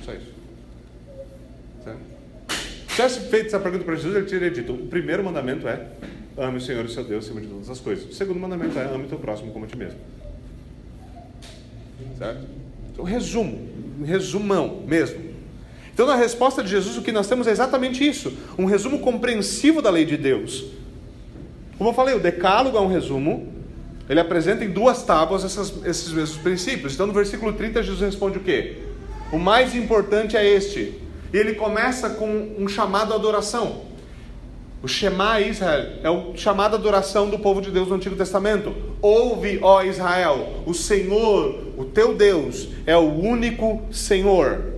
Só 0.03 0.13
isso. 0.13 0.36
Se 2.87 2.95
tivesse 2.95 3.19
feito 3.29 3.47
essa 3.47 3.59
pergunta 3.59 3.83
para 3.83 3.95
Jesus, 3.95 4.15
ele 4.15 4.25
teria 4.25 4.49
dito: 4.49 4.73
o 4.73 4.87
primeiro 4.87 5.23
mandamento 5.23 5.67
é 5.67 5.87
ame 6.37 6.57
o 6.57 6.61
Senhor 6.61 6.83
e 6.83 6.87
o 6.87 6.89
seu 6.89 7.03
Deus 7.03 7.25
acima 7.25 7.41
de 7.41 7.47
todas 7.47 7.69
as 7.69 7.79
coisas. 7.79 8.05
O 8.05 8.13
segundo 8.13 8.39
mandamento 8.39 8.77
é 8.77 8.85
ame 8.85 9.05
o 9.05 9.07
teu 9.07 9.19
próximo 9.19 9.51
como 9.51 9.65
a 9.65 9.67
ti 9.67 9.77
mesmo. 9.77 9.99
Certo? 12.17 12.47
Então, 12.91 13.05
resumo, 13.05 13.67
resumão 14.05 14.83
mesmo. 14.87 15.27
Então, 15.93 16.05
na 16.05 16.15
resposta 16.15 16.63
de 16.63 16.69
Jesus, 16.69 16.97
o 16.97 17.01
que 17.01 17.11
nós 17.11 17.27
temos 17.27 17.47
é 17.47 17.51
exatamente 17.51 18.07
isso: 18.07 18.35
um 18.57 18.65
resumo 18.65 18.99
compreensivo 18.99 19.81
da 19.81 19.89
lei 19.89 20.05
de 20.05 20.17
Deus. 20.17 20.65
Como 21.77 21.91
eu 21.91 21.93
falei, 21.93 22.15
o 22.15 22.19
Decálogo 22.19 22.77
é 22.77 22.81
um 22.81 22.87
resumo, 22.87 23.53
ele 24.09 24.19
apresenta 24.19 24.63
em 24.63 24.69
duas 24.69 25.03
tábuas 25.03 25.43
essas, 25.43 25.73
esses 25.85 26.11
mesmos 26.11 26.37
princípios. 26.37 26.93
Então, 26.93 27.05
no 27.05 27.13
versículo 27.13 27.53
30, 27.53 27.83
Jesus 27.83 28.01
responde 28.01 28.37
o 28.37 28.41
quê? 28.41 28.77
O 29.31 29.37
mais 29.37 29.75
importante 29.75 30.35
é 30.35 30.47
este. 30.47 31.06
E 31.33 31.37
ele 31.37 31.55
começa 31.55 32.11
com 32.11 32.55
um 32.57 32.67
chamado 32.67 33.13
à 33.13 33.15
adoração. 33.15 33.87
O 34.81 34.87
Shema 34.87 35.41
Israel 35.41 35.93
é 36.03 36.09
o 36.09 36.35
chamado 36.37 36.75
à 36.75 36.77
adoração 36.77 37.29
do 37.29 37.39
povo 37.39 37.61
de 37.61 37.71
Deus 37.71 37.87
no 37.87 37.95
Antigo 37.95 38.15
Testamento. 38.15 38.75
Ouve, 39.01 39.59
ó 39.61 39.81
Israel, 39.83 40.63
o 40.65 40.73
Senhor, 40.73 41.73
o 41.77 41.85
teu 41.85 42.15
Deus, 42.15 42.69
é 42.85 42.95
o 42.95 43.11
único 43.11 43.81
Senhor. 43.91 44.75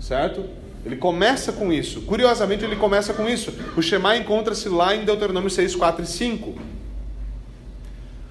Certo? 0.00 0.44
Ele 0.84 0.96
começa 0.96 1.52
com 1.52 1.72
isso. 1.72 2.02
Curiosamente, 2.02 2.64
ele 2.64 2.76
começa 2.76 3.14
com 3.14 3.28
isso. 3.28 3.54
O 3.76 3.80
Shema 3.80 4.16
encontra-se 4.16 4.68
lá 4.68 4.94
em 4.94 5.04
Deuteronômio 5.04 5.48
6, 5.48 5.74
4 5.76 6.04
e 6.04 6.06
5. 6.06 6.54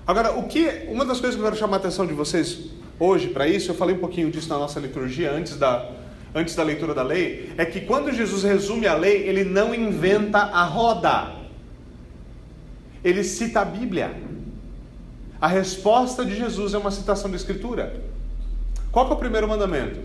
Agora, 0.05 0.33
o 0.33 0.43
que 0.43 0.85
uma 0.89 1.05
das 1.05 1.19
coisas 1.19 1.35
que 1.35 1.41
eu 1.41 1.45
quero 1.45 1.57
chamar 1.57 1.77
a 1.77 1.79
atenção 1.79 2.05
de 2.05 2.13
vocês 2.13 2.59
hoje 2.99 3.29
para 3.29 3.47
isso, 3.47 3.71
eu 3.71 3.75
falei 3.75 3.95
um 3.95 3.99
pouquinho 3.99 4.29
disso 4.29 4.49
na 4.49 4.59
nossa 4.59 4.79
liturgia 4.79 5.31
antes 5.31 5.57
da, 5.57 5.89
antes 6.33 6.55
da 6.55 6.63
leitura 6.63 6.93
da 6.93 7.03
lei, 7.03 7.53
é 7.57 7.65
que 7.65 7.81
quando 7.81 8.11
Jesus 8.11 8.43
resume 8.43 8.87
a 8.87 8.95
lei, 8.95 9.27
ele 9.27 9.43
não 9.43 9.73
inventa 9.73 10.39
a 10.39 10.63
roda. 10.63 11.33
Ele 13.03 13.23
cita 13.23 13.61
a 13.61 13.65
Bíblia. 13.65 14.15
A 15.39 15.47
resposta 15.47 16.23
de 16.23 16.35
Jesus 16.35 16.73
é 16.73 16.77
uma 16.77 16.91
citação 16.91 17.29
da 17.29 17.35
Escritura. 17.35 18.01
Qual 18.91 19.09
é 19.09 19.13
o 19.13 19.17
primeiro 19.17 19.47
mandamento? 19.47 19.99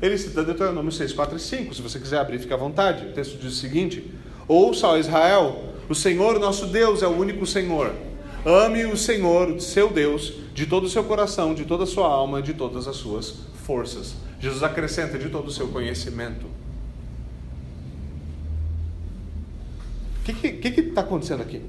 Ele 0.00 0.18
cita 0.18 0.42
Deuteronômio 0.42 0.90
6, 0.90 1.12
4 1.12 1.36
e 1.36 1.40
5. 1.40 1.74
Se 1.74 1.82
você 1.82 1.98
quiser 2.00 2.18
abrir, 2.18 2.40
fica 2.40 2.54
à 2.54 2.58
vontade. 2.58 3.06
O 3.06 3.12
texto 3.12 3.38
diz 3.38 3.52
o 3.52 3.56
seguinte: 3.56 4.10
Ouça, 4.48 4.88
ó 4.88 4.96
Israel, 4.96 5.62
o 5.88 5.94
Senhor 5.94 6.40
nosso 6.40 6.66
Deus 6.66 7.02
é 7.02 7.06
o 7.06 7.16
único 7.16 7.46
Senhor. 7.46 7.94
Ame 8.44 8.84
o 8.86 8.96
Senhor, 8.96 9.60
seu 9.60 9.88
Deus, 9.90 10.32
de 10.52 10.66
todo 10.66 10.84
o 10.84 10.88
seu 10.88 11.04
coração, 11.04 11.54
de 11.54 11.64
toda 11.64 11.84
a 11.84 11.86
sua 11.86 12.08
alma, 12.08 12.42
de 12.42 12.52
todas 12.52 12.88
as 12.88 12.96
suas 12.96 13.34
forças. 13.64 14.14
Jesus 14.40 14.62
acrescenta 14.62 15.16
de 15.18 15.28
todo 15.28 15.46
o 15.46 15.50
seu 15.50 15.68
conhecimento. 15.68 16.46
O 20.22 20.24
que 20.24 20.80
está 20.80 21.02
acontecendo 21.02 21.42
aqui? 21.42 21.62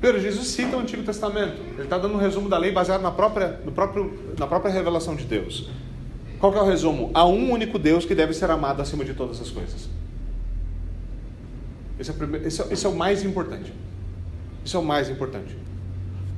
Primeiro, 0.00 0.20
Jesus 0.20 0.48
cita 0.48 0.76
o 0.76 0.80
Antigo 0.80 1.02
Testamento. 1.02 1.60
Ele 1.74 1.82
está 1.82 1.98
dando 1.98 2.14
um 2.14 2.18
resumo 2.18 2.48
da 2.48 2.58
lei 2.58 2.72
baseado 2.72 3.02
na 3.02 3.10
própria, 3.10 3.60
no 3.64 3.70
próprio, 3.70 4.34
na 4.38 4.46
própria 4.46 4.72
revelação 4.72 5.14
de 5.14 5.24
Deus. 5.24 5.68
Qual 6.40 6.54
é 6.54 6.60
o 6.60 6.64
resumo? 6.64 7.10
Há 7.12 7.26
um 7.26 7.52
único 7.52 7.78
Deus 7.78 8.06
que 8.06 8.14
deve 8.14 8.32
ser 8.32 8.50
amado 8.50 8.80
acima 8.80 9.04
de 9.04 9.12
todas 9.12 9.40
as 9.40 9.50
coisas. 9.50 9.88
Esse 11.98 12.10
é, 12.10 12.14
o 12.14 12.16
primeiro, 12.16 12.46
esse, 12.46 12.62
é, 12.62 12.72
esse 12.72 12.86
é 12.86 12.88
o 12.88 12.94
mais 12.94 13.22
importante. 13.22 13.72
Isso 14.64 14.76
é 14.76 14.80
o 14.80 14.84
mais 14.84 15.10
importante. 15.10 15.54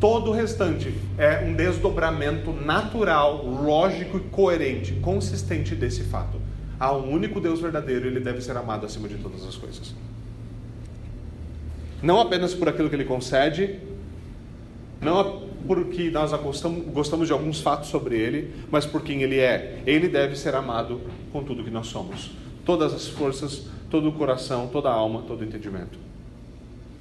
Todo 0.03 0.31
o 0.31 0.35
restante 0.35 0.93
é 1.17 1.45
um 1.45 1.55
desdobramento 1.55 2.53
natural, 2.53 3.47
lógico 3.47 4.17
e 4.17 4.21
coerente, 4.21 4.95
consistente 4.95 5.77
desse 5.77 6.03
fato. 6.03 6.41
Há 6.81 6.93
um 6.93 7.09
único 7.09 7.41
Deus 7.41 7.61
verdadeiro 7.61 8.07
e 8.07 8.09
ele 8.09 8.19
deve 8.19 8.41
ser 8.41 8.57
amado 8.57 8.85
acima 8.85 9.07
de 9.07 9.15
todas 9.19 9.47
as 9.47 9.55
coisas. 9.55 9.95
Não 12.03 12.21
apenas 12.21 12.53
por 12.53 12.69
aquilo 12.69 12.89
que 12.89 12.97
ele 12.97 13.05
concede, 13.05 13.79
não 15.01 15.45
porque 15.69 16.11
nós 16.11 16.33
gostamos, 16.33 17.29
de 17.29 17.33
alguns 17.33 17.61
fatos 17.61 17.89
sobre 17.89 18.17
ele, 18.17 18.53
mas 18.73 18.85
por 18.85 19.03
quem 19.03 19.23
ele 19.23 19.39
é. 19.39 19.85
Ele 19.87 20.09
deve 20.09 20.35
ser 20.35 20.57
amado 20.57 21.01
com 21.33 21.45
tudo 21.45 21.63
que 21.63 21.71
nós 21.71 21.87
somos. 21.87 22.33
Todas 22.65 22.93
as 22.93 23.07
forças, 23.07 23.69
todo 23.89 24.09
o 24.09 24.13
coração, 24.15 24.67
toda 24.67 24.89
a 24.89 24.93
alma, 24.93 25.23
todo 25.23 25.43
o 25.43 25.45
entendimento. 25.45 25.97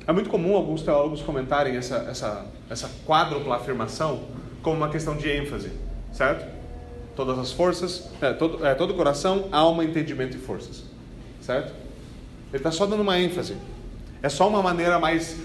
É 0.07 0.11
muito 0.11 0.29
comum 0.29 0.55
alguns 0.55 0.81
teólogos 0.81 1.21
comentarem 1.21 1.75
essa, 1.75 1.97
essa, 2.09 2.45
essa 2.69 2.89
quádrupla 3.05 3.57
afirmação 3.57 4.23
como 4.63 4.77
uma 4.77 4.89
questão 4.89 5.15
de 5.15 5.29
ênfase, 5.29 5.71
certo? 6.11 6.45
Todas 7.15 7.37
as 7.37 7.51
forças, 7.51 8.09
é, 8.21 8.33
todo, 8.33 8.65
é, 8.65 8.73
todo 8.73 8.93
coração, 8.93 9.47
alma, 9.51 9.83
entendimento 9.83 10.35
e 10.35 10.39
forças, 10.39 10.83
certo? 11.41 11.73
Ele 12.49 12.57
está 12.57 12.71
só 12.71 12.85
dando 12.85 13.01
uma 13.01 13.19
ênfase. 13.19 13.55
É 14.23 14.29
só 14.29 14.47
uma 14.47 14.61
maneira 14.61 14.99
mais 14.99 15.37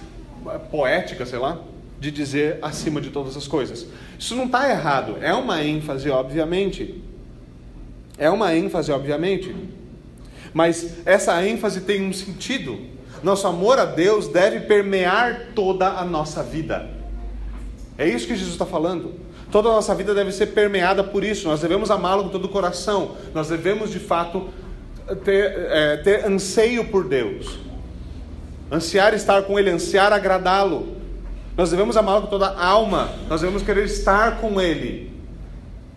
é, 0.48 0.58
poética, 0.58 1.26
sei 1.26 1.38
lá, 1.38 1.60
de 2.00 2.10
dizer 2.10 2.58
acima 2.62 3.00
de 3.00 3.10
todas 3.10 3.36
as 3.36 3.46
coisas. 3.46 3.86
Isso 4.18 4.34
não 4.34 4.46
está 4.46 4.70
errado, 4.70 5.18
é 5.20 5.34
uma 5.34 5.62
ênfase, 5.62 6.08
obviamente. 6.08 7.02
É 8.16 8.30
uma 8.30 8.54
ênfase, 8.54 8.90
obviamente. 8.90 9.54
Mas 10.54 11.06
essa 11.06 11.44
ênfase 11.46 11.82
tem 11.82 12.02
um 12.02 12.12
sentido 12.12 12.95
nosso 13.26 13.46
amor 13.46 13.78
a 13.78 13.84
Deus 13.84 14.28
deve 14.28 14.60
permear 14.60 15.48
toda 15.54 15.88
a 15.88 16.04
nossa 16.04 16.42
vida. 16.42 16.88
É 17.98 18.08
isso 18.08 18.26
que 18.26 18.34
Jesus 18.36 18.52
está 18.52 18.64
falando. 18.64 19.14
Toda 19.50 19.68
a 19.68 19.72
nossa 19.72 19.94
vida 19.94 20.14
deve 20.14 20.30
ser 20.30 20.46
permeada 20.46 21.02
por 21.02 21.24
isso. 21.24 21.48
Nós 21.48 21.60
devemos 21.60 21.90
amá-lo 21.90 22.24
com 22.24 22.28
todo 22.30 22.44
o 22.44 22.48
coração. 22.48 23.16
Nós 23.34 23.48
devemos, 23.48 23.90
de 23.90 23.98
fato, 23.98 24.48
ter, 25.24 25.52
é, 25.70 25.96
ter 25.98 26.24
anseio 26.24 26.84
por 26.84 27.08
Deus. 27.08 27.58
Ansiar 28.70 29.12
estar 29.12 29.42
com 29.42 29.58
Ele, 29.58 29.70
ansiar 29.70 30.12
agradá-lo. 30.12 30.96
Nós 31.56 31.70
devemos 31.70 31.96
amá-lo 31.96 32.22
com 32.22 32.28
toda 32.28 32.46
a 32.46 32.64
alma. 32.64 33.10
Nós 33.28 33.40
devemos 33.40 33.62
querer 33.62 33.84
estar 33.86 34.40
com 34.40 34.60
Ele 34.60 35.16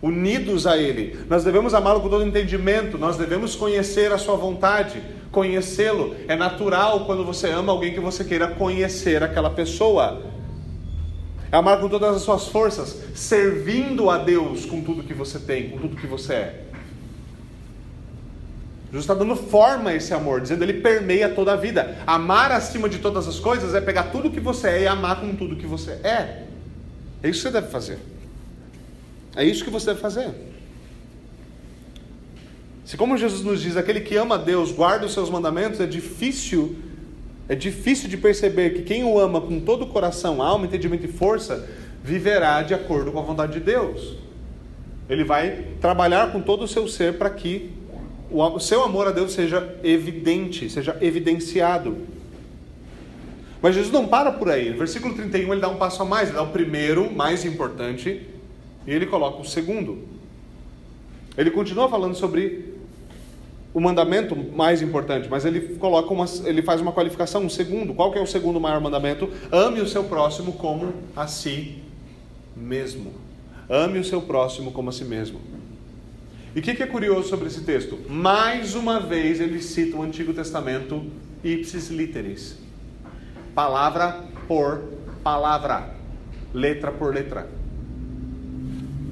unidos 0.02 0.66
a 0.66 0.76
Ele. 0.76 1.18
Nós 1.28 1.44
devemos 1.44 1.74
amá-lo 1.74 2.00
com 2.00 2.08
todo 2.08 2.24
entendimento, 2.24 2.96
nós 2.98 3.16
devemos 3.16 3.54
conhecer 3.54 4.12
a 4.12 4.18
Sua 4.18 4.36
vontade, 4.36 5.02
conhecê-lo. 5.30 6.14
É 6.28 6.36
natural 6.36 7.04
quando 7.06 7.24
você 7.24 7.48
ama 7.50 7.72
alguém 7.72 7.92
que 7.94 8.00
você 8.00 8.24
queira 8.24 8.48
conhecer 8.48 9.22
aquela 9.22 9.50
pessoa. 9.50 10.22
É 11.52 11.56
amar 11.56 11.80
com 11.80 11.88
todas 11.88 12.16
as 12.16 12.22
suas 12.22 12.46
forças, 12.48 13.02
servindo 13.14 14.08
a 14.08 14.18
Deus 14.18 14.64
com 14.64 14.82
tudo 14.82 15.02
que 15.02 15.14
você 15.14 15.38
tem, 15.38 15.70
com 15.70 15.78
tudo 15.78 15.96
que 15.96 16.06
você 16.06 16.34
é. 16.34 16.64
Jesus 18.86 19.04
está 19.04 19.14
dando 19.14 19.36
forma 19.36 19.90
a 19.90 19.94
esse 19.94 20.12
amor, 20.12 20.40
dizendo 20.40 20.64
ele 20.64 20.74
permeia 20.74 21.28
toda 21.28 21.52
a 21.52 21.56
vida. 21.56 21.98
Amar 22.06 22.50
acima 22.50 22.88
de 22.88 22.98
todas 22.98 23.28
as 23.28 23.38
coisas 23.38 23.72
é 23.74 23.80
pegar 23.80 24.04
tudo 24.04 24.30
que 24.30 24.40
você 24.40 24.68
é 24.68 24.82
e 24.82 24.86
amar 24.86 25.20
com 25.20 25.34
tudo 25.34 25.54
que 25.54 25.66
você 25.66 25.92
é. 25.92 26.44
É 27.22 27.28
isso 27.28 27.42
que 27.42 27.48
você 27.48 27.60
deve 27.60 27.68
fazer. 27.68 27.98
É 29.36 29.44
isso 29.44 29.62
que 29.62 29.70
você 29.70 29.86
deve 29.86 30.00
fazer. 30.00 30.49
Se 32.90 32.96
como 32.96 33.16
Jesus 33.16 33.44
nos 33.44 33.62
diz, 33.62 33.76
aquele 33.76 34.00
que 34.00 34.16
ama 34.16 34.34
a 34.34 34.38
Deus, 34.38 34.72
guarda 34.72 35.06
os 35.06 35.12
seus 35.12 35.30
mandamentos, 35.30 35.78
é 35.78 35.86
difícil, 35.86 36.74
é 37.48 37.54
difícil 37.54 38.08
de 38.08 38.16
perceber 38.16 38.70
que 38.70 38.82
quem 38.82 39.04
o 39.04 39.16
ama 39.16 39.40
com 39.40 39.60
todo 39.60 39.82
o 39.82 39.86
coração, 39.86 40.42
alma, 40.42 40.66
entendimento 40.66 41.04
e 41.04 41.08
força, 41.08 41.70
viverá 42.02 42.62
de 42.62 42.74
acordo 42.74 43.12
com 43.12 43.20
a 43.20 43.22
vontade 43.22 43.52
de 43.52 43.60
Deus. 43.60 44.16
Ele 45.08 45.22
vai 45.22 45.66
trabalhar 45.80 46.32
com 46.32 46.40
todo 46.40 46.64
o 46.64 46.66
seu 46.66 46.88
ser 46.88 47.16
para 47.16 47.30
que 47.30 47.70
o 48.28 48.58
seu 48.58 48.82
amor 48.82 49.06
a 49.06 49.12
Deus 49.12 49.34
seja 49.34 49.72
evidente, 49.84 50.68
seja 50.68 50.98
evidenciado. 51.00 51.96
Mas 53.62 53.76
Jesus 53.76 53.92
não 53.92 54.08
para 54.08 54.32
por 54.32 54.50
aí. 54.50 54.68
No 54.70 54.78
versículo 54.78 55.14
31 55.14 55.52
ele 55.52 55.60
dá 55.60 55.68
um 55.68 55.76
passo 55.76 56.02
a 56.02 56.04
mais, 56.04 56.28
ele 56.28 56.38
dá 56.38 56.42
o 56.42 56.48
primeiro, 56.48 57.08
mais 57.08 57.44
importante, 57.44 58.26
e 58.84 58.90
ele 58.90 59.06
coloca 59.06 59.40
o 59.40 59.44
segundo. 59.44 60.10
Ele 61.38 61.52
continua 61.52 61.88
falando 61.88 62.16
sobre 62.16 62.69
o 63.72 63.80
mandamento 63.80 64.36
mais 64.36 64.82
importante, 64.82 65.28
mas 65.28 65.44
ele 65.44 65.76
coloca 65.76 66.12
uma, 66.12 66.26
ele 66.44 66.62
faz 66.62 66.80
uma 66.80 66.92
qualificação, 66.92 67.42
um 67.42 67.48
segundo. 67.48 67.94
Qual 67.94 68.10
que 68.10 68.18
é 68.18 68.22
o 68.22 68.26
segundo 68.26 68.60
maior 68.60 68.80
mandamento? 68.80 69.30
Ame 69.52 69.80
o 69.80 69.86
seu 69.86 70.04
próximo 70.04 70.52
como 70.54 70.92
a 71.14 71.26
si 71.26 71.82
mesmo. 72.56 73.12
Ame 73.68 73.98
o 73.98 74.04
seu 74.04 74.20
próximo 74.20 74.72
como 74.72 74.90
a 74.90 74.92
si 74.92 75.04
mesmo. 75.04 75.40
E 76.54 76.58
o 76.58 76.62
que, 76.62 76.74
que 76.74 76.82
é 76.82 76.86
curioso 76.86 77.28
sobre 77.28 77.46
esse 77.46 77.60
texto? 77.60 77.96
Mais 78.08 78.74
uma 78.74 78.98
vez 78.98 79.40
ele 79.40 79.62
cita 79.62 79.96
o 79.96 80.02
Antigo 80.02 80.34
Testamento 80.34 81.04
ipsis 81.44 81.88
literis 81.90 82.58
palavra 83.54 84.24
por 84.46 84.82
palavra, 85.22 85.90
letra 86.54 86.90
por 86.90 87.14
letra. 87.14 87.48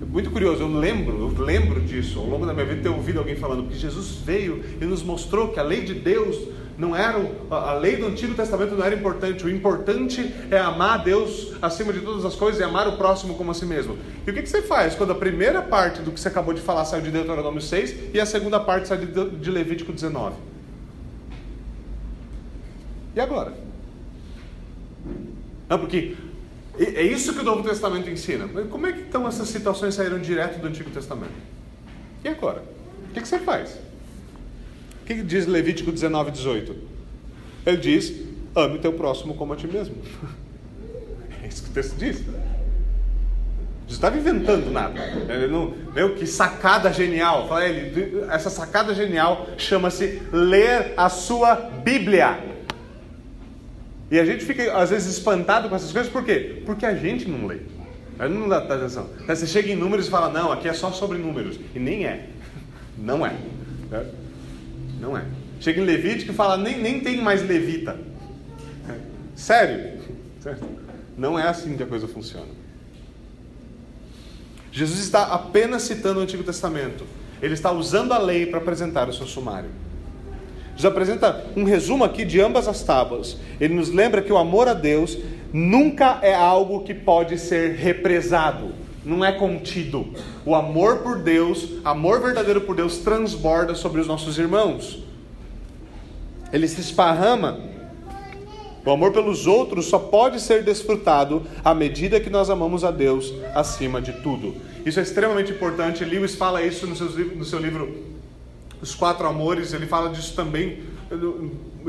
Muito 0.08 0.30
curioso, 0.30 0.62
eu 0.62 0.68
lembro, 0.68 1.34
eu 1.36 1.44
lembro 1.44 1.80
disso, 1.82 2.18
ao 2.18 2.24
longo 2.24 2.46
da 2.46 2.54
minha 2.54 2.64
vida 2.64 2.80
ter 2.80 2.88
ouvido 2.88 3.18
alguém 3.18 3.36
falando 3.36 3.68
que 3.68 3.76
Jesus 3.76 4.22
veio 4.24 4.64
e 4.80 4.84
nos 4.86 5.02
mostrou 5.02 5.48
que 5.48 5.60
a 5.60 5.62
lei 5.62 5.82
de 5.82 5.92
Deus 5.92 6.48
não 6.78 6.96
era 6.96 7.18
a 7.50 7.74
lei 7.74 7.96
do 7.96 8.06
Antigo 8.06 8.34
Testamento 8.34 8.74
não 8.74 8.84
era 8.84 8.94
importante. 8.94 9.44
O 9.44 9.50
importante 9.50 10.32
é 10.50 10.58
amar 10.58 11.02
Deus 11.02 11.52
acima 11.60 11.92
de 11.92 12.00
todas 12.00 12.24
as 12.24 12.36
coisas 12.36 12.60
e 12.60 12.64
amar 12.64 12.86
o 12.88 12.96
próximo 12.96 13.34
como 13.34 13.50
a 13.50 13.54
si 13.54 13.66
mesmo. 13.66 13.98
E 14.26 14.30
o 14.30 14.32
que, 14.32 14.42
que 14.42 14.48
você 14.48 14.62
faz 14.62 14.94
quando 14.94 15.10
a 15.10 15.14
primeira 15.16 15.60
parte 15.60 16.00
do 16.00 16.12
que 16.12 16.20
você 16.20 16.28
acabou 16.28 16.54
de 16.54 16.60
falar 16.60 16.84
saiu 16.84 17.02
de 17.02 17.10
Deuteronômio 17.10 17.60
6 17.60 18.14
e 18.14 18.20
a 18.20 18.24
segunda 18.24 18.60
parte 18.60 18.88
sai 18.88 18.98
de 18.98 19.50
Levítico 19.50 19.92
19? 19.92 20.36
E 23.14 23.20
agora? 23.20 23.52
Não, 25.68 25.78
porque 25.78 26.14
é 26.84 27.02
isso 27.02 27.34
que 27.34 27.40
o 27.40 27.44
Novo 27.44 27.62
Testamento 27.62 28.08
ensina. 28.08 28.48
Mas 28.52 28.68
como 28.68 28.86
é 28.86 28.92
que 28.92 29.00
então 29.00 29.26
essas 29.26 29.48
situações 29.48 29.94
saíram 29.94 30.18
direto 30.18 30.60
do 30.60 30.68
Antigo 30.68 30.90
Testamento? 30.90 31.32
E 32.24 32.28
agora? 32.28 32.62
O 33.10 33.12
que, 33.12 33.26
você 33.26 33.38
faz? 33.38 33.78
O 35.02 35.04
que 35.06 35.22
diz 35.22 35.46
Levítico 35.46 35.90
19, 35.90 36.30
18? 36.30 36.76
Ele 37.66 37.76
diz: 37.76 38.12
ame 38.54 38.78
teu 38.78 38.92
próximo 38.92 39.34
como 39.34 39.52
a 39.52 39.56
ti 39.56 39.66
mesmo. 39.66 39.96
É 41.40 41.46
isso 41.46 41.62
que 41.62 41.70
o 41.70 41.72
texto 41.72 41.96
diz. 41.96 42.26
Não 42.26 43.94
estava 43.94 44.18
inventando 44.18 44.70
nada. 44.70 45.00
Ele 45.30 45.46
não, 45.46 45.72
meu, 45.94 46.14
que 46.14 46.26
sacada 46.26 46.92
genial. 46.92 47.48
Ele, 47.62 48.22
essa 48.28 48.50
sacada 48.50 48.94
genial 48.94 49.46
chama-se 49.56 50.20
ler 50.30 50.92
a 50.94 51.08
sua 51.08 51.54
Bíblia. 51.54 52.57
E 54.10 54.18
a 54.18 54.24
gente 54.24 54.44
fica, 54.44 54.76
às 54.76 54.90
vezes, 54.90 55.16
espantado 55.16 55.68
com 55.68 55.76
essas 55.76 55.92
coisas, 55.92 56.10
por 56.10 56.24
quê? 56.24 56.62
Porque 56.64 56.86
a 56.86 56.94
gente 56.94 57.28
não 57.28 57.46
lê. 57.46 57.58
A 58.18 58.26
gente 58.26 58.38
não 58.38 58.48
dá 58.48 58.58
atenção. 58.58 59.08
Você 59.26 59.46
chega 59.46 59.70
em 59.70 59.76
números 59.76 60.06
e 60.06 60.10
fala, 60.10 60.30
não, 60.30 60.50
aqui 60.50 60.66
é 60.66 60.72
só 60.72 60.90
sobre 60.90 61.18
números. 61.18 61.58
E 61.74 61.78
nem 61.78 62.06
é. 62.06 62.28
Não 62.96 63.24
é. 63.24 63.36
Não 65.00 65.16
é. 65.16 65.24
Chega 65.60 65.80
em 65.80 65.84
Levítico 65.84 66.32
e 66.32 66.34
fala, 66.34 66.56
nem, 66.56 66.80
nem 66.80 67.00
tem 67.00 67.20
mais 67.20 67.46
levita. 67.46 67.98
Sério. 69.36 70.00
Não 71.16 71.38
é 71.38 71.46
assim 71.46 71.76
que 71.76 71.82
a 71.82 71.86
coisa 71.86 72.08
funciona. 72.08 72.48
Jesus 74.72 75.00
está 75.00 75.24
apenas 75.26 75.82
citando 75.82 76.20
o 76.20 76.22
Antigo 76.22 76.42
Testamento. 76.42 77.04
Ele 77.40 77.54
está 77.54 77.70
usando 77.70 78.12
a 78.12 78.18
lei 78.18 78.46
para 78.46 78.58
apresentar 78.58 79.08
o 79.08 79.12
seu 79.12 79.26
sumário. 79.26 79.70
Jesus 80.78 80.84
apresenta 80.84 81.44
um 81.56 81.64
resumo 81.64 82.04
aqui 82.04 82.24
de 82.24 82.40
ambas 82.40 82.68
as 82.68 82.84
tábuas. 82.84 83.36
Ele 83.60 83.74
nos 83.74 83.90
lembra 83.90 84.22
que 84.22 84.32
o 84.32 84.38
amor 84.38 84.68
a 84.68 84.74
Deus 84.74 85.18
nunca 85.52 86.20
é 86.22 86.32
algo 86.32 86.84
que 86.84 86.94
pode 86.94 87.36
ser 87.36 87.74
represado, 87.74 88.70
não 89.04 89.24
é 89.24 89.32
contido. 89.32 90.06
O 90.46 90.54
amor 90.54 90.98
por 90.98 91.18
Deus, 91.18 91.68
amor 91.84 92.20
verdadeiro 92.20 92.60
por 92.60 92.76
Deus, 92.76 92.98
transborda 92.98 93.74
sobre 93.74 94.00
os 94.00 94.06
nossos 94.06 94.38
irmãos. 94.38 95.02
Ele 96.52 96.68
se 96.68 96.80
esparrama. 96.80 97.58
O 98.86 98.90
amor 98.92 99.10
pelos 99.12 99.48
outros 99.48 99.86
só 99.86 99.98
pode 99.98 100.40
ser 100.40 100.62
desfrutado 100.62 101.42
à 101.64 101.74
medida 101.74 102.20
que 102.20 102.30
nós 102.30 102.50
amamos 102.50 102.84
a 102.84 102.92
Deus 102.92 103.34
acima 103.52 104.00
de 104.00 104.12
tudo. 104.12 104.54
Isso 104.86 105.00
é 105.00 105.02
extremamente 105.02 105.50
importante. 105.50 106.04
Lewis 106.04 106.36
fala 106.36 106.62
isso 106.62 106.86
no 106.86 107.44
seu 107.44 107.58
livro 107.58 108.17
os 108.80 108.94
quatro 108.94 109.26
amores, 109.26 109.72
ele 109.72 109.86
fala 109.86 110.10
disso 110.10 110.34
também 110.34 110.82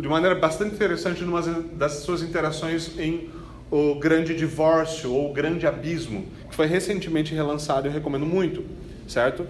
de 0.02 0.08
maneira 0.08 0.36
bastante 0.36 0.76
interessante 0.76 1.24
numa 1.24 1.42
das 1.42 2.04
suas 2.04 2.22
interações 2.22 2.98
em 2.98 3.30
O 3.70 3.96
Grande 3.96 4.34
Divórcio 4.36 5.12
ou 5.12 5.30
O 5.30 5.34
Grande 5.34 5.68
Abismo, 5.68 6.26
que 6.50 6.56
foi 6.56 6.68
recentemente 6.68 7.34
relançado 7.34 7.88
e 7.88 7.90
eu 7.90 7.94
recomendo 7.94 8.26
muito, 8.26 8.64
certo? 9.08 9.46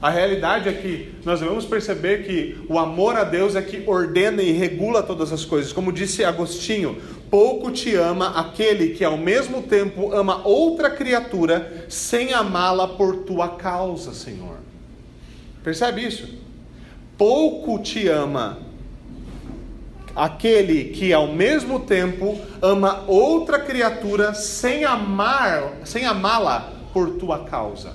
A 0.00 0.10
realidade 0.10 0.68
é 0.68 0.72
que 0.72 1.14
nós 1.24 1.38
devemos 1.38 1.64
perceber 1.64 2.24
que 2.24 2.60
o 2.68 2.76
amor 2.76 3.14
a 3.14 3.22
Deus 3.22 3.54
é 3.54 3.62
que 3.62 3.84
ordena 3.88 4.42
e 4.42 4.50
regula 4.50 5.00
todas 5.00 5.32
as 5.32 5.44
coisas. 5.44 5.72
Como 5.72 5.92
disse 5.92 6.24
Agostinho, 6.24 7.00
pouco 7.30 7.70
te 7.70 7.94
ama 7.94 8.30
aquele 8.30 8.94
que 8.94 9.04
ao 9.04 9.16
mesmo 9.16 9.62
tempo 9.62 10.12
ama 10.12 10.44
outra 10.44 10.90
criatura 10.90 11.86
sem 11.88 12.32
amá-la 12.32 12.88
por 12.88 13.18
tua 13.18 13.50
causa, 13.50 14.12
Senhor. 14.12 14.56
Percebe 15.62 16.04
isso? 16.06 16.42
pouco 17.22 17.78
te 17.78 18.08
ama 18.08 18.58
aquele 20.14 20.86
que 20.86 21.12
ao 21.12 21.28
mesmo 21.28 21.78
tempo 21.78 22.36
ama 22.60 23.04
outra 23.06 23.60
criatura 23.60 24.34
sem 24.34 24.84
amar, 24.84 25.72
sem 25.84 26.04
amá-la 26.04 26.72
por 26.92 27.10
tua 27.10 27.44
causa. 27.44 27.94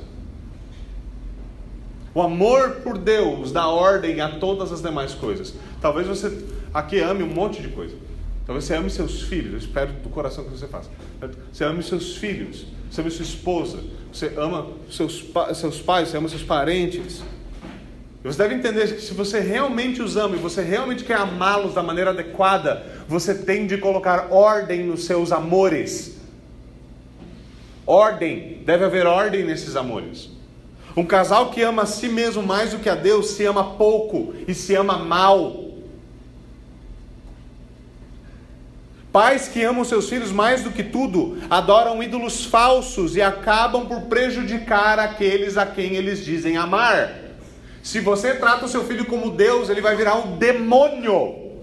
O 2.16 2.22
amor 2.22 2.78
por 2.84 2.98
Deus 2.98 3.52
dá 3.52 3.68
ordem 3.68 4.22
a 4.22 4.40
todas 4.40 4.72
as 4.72 4.82
demais 4.82 5.14
coisas. 5.14 5.54
Talvez 5.82 6.08
você 6.08 6.46
aqui 6.74 7.00
ame 7.00 7.22
um 7.22 7.28
monte 7.28 7.62
de 7.62 7.68
coisa. 7.68 7.98
Talvez 8.46 8.64
você 8.64 8.76
ame 8.76 8.90
seus 8.90 9.24
filhos, 9.24 9.52
eu 9.52 9.60
espero 9.60 9.92
do 9.92 10.08
coração 10.08 10.46
que 10.46 10.52
você 10.52 10.68
faça. 10.68 10.90
Você 11.52 11.66
ame 11.66 11.84
seus 11.84 12.16
filhos, 12.16 12.66
você 12.90 13.02
ama 13.02 13.10
sua 13.10 13.24
esposa, 13.24 13.80
você 14.12 14.32
ama 14.38 14.68
seus, 14.90 15.26
seus 15.54 15.82
pais, 15.82 16.08
você 16.08 16.18
ama 16.18 16.30
seus 16.30 16.44
parentes. 16.44 17.22
Você 18.24 18.38
deve 18.38 18.56
entender 18.56 18.96
que 18.96 19.02
se 19.02 19.14
você 19.14 19.40
realmente 19.40 20.02
os 20.02 20.18
ama 20.18 20.36
e 20.36 20.40
você 20.40 20.62
realmente 20.62 21.04
quer 21.04 21.18
amá-los 21.18 21.74
da 21.74 21.84
maneira 21.84 22.10
adequada, 22.10 22.86
você 23.08 23.34
tem 23.34 23.68
de 23.68 23.78
colocar 23.78 24.28
ordem 24.32 24.84
nos 24.84 25.06
seus 25.06 25.32
amores. 25.32 26.18
Ordem, 27.86 28.64
deve 28.66 28.84
haver 28.84 29.06
ordem 29.06 29.46
nesses 29.46 29.76
amores. 29.76 30.30
Um 30.96 31.06
casal 31.06 31.52
que 31.52 31.62
ama 31.62 31.84
a 31.84 31.86
si 31.86 32.10
mesmo 32.10 32.42
mais 32.42 32.72
do 32.72 32.80
que 32.80 32.90
a 32.90 32.96
Deus 32.96 33.28
se 33.32 33.46
ama 33.46 33.76
pouco 33.76 34.34
e 34.48 34.54
se 34.54 34.76
ama 34.76 34.98
mal. 34.98 35.68
Pais 39.14 39.48
que 39.48 39.64
amam 39.64 39.86
seus 39.86 40.10
filhos 40.10 40.32
mais 40.32 40.64
do 40.64 40.72
que 40.72 40.84
tudo, 40.84 41.38
adoram 41.50 42.04
ídolos 42.04 42.46
falsos 42.46 43.16
e 43.16 43.22
acabam 43.22 43.88
por 43.88 44.02
prejudicar 44.02 45.00
aqueles 45.00 45.56
a 45.56 45.66
quem 45.66 45.96
eles 45.96 46.26
dizem 46.26 46.58
amar. 46.58 47.27
Se 47.88 48.02
você 48.02 48.34
trata 48.34 48.66
o 48.66 48.68
seu 48.68 48.84
filho 48.84 49.06
como 49.06 49.32
Deus, 49.32 49.70
ele 49.70 49.80
vai 49.80 49.96
virar 49.96 50.16
um 50.16 50.38
demônio. 50.38 51.54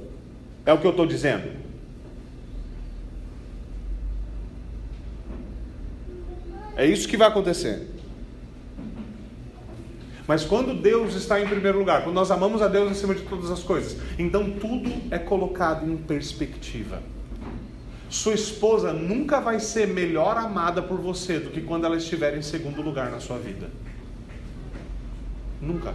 É 0.64 0.72
o 0.72 0.78
que 0.78 0.86
eu 0.86 0.90
estou 0.90 1.04
dizendo. 1.04 1.50
É 6.74 6.86
isso 6.86 7.06
que 7.06 7.18
vai 7.18 7.28
acontecer. 7.28 7.90
Mas 10.26 10.46
quando 10.46 10.72
Deus 10.72 11.14
está 11.14 11.38
em 11.38 11.46
primeiro 11.46 11.78
lugar, 11.78 12.04
quando 12.04 12.14
nós 12.14 12.30
amamos 12.30 12.62
a 12.62 12.68
Deus 12.68 12.90
acima 12.90 13.14
de 13.14 13.20
todas 13.20 13.50
as 13.50 13.62
coisas, 13.62 13.98
então 14.18 14.50
tudo 14.52 14.90
é 15.10 15.18
colocado 15.18 15.86
em 15.86 15.98
perspectiva. 15.98 17.02
Sua 18.08 18.32
esposa 18.32 18.94
nunca 18.94 19.42
vai 19.42 19.60
ser 19.60 19.88
melhor 19.88 20.38
amada 20.38 20.80
por 20.80 20.98
você 20.98 21.38
do 21.38 21.50
que 21.50 21.60
quando 21.60 21.84
ela 21.84 21.98
estiver 21.98 22.34
em 22.34 22.40
segundo 22.40 22.80
lugar 22.80 23.10
na 23.10 23.20
sua 23.20 23.36
vida. 23.36 23.68
Nunca. 25.60 25.92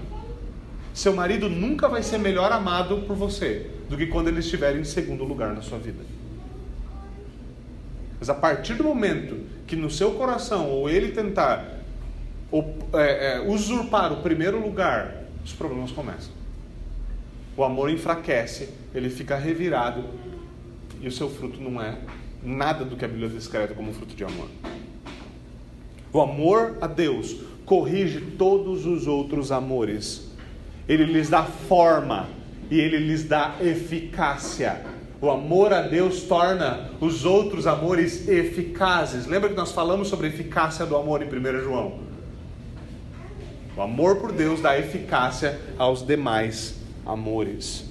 Seu 1.00 1.14
marido 1.14 1.50
nunca 1.50 1.88
vai 1.88 2.04
ser 2.04 2.18
melhor 2.18 2.52
amado 2.52 3.04
por 3.08 3.16
você 3.16 3.68
do 3.88 3.96
que 3.96 4.08
quando 4.08 4.28
ele 4.28 4.42
estiver 4.42 4.76
em 4.76 4.84
segundo 4.84 5.24
lugar 5.24 5.56
na 5.56 5.62
sua 5.62 5.78
vida. 5.78 6.04
Mas 8.20 8.30
a 8.30 8.34
partir 8.34 8.74
do 8.74 8.84
momento 8.84 9.40
que 9.66 9.78
no 9.78 9.90
seu 9.90 10.12
coração, 10.16 10.70
ou 10.70 10.90
ele 10.90 11.14
tentar 11.14 11.80
ou, 12.52 12.76
é, 12.92 13.38
é, 13.38 13.40
usurpar 13.40 14.12
o 14.12 14.18
primeiro 14.18 14.62
lugar, 14.62 15.24
os 15.42 15.54
problemas 15.54 15.90
começam. 15.90 16.34
O 17.56 17.64
amor 17.64 17.90
enfraquece, 17.90 18.68
ele 18.94 19.10
fica 19.10 19.38
revirado 19.38 20.04
e 21.00 21.08
o 21.08 21.12
seu 21.14 21.30
fruto 21.30 21.62
não 21.62 21.82
é 21.82 21.98
nada 22.44 22.84
do 22.84 22.98
que 22.98 23.06
a 23.06 23.08
Bíblia 23.08 23.30
descreve 23.30 23.74
como 23.74 23.94
fruto 23.94 24.14
de 24.14 24.26
amor. 24.26 24.50
O 26.12 26.20
amor 26.20 26.78
a 26.82 26.88
Deus 26.88 27.38
corrige 27.66 28.20
todos 28.38 28.86
os 28.86 29.08
outros 29.08 29.50
amores 29.50 30.28
ele 30.90 31.06
lhes 31.06 31.30
dá 31.30 31.44
forma 31.44 32.28
e 32.72 32.80
ele 32.80 32.98
lhes 32.98 33.24
dá 33.24 33.56
eficácia. 33.62 34.82
O 35.22 35.30
amor 35.30 35.72
a 35.72 35.82
Deus 35.82 36.24
torna 36.24 36.90
os 37.00 37.26
outros 37.26 37.68
amores 37.68 38.28
eficazes. 38.28 39.28
Lembra 39.28 39.50
que 39.50 39.56
nós 39.56 39.72
falamos 39.72 40.08
sobre 40.08 40.28
a 40.28 40.30
eficácia 40.30 40.86
do 40.86 40.96
amor 40.96 41.22
em 41.22 41.28
1 41.28 41.62
João? 41.62 42.00
O 43.78 43.82
amor 43.82 44.18
por 44.18 44.32
Deus 44.32 44.62
dá 44.62 44.78
eficácia 44.80 45.60
aos 45.78 46.06
demais 46.06 46.76
amores. 47.06 47.86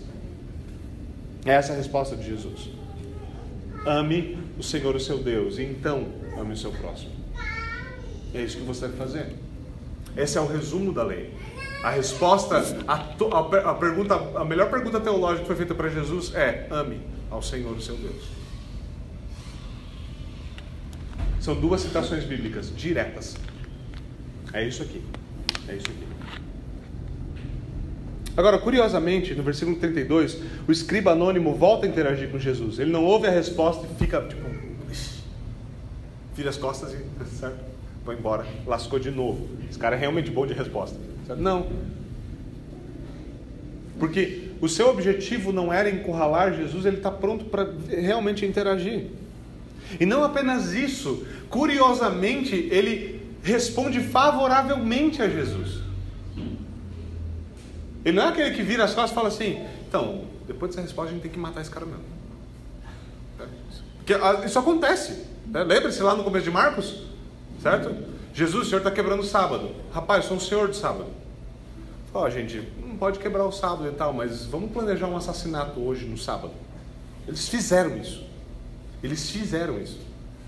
Essa 1.45 1.73
é 1.73 1.75
a 1.75 1.79
resposta 1.79 2.17
de 2.17 2.27
Jesus. 2.27 2.71
Ame 3.87 4.39
o 4.59 4.63
Senhor, 4.63 4.97
o 4.97 5.01
seu 5.01 5.19
Deus, 5.19 5.59
e 5.59 5.63
então 5.63 6.09
ame 6.37 6.53
o 6.53 6.57
seu 6.57 6.73
próximo. 6.73 7.13
É 8.35 8.43
isso 8.43 8.59
que 8.59 8.65
você 8.65 8.87
deve 8.87 8.99
fazer. 8.99 9.35
Esse 10.17 10.37
é 10.37 10.41
o 10.41 10.47
resumo 10.47 10.93
da 10.93 11.05
lei. 11.05 11.33
A 11.83 11.91
resposta, 11.91 12.57
a, 12.89 12.95
a, 12.95 13.71
a, 13.71 13.75
pergunta, 13.75 14.15
a 14.35 14.45
melhor 14.45 14.69
pergunta 14.69 15.01
teológica 15.01 15.43
que 15.43 15.47
foi 15.47 15.57
feita 15.57 15.75
para 15.75 15.89
Jesus 15.89 16.35
é: 16.35 16.67
ame 16.71 17.01
ao 17.31 17.41
Senhor, 17.41 17.77
o 17.77 17.81
seu 17.81 17.97
Deus. 17.97 18.39
São 21.41 21.55
duas 21.55 21.81
citações 21.81 22.25
bíblicas 22.25 22.75
diretas. 22.75 23.37
É 24.53 24.67
isso 24.67 24.83
aqui. 24.83 25.03
É 25.69 25.77
isso 25.77 25.87
aqui. 25.87 26.09
Agora, 28.37 28.59
curiosamente, 28.59 29.35
no 29.35 29.43
versículo 29.43 29.77
32, 29.77 30.41
o 30.67 30.73
escriba 30.73 31.13
anônimo 31.13 31.55
volta 31.55 31.87
a 31.87 31.89
interagir 31.89 32.31
com 32.31 32.39
Jesus. 32.39 32.79
Ele 32.79 32.91
não 32.91 33.05
ouve 33.05 33.27
a 33.27 33.31
resposta 33.31 33.87
e 33.87 33.99
fica 33.99 34.21
tipo, 34.23 34.49
vira 36.35 36.51
as 36.51 36.57
costas 36.57 36.93
e 36.93 36.99
certo? 37.37 37.59
vai 38.05 38.17
embora, 38.17 38.47
lascou 38.67 38.99
de 38.99 39.11
novo. 39.11 39.49
Esse 39.69 39.79
cara 39.79 39.97
é 39.97 39.99
realmente 39.99 40.31
bom 40.31 40.47
de 40.47 40.55
resposta. 40.55 40.97
Não. 41.37 41.69
Porque 43.99 44.51
o 44.61 44.69
seu 44.69 44.89
objetivo 44.89 45.53
não 45.53 45.73
era 45.73 45.91
encurralar 45.91 46.55
Jesus, 46.55 46.85
ele 46.85 46.97
está 46.99 47.11
pronto 47.11 47.47
para 47.47 47.69
realmente 47.89 48.47
interagir. 48.47 49.07
E 49.99 50.07
não 50.07 50.23
apenas 50.23 50.73
isso, 50.73 51.27
curiosamente, 51.49 52.55
ele 52.71 53.21
responde 53.43 54.01
favoravelmente 54.01 55.23
a 55.23 55.29
Jesus. 55.29 55.81
Ele 58.05 58.17
não 58.17 58.25
é 58.25 58.29
aquele 58.29 58.55
que 58.55 58.63
vira 58.63 58.85
as 58.85 58.95
costas 58.95 59.11
e 59.11 59.15
fala 59.15 59.29
assim: 59.29 59.65
então, 59.89 60.25
depois 60.47 60.71
dessa 60.71 60.83
resposta 60.83 61.11
a 61.11 61.15
gente 61.15 61.23
tem 61.23 61.31
que 61.31 61.39
matar 61.39 61.61
esse 61.61 61.71
cara 61.71 61.87
mesmo. 61.87 62.03
Porque 63.99 64.15
ah, 64.15 64.43
isso 64.45 64.59
acontece. 64.59 65.25
Né? 65.47 65.63
Lembre-se 65.65 66.03
lá 66.03 66.15
no 66.15 66.25
começo 66.25 66.45
de 66.45 66.51
Marcos, 66.51 67.03
certo? 67.63 67.95
Jesus, 68.39 68.69
o 68.69 68.71
senhor 68.71 68.79
está 68.79 68.93
quebrando 68.93 69.19
o 69.19 69.25
sábado. 69.25 69.75
Rapaz, 69.93 70.23
eu 70.23 70.29
sou 70.29 70.37
um 70.37 70.41
senhor 70.41 70.69
de 70.69 70.77
sábado. 70.77 71.09
Ó, 72.15 72.25
oh, 72.25 72.31
gente, 72.31 72.63
não 72.87 72.97
pode 72.97 73.19
quebrar 73.19 73.45
o 73.45 73.51
sábado 73.51 73.89
e 73.89 73.91
tal, 73.91 74.13
mas 74.13 74.45
vamos 74.47 74.71
planejar 74.71 75.09
um 75.09 75.17
assassinato 75.17 75.81
hoje 75.81 76.07
no 76.07 76.17
sábado. 76.17 76.53
Eles 77.27 77.49
fizeram 77.49 77.99
isso. 77.99 78.25
Eles 79.03 79.29
fizeram 79.29 79.81
isso. 79.81 79.99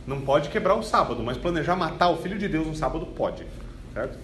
Não 0.07 0.21
pode 0.21 0.51
quebrar 0.51 0.77
o 0.77 0.85
sábado, 0.85 1.21
mas 1.25 1.37
planejar 1.37 1.75
matar 1.75 2.11
o 2.11 2.19
filho 2.19 2.39
de 2.39 2.47
Deus 2.47 2.65
no 2.65 2.77
sábado 2.77 3.05
pode. 3.07 3.45
Certo? 3.93 4.17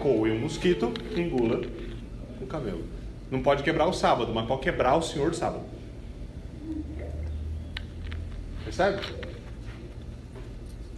Coe 0.00 0.32
um 0.32 0.40
mosquito, 0.40 0.92
engula 1.16 1.64
o 2.40 2.46
camelo. 2.48 2.82
Não 3.30 3.40
pode 3.40 3.62
quebrar 3.62 3.86
o 3.86 3.92
sábado, 3.92 4.34
mas 4.34 4.48
pode 4.48 4.62
quebrar 4.62 4.96
o 4.96 5.02
senhor 5.02 5.30
do 5.30 5.36
sábado. 5.36 5.62
Percebe? 8.64 9.00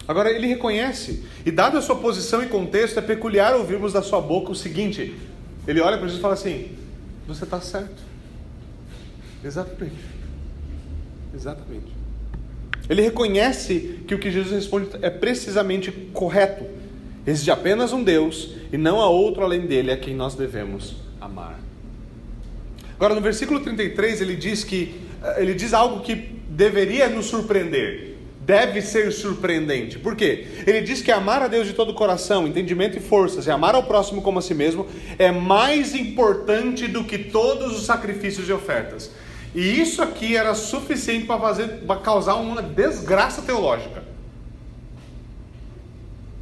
Agora 0.09 0.30
ele 0.30 0.46
reconhece, 0.46 1.24
e 1.44 1.50
dado 1.50 1.76
a 1.76 1.82
sua 1.82 1.96
posição 1.96 2.42
e 2.42 2.46
contexto, 2.46 2.98
é 2.98 3.02
peculiar 3.02 3.54
ouvirmos 3.54 3.92
da 3.92 4.02
sua 4.02 4.20
boca 4.20 4.52
o 4.52 4.54
seguinte: 4.54 5.14
ele 5.66 5.80
olha 5.80 5.96
para 5.96 6.07
Jesus 6.07 6.18
e 6.18 6.22
fala 6.22 6.34
assim: 6.34 6.70
Você 7.26 7.44
está 7.44 7.61
certo. 7.61 8.02
Exatamente. 9.44 9.96
Exatamente. 11.34 11.96
Ele 12.88 13.02
reconhece 13.02 14.00
que 14.07 14.14
o 14.14 14.18
que 14.18 14.30
Jesus 14.30 14.54
responde 14.54 14.90
é 15.02 15.11
precisamente 15.11 15.90
correto. 16.12 16.64
Existe 17.26 17.50
apenas 17.50 17.92
um 17.92 18.02
Deus 18.04 18.54
e 18.72 18.78
não 18.78 19.00
há 19.00 19.09
outro 19.09 19.42
além 19.42 19.66
dele 19.66 19.90
a 19.90 19.96
quem 19.96 20.14
nós 20.14 20.36
devemos 20.36 20.96
amar. 21.20 21.59
Agora, 22.94 23.14
no 23.14 23.20
versículo 23.20 23.59
33, 23.61 24.20
ele 24.20 24.36
diz 24.36 24.62
que 24.62 25.00
eh, 25.22 25.42
ele 25.42 25.52
diz 25.52 25.74
algo 25.74 26.00
que 26.00 26.14
deveria 26.48 27.09
nos 27.09 27.26
surpreender 27.26 28.15
deve 28.47 28.80
ser 28.80 29.11
surpreendente. 29.11 29.99
Por 29.99 30.14
quê? 30.14 30.47
Ele 30.64 30.80
diz 30.80 31.03
que 31.03 31.11
amar 31.11 31.42
a 31.42 31.49
Deus 31.49 31.66
de 31.66 31.72
todo 31.72 31.90
o 31.90 31.94
coração, 31.94 32.47
entendimento 32.47 32.97
e 32.97 33.01
forças, 33.01 33.49
e 33.49 33.51
amar 33.51 33.74
ao 33.74 33.82
próximo 33.82 34.22
como 34.22 34.38
a 34.38 34.42
si 34.42 34.55
mesmo, 34.55 34.86
é 35.18 35.32
mais 35.32 35.97
importante 35.97 36.86
do 36.86 37.03
que 37.03 37.18
todos 37.18 37.76
os 37.76 37.84
sacrifícios 37.84 38.49
e 38.49 38.53
ofertas. 38.53 39.11
E 39.53 39.80
isso 39.80 40.01
aqui 40.01 40.36
era 40.36 40.55
suficiente 40.55 41.26
para 41.26 41.40
fazer, 41.40 41.68
para 41.86 42.01
causar 42.01 42.36
uma 42.36 42.62
desgraça 42.62 43.42
teológica. 43.42 44.05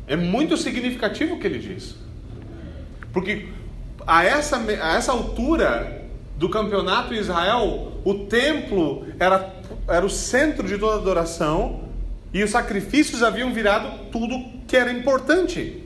É 0.06 0.14
muito 0.14 0.58
significativo 0.58 1.36
o 1.36 1.38
que 1.38 1.46
ele 1.46 1.58
diz. 1.58 1.94
Porque 3.14 3.48
a 4.06 4.22
essa, 4.22 4.58
a 4.58 4.96
essa 4.96 5.12
altura 5.12 6.02
do 6.36 6.50
campeonato 6.50 7.14
em 7.14 7.18
Israel, 7.18 7.92
o 8.04 8.26
templo 8.26 9.06
era, 9.18 9.54
era 9.88 10.04
o 10.04 10.10
centro 10.10 10.68
de 10.68 10.76
toda 10.76 10.96
adoração 10.96 11.83
e 12.34 12.42
os 12.42 12.50
sacrifícios 12.50 13.22
haviam 13.22 13.52
virado 13.52 14.10
tudo 14.10 14.44
que 14.66 14.76
era 14.76 14.92
importante. 14.92 15.82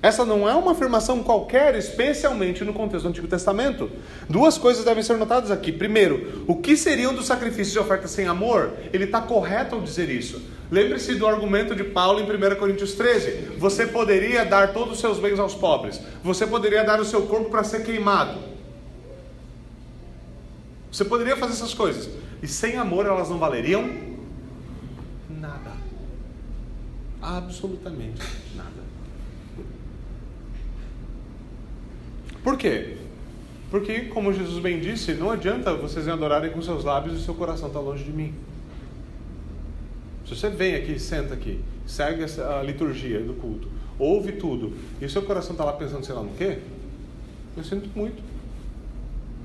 Essa 0.00 0.24
não 0.24 0.48
é 0.48 0.54
uma 0.54 0.72
afirmação 0.72 1.22
qualquer, 1.24 1.74
especialmente 1.74 2.62
no 2.62 2.72
contexto 2.72 3.04
do 3.04 3.08
Antigo 3.08 3.26
Testamento. 3.26 3.90
Duas 4.28 4.56
coisas 4.56 4.84
devem 4.84 5.02
ser 5.02 5.16
notadas 5.16 5.50
aqui. 5.50 5.72
Primeiro, 5.72 6.44
o 6.46 6.56
que 6.56 6.76
seriam 6.76 7.12
dos 7.12 7.26
sacrifícios 7.26 7.74
e 7.74 7.78
ofertas 7.78 8.12
sem 8.12 8.26
amor? 8.26 8.74
Ele 8.92 9.04
está 9.04 9.20
correto 9.20 9.74
ao 9.74 9.80
dizer 9.80 10.10
isso. 10.10 10.42
Lembre-se 10.70 11.14
do 11.14 11.26
argumento 11.26 11.74
de 11.74 11.82
Paulo 11.82 12.20
em 12.20 12.24
1 12.24 12.56
Coríntios 12.56 12.92
13. 12.92 13.56
Você 13.58 13.86
poderia 13.86 14.44
dar 14.44 14.74
todos 14.74 14.94
os 14.94 15.00
seus 15.00 15.18
bens 15.18 15.38
aos 15.38 15.54
pobres. 15.54 16.00
Você 16.22 16.46
poderia 16.46 16.84
dar 16.84 17.00
o 17.00 17.04
seu 17.04 17.22
corpo 17.22 17.50
para 17.50 17.64
ser 17.64 17.82
queimado. 17.82 18.38
Você 20.92 21.04
poderia 21.04 21.36
fazer 21.36 21.54
essas 21.54 21.74
coisas. 21.74 22.10
E 22.42 22.46
sem 22.46 22.76
amor 22.76 23.06
elas 23.06 23.30
não 23.30 23.38
valeriam 23.38 24.13
Absolutamente 27.24 28.20
nada. 28.54 28.84
Por 32.42 32.58
quê? 32.58 32.98
Porque, 33.70 34.02
como 34.02 34.30
Jesus 34.30 34.62
bem 34.62 34.78
disse, 34.78 35.14
não 35.14 35.30
adianta 35.30 35.74
vocês 35.74 36.04
me 36.04 36.12
adorarem 36.12 36.50
com 36.52 36.60
seus 36.60 36.84
lábios 36.84 37.18
e 37.18 37.24
seu 37.24 37.34
coração 37.34 37.68
está 37.68 37.80
longe 37.80 38.04
de 38.04 38.12
mim. 38.12 38.34
Se 40.26 40.36
você 40.36 40.50
vem 40.50 40.74
aqui, 40.74 40.98
senta 40.98 41.32
aqui, 41.32 41.64
segue 41.86 42.24
a 42.42 42.62
liturgia 42.62 43.20
do 43.20 43.32
culto, 43.32 43.68
ouve 43.98 44.32
tudo, 44.32 44.74
e 45.00 45.08
seu 45.08 45.22
coração 45.22 45.52
está 45.52 45.64
lá 45.64 45.72
pensando, 45.72 46.04
sei 46.04 46.14
lá, 46.14 46.22
no 46.22 46.34
quê? 46.34 46.58
Eu 47.56 47.64
sinto 47.64 47.88
muito. 47.96 48.22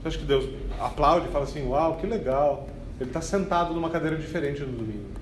Você 0.02 0.08
acha 0.10 0.18
que 0.18 0.26
Deus 0.26 0.50
aplaude 0.80 1.28
e 1.28 1.32
fala 1.32 1.46
assim, 1.46 1.66
uau, 1.66 1.96
que 1.96 2.06
legal. 2.06 2.68
Ele 3.00 3.10
está 3.10 3.22
sentado 3.22 3.74
numa 3.74 3.90
cadeira 3.90 4.18
diferente 4.18 4.62
no 4.62 4.74
domingo 4.74 5.19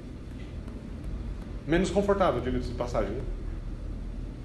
menos 1.68 1.90
confortável, 1.90 2.40
diga-se 2.40 2.70
de 2.70 2.76
passagem. 2.76 3.12
Né? 3.12 3.22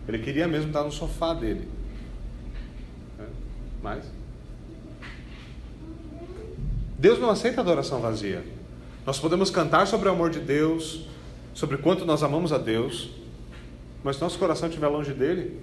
Ele 0.09 0.19
queria 0.19 0.49
mesmo 0.49 0.67
estar 0.67 0.83
no 0.83 0.91
sofá 0.91 1.33
dele. 1.33 1.69
É, 3.19 3.25
mas. 3.81 4.05
Deus 6.99 7.19
não 7.21 7.31
aceita 7.31 7.61
adoração 7.61 8.01
vazia. 8.01 8.45
Nós 9.07 9.19
podemos 9.19 9.51
cantar 9.51 9.87
sobre 9.87 10.09
o 10.09 10.13
amor 10.13 10.31
de 10.31 10.41
Deus, 10.41 11.07
sobre 11.55 11.77
quanto 11.77 12.05
nós 12.05 12.23
amamos 12.23 12.53
a 12.53 12.59
Deus, 12.59 13.11
mas 14.05 14.17
se 14.17 14.23
nosso 14.23 14.39
coração 14.39 14.69
estiver 14.69 14.89
longe 14.89 15.13
dele, 15.13 15.61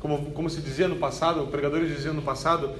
como, 0.00 0.30
como 0.32 0.48
se 0.48 0.60
dizia 0.60 0.88
no 0.88 0.96
passado, 0.96 1.46
pregadores 1.46 1.88
diziam 1.88 2.14
no 2.14 2.22
passado, 2.22 2.74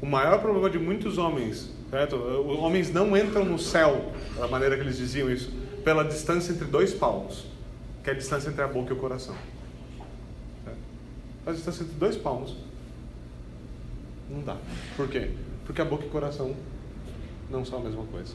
o 0.00 0.06
maior 0.06 0.38
problema 0.40 0.68
de 0.68 0.78
muitos 0.78 1.16
homens, 1.16 1.70
certo? 1.90 2.16
Homens 2.16 2.92
não 2.92 3.16
entram 3.16 3.44
no 3.44 3.58
céu, 3.58 4.12
da 4.36 4.46
maneira 4.46 4.76
que 4.76 4.82
eles 4.82 4.98
diziam 4.98 5.30
isso, 5.30 5.50
pela 5.84 6.04
distância 6.04 6.52
entre 6.52 6.64
dois 6.64 6.92
palmos, 6.94 7.44
que 8.02 8.10
é 8.10 8.12
a 8.12 8.16
distância 8.16 8.48
entre 8.48 8.62
a 8.62 8.66
boca 8.66 8.90
e 8.90 8.96
o 8.96 8.98
coração. 8.98 9.34
A 11.46 11.52
distância 11.52 11.82
entre 11.82 11.94
dois 11.96 12.16
palmos 12.16 12.56
não 14.30 14.40
dá. 14.42 14.56
Por 14.96 15.08
quê? 15.08 15.30
Porque 15.66 15.80
a 15.80 15.84
boca 15.84 16.04
e 16.04 16.08
o 16.08 16.10
coração 16.10 16.54
não 17.50 17.64
são 17.64 17.78
a 17.78 17.82
mesma 17.82 18.04
coisa. 18.04 18.34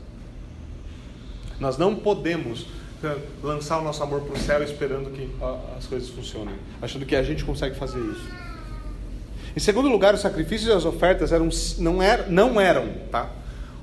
Nós 1.60 1.78
não 1.78 1.96
podemos 1.96 2.68
eh, 3.04 3.18
lançar 3.44 3.80
o 3.80 3.84
nosso 3.84 4.02
amor 4.04 4.22
para 4.22 4.34
o 4.34 4.38
céu 4.38 4.64
esperando 4.64 5.12
que 5.12 5.30
as 5.78 5.86
coisas 5.88 6.10
funcionem, 6.10 6.56
achando 6.82 7.06
que 7.06 7.16
a 7.16 7.24
gente 7.24 7.44
consegue 7.44 7.76
fazer 7.76 8.00
isso. 8.00 8.30
Em 9.56 9.60
segundo 9.60 9.90
lugar, 9.90 10.14
os 10.14 10.22
sacrifícios 10.22 10.70
e 10.70 10.72
as 10.72 10.86
ofertas 10.86 11.32
eram, 11.32 11.50
não, 11.80 12.02
eram, 12.02 12.32
não 12.32 12.62
eram, 12.62 12.94
tá? 13.12 13.30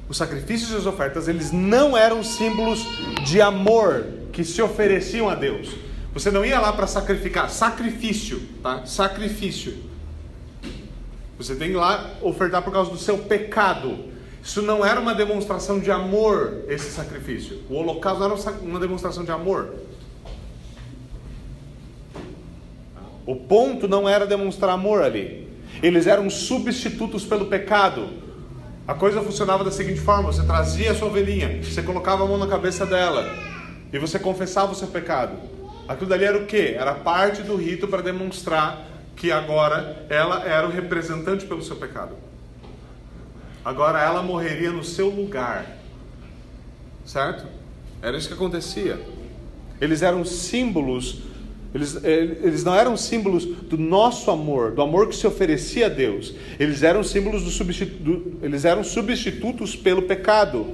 Os 0.08 0.16
sacrifícios 0.16 0.70
e 0.70 0.76
as 0.76 0.86
ofertas, 0.86 1.28
eles 1.28 1.50
não 1.52 1.96
eram 1.96 2.22
símbolos 2.22 2.86
de 3.24 3.40
amor 3.40 4.06
que 4.32 4.44
se 4.44 4.62
ofereciam 4.62 5.28
a 5.28 5.34
Deus. 5.34 5.70
Você 6.12 6.30
não 6.30 6.44
ia 6.44 6.60
lá 6.60 6.72
para 6.72 6.86
sacrificar, 6.86 7.50
sacrifício, 7.50 8.40
tá? 8.62 8.86
Sacrifício. 8.86 9.76
Você 11.36 11.54
tem 11.54 11.68
que 11.68 11.74
ir 11.74 11.76
lá 11.76 12.14
ofertar 12.22 12.62
por 12.62 12.72
causa 12.72 12.90
do 12.90 12.96
seu 12.96 13.18
pecado. 13.18 13.98
Isso 14.42 14.62
não 14.62 14.86
era 14.86 15.00
uma 15.00 15.14
demonstração 15.14 15.80
de 15.80 15.90
amor, 15.90 16.64
esse 16.68 16.90
sacrifício. 16.90 17.60
O 17.68 17.74
holocausto 17.74 18.20
não 18.20 18.36
era 18.36 18.58
uma 18.62 18.80
demonstração 18.80 19.24
de 19.24 19.30
amor. 19.30 19.74
O 23.26 23.34
ponto 23.34 23.88
não 23.88 24.08
era 24.08 24.24
demonstrar 24.24 24.70
amor 24.70 25.02
ali. 25.02 25.48
Eles 25.82 26.06
eram 26.06 26.30
substitutos 26.30 27.24
pelo 27.24 27.46
pecado. 27.46 28.08
A 28.86 28.94
coisa 28.94 29.20
funcionava 29.20 29.64
da 29.64 29.70
seguinte 29.70 30.00
forma: 30.00 30.32
você 30.32 30.44
trazia 30.44 30.92
a 30.92 30.94
sua 30.94 31.08
ovelhinha, 31.08 31.62
você 31.62 31.82
colocava 31.82 32.24
a 32.24 32.26
mão 32.26 32.38
na 32.38 32.46
cabeça 32.46 32.86
dela 32.86 33.26
e 33.92 33.98
você 33.98 34.18
confessava 34.18 34.72
o 34.72 34.74
seu 34.74 34.88
pecado. 34.88 35.36
Aquilo 35.88 36.08
dali 36.08 36.24
era 36.24 36.38
o 36.38 36.46
que? 36.46 36.74
Era 36.74 36.94
parte 36.94 37.42
do 37.42 37.56
rito 37.56 37.88
para 37.88 38.02
demonstrar 38.02 38.86
que 39.14 39.32
agora 39.32 40.06
ela 40.08 40.44
era 40.44 40.66
o 40.66 40.70
representante 40.70 41.46
pelo 41.46 41.62
seu 41.62 41.76
pecado. 41.76 42.14
Agora 43.64 44.00
ela 44.00 44.22
morreria 44.22 44.70
no 44.70 44.84
seu 44.84 45.08
lugar. 45.08 45.66
Certo? 47.04 47.46
Era 48.02 48.16
isso 48.16 48.28
que 48.28 48.34
acontecia. 48.34 49.00
Eles 49.80 50.02
eram 50.02 50.24
símbolos, 50.24 51.22
eles, 51.76 52.02
eh, 52.02 52.38
eles 52.42 52.64
não 52.64 52.74
eram 52.74 52.96
símbolos 52.96 53.44
do 53.44 53.76
nosso 53.76 54.30
amor, 54.30 54.72
do 54.72 54.80
amor 54.80 55.08
que 55.08 55.14
se 55.14 55.26
oferecia 55.26 55.86
a 55.86 55.88
Deus. 55.90 56.34
Eles 56.58 56.82
eram 56.82 57.04
símbolos 57.04 57.44
do 57.44 57.50
substitu, 57.50 58.38
eles 58.42 58.64
eram 58.64 58.82
substitutos 58.82 59.76
pelo 59.76 60.02
pecado. 60.02 60.66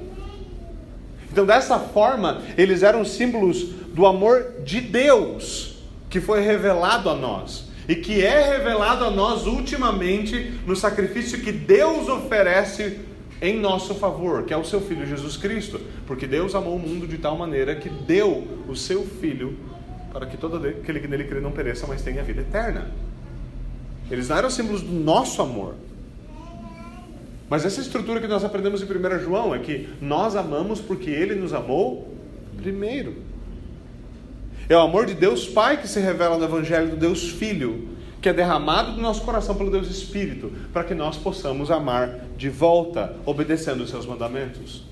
Então, 1.31 1.45
dessa 1.45 1.77
forma, 1.81 2.43
eles 2.57 2.85
eram 2.85 3.05
símbolos 3.05 3.65
do 3.93 4.07
amor 4.07 4.63
de 4.65 4.81
Deus 4.81 5.75
que 6.09 6.21
foi 6.21 6.41
revelado 6.41 7.11
a 7.11 7.17
nós 7.17 7.65
e 7.89 7.97
que 7.97 8.23
é 8.23 8.57
revelado 8.57 9.05
a 9.05 9.11
nós 9.11 9.45
ultimamente 9.45 10.53
no 10.65 10.77
sacrifício 10.77 11.41
que 11.41 11.51
Deus 11.51 12.09
oferece 12.09 13.01
em 13.41 13.59
nosso 13.59 13.97
favor, 13.97 14.45
que 14.45 14.55
é 14.55 14.57
o 14.57 14.65
seu 14.65 14.81
Filho 14.81 15.05
Jesus 15.05 15.37
Cristo. 15.37 15.81
Porque 16.07 16.29
Deus 16.29 16.55
amou 16.55 16.77
o 16.77 16.79
mundo 16.79 17.09
de 17.09 17.19
tal 17.19 17.37
maneira 17.37 17.75
que 17.75 17.89
deu 17.89 18.47
o 18.69 18.77
seu 18.77 19.05
Filho 19.05 19.72
para 20.13 20.27
que 20.27 20.37
todo 20.37 20.67
aquele 20.67 21.01
que 21.01 21.09
nele 21.09 21.25
crê 21.25 21.41
não 21.41 21.51
pereça, 21.51 21.87
mas 21.87 22.03
tenha 22.03 22.23
vida 22.23 22.43
eterna. 22.43 22.91
Eles 24.11 24.29
não 24.29 24.37
eram 24.37 24.51
símbolos 24.51 24.83
do 24.83 24.93
nosso 24.93 25.41
amor. 25.41 25.75
Mas 27.49 27.65
essa 27.65 27.81
estrutura 27.81 28.21
que 28.21 28.27
nós 28.27 28.45
aprendemos 28.45 28.83
em 28.83 28.85
1 28.85 29.21
João 29.21 29.55
é 29.55 29.59
que 29.59 29.89
nós 30.01 30.37
amamos 30.37 30.81
porque 30.81 31.11
ele 31.11 31.35
nos 31.35 31.53
amou 31.53 32.15
primeiro. 32.57 33.17
É 34.69 34.77
o 34.77 34.81
amor 34.81 35.07
de 35.07 35.15
Deus 35.15 35.49
Pai 35.49 35.81
que 35.81 35.89
se 35.89 35.99
revela 35.99 36.37
no 36.37 36.45
Evangelho 36.45 36.91
do 36.91 36.97
Deus 36.97 37.31
Filho, 37.31 37.89
que 38.21 38.29
é 38.29 38.33
derramado 38.33 38.93
do 38.93 39.01
nosso 39.01 39.23
coração 39.23 39.55
pelo 39.55 39.71
Deus 39.71 39.89
Espírito, 39.89 40.53
para 40.73 40.85
que 40.85 40.95
nós 40.95 41.17
possamos 41.17 41.71
amar 41.71 42.21
de 42.37 42.49
volta, 42.49 43.17
obedecendo 43.27 43.83
os 43.83 43.91
seus 43.91 44.07
mandamentos. 44.07 44.92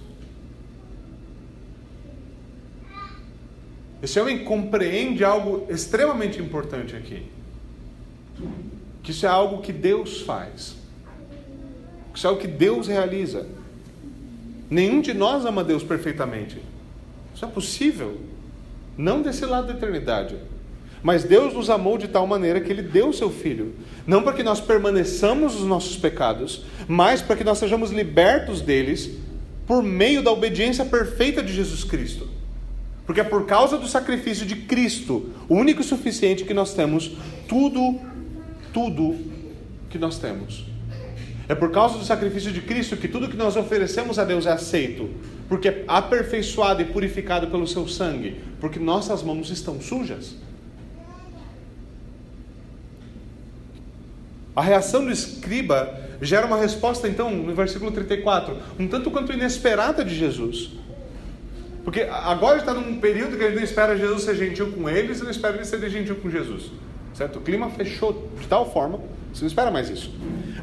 Esse 4.03 4.19
homem 4.19 4.45
compreende 4.45 5.25
algo 5.25 5.67
extremamente 5.69 6.41
importante 6.41 6.97
aqui. 6.97 7.27
Que 9.03 9.11
isso 9.11 9.27
é 9.27 9.29
algo 9.29 9.61
que 9.61 9.73
Deus 9.73 10.23
faz. 10.23 10.77
Que 12.13 12.19
isso 12.19 12.27
é 12.27 12.31
algo 12.31 12.41
que 12.41 12.49
Deus 12.49 12.87
realiza. 12.87 13.47
Nenhum 14.71 15.01
de 15.01 15.13
nós 15.13 15.45
ama 15.45 15.63
Deus 15.63 15.83
perfeitamente. 15.83 16.59
Isso 17.35 17.45
é 17.45 17.49
possível. 17.49 18.21
Não 18.97 19.21
desse 19.21 19.45
lado 19.45 19.67
da 19.67 19.75
eternidade. 19.75 20.37
Mas 21.03 21.25
Deus 21.25 21.55
nos 21.55 21.71
amou 21.71 21.97
de 21.97 22.09
tal 22.09 22.27
maneira 22.27 22.61
que 22.61 22.71
Ele 22.71 22.83
deu 22.83 23.09
o 23.09 23.15
seu 23.15 23.31
Filho. 23.31 23.75
Não 24.07 24.23
para 24.23 24.33
que 24.33 24.43
nós 24.43 24.61
permaneçamos 24.61 25.55
nos 25.55 25.67
nossos 25.67 25.97
pecados, 25.97 26.65
mas 26.87 27.23
para 27.23 27.37
que 27.37 27.45
nós 27.45 27.59
sejamos 27.59 27.91
libertos 27.91 28.61
deles 28.61 29.11
por 29.67 29.83
meio 29.83 30.23
da 30.23 30.31
obediência 30.31 30.85
perfeita 30.85 31.43
de 31.43 31.53
Jesus 31.53 31.85
Cristo. 31.85 32.40
Porque 33.11 33.23
é 33.23 33.25
por 33.25 33.45
causa 33.45 33.77
do 33.77 33.89
sacrifício 33.89 34.47
de 34.47 34.55
Cristo, 34.55 35.31
o 35.49 35.57
único 35.57 35.81
e 35.81 35.85
suficiente, 35.85 36.45
que 36.45 36.55
nós 36.55 36.75
temos 36.75 37.11
tudo, 37.49 37.99
tudo 38.73 39.19
que 39.89 39.99
nós 39.99 40.21
temos. 40.21 40.65
É 41.49 41.55
por 41.57 41.73
causa 41.73 41.99
do 41.99 42.05
sacrifício 42.05 42.53
de 42.53 42.61
Cristo 42.61 42.97
que 42.97 43.09
tudo 43.09 43.29
que 43.29 43.37
nós 43.37 43.57
oferecemos 43.57 44.17
a 44.17 44.25
Deus 44.25 44.47
é 44.47 44.53
aceito 44.53 45.11
porque 45.49 45.69
é 45.69 45.85
aperfeiçoado 45.89 46.83
e 46.83 46.85
purificado 46.85 47.49
pelo 47.49 47.67
seu 47.67 47.89
sangue, 47.89 48.41
porque 48.61 48.79
nossas 48.79 49.25
mãos 49.25 49.51
estão 49.51 49.81
sujas. 49.81 50.37
A 54.55 54.63
reação 54.63 55.05
do 55.05 55.11
escriba 55.11 55.99
gera 56.23 56.47
uma 56.47 56.59
resposta, 56.59 57.09
então, 57.09 57.29
no 57.29 57.57
versículo 57.57 57.91
34, 57.91 58.57
um 58.79 58.87
tanto 58.87 59.11
quanto 59.11 59.33
inesperada 59.33 60.05
de 60.05 60.15
Jesus. 60.15 60.79
Porque 61.85 62.03
agora 62.03 62.59
está 62.59 62.75
num 62.75 63.01
período 63.01 63.37
que 63.37 63.45
ele 63.45 63.57
não 63.57 63.63
espera 63.63 63.97
Jesus 63.97 64.25
ser 64.25 64.37
gentil 64.37 64.73
com 64.73 64.89
eles 64.89 65.21
e 65.21 65.25
não 65.25 65.31
espera 65.31 65.57
ele 65.57 65.65
ser 65.65 65.89
gentil 65.89 66.17
com 66.17 66.31
Jesus. 66.31 66.71
Certo? 67.15 67.39
O 67.39 67.43
clima 67.43 67.71
fechou 67.71 68.31
de 68.39 68.47
tal 68.47 68.71
forma, 68.71 69.01
você 69.33 69.43
não 69.43 69.49
espera 69.49 69.71
mais 69.71 69.89
isso. 69.89 70.15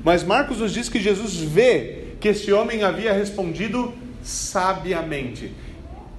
Mas 0.03 0.23
Marcos 0.23 0.59
nos 0.59 0.73
diz 0.73 0.89
que 0.89 0.99
Jesus 0.99 1.35
vê 1.35 2.13
que 2.19 2.29
esse 2.29 2.51
homem 2.51 2.83
havia 2.83 3.13
respondido 3.13 3.93
sabiamente. 4.23 5.53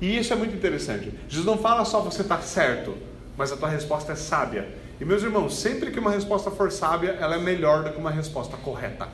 E 0.00 0.18
isso 0.18 0.32
é 0.32 0.36
muito 0.36 0.54
interessante. 0.54 1.12
Jesus 1.28 1.46
não 1.46 1.58
fala 1.58 1.84
só 1.84 2.00
você 2.00 2.22
está 2.22 2.40
certo, 2.40 2.96
mas 3.36 3.52
a 3.52 3.56
tua 3.56 3.68
resposta 3.68 4.12
é 4.12 4.16
sábia. 4.16 4.68
E 5.00 5.04
meus 5.04 5.22
irmãos, 5.22 5.56
sempre 5.56 5.90
que 5.90 6.00
uma 6.00 6.10
resposta 6.10 6.50
for 6.50 6.72
sábia, 6.72 7.10
ela 7.20 7.36
é 7.36 7.38
melhor 7.38 7.84
do 7.84 7.92
que 7.92 7.98
uma 7.98 8.10
resposta 8.10 8.56
correta. 8.56 9.08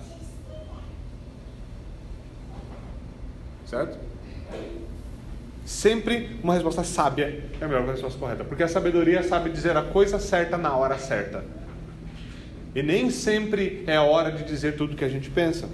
Certo? 3.67 3.99
Sempre 5.65 6.39
uma 6.43 6.53
resposta 6.53 6.85
sábia 6.85 7.43
é 7.59 7.67
melhor 7.67 7.81
que 7.81 7.87
uma 7.87 7.93
resposta 7.93 8.19
correta. 8.19 8.45
Porque 8.45 8.63
a 8.63 8.69
sabedoria 8.69 9.23
sabe 9.23 9.51
dizer 9.51 9.77
a 9.77 9.83
coisa 9.83 10.19
certa 10.19 10.59
na 10.59 10.77
hora 10.77 10.99
certa. 10.99 11.45
E 12.75 12.83
nem 12.83 13.11
sempre 13.11 13.83
é 13.87 13.97
a 13.97 14.03
hora 14.03 14.31
de 14.31 14.45
dizer 14.45 14.77
tudo 14.77 14.97
que 14.97 15.05
a 15.05 15.09
gente 15.09 15.31
pensa. 15.31 15.69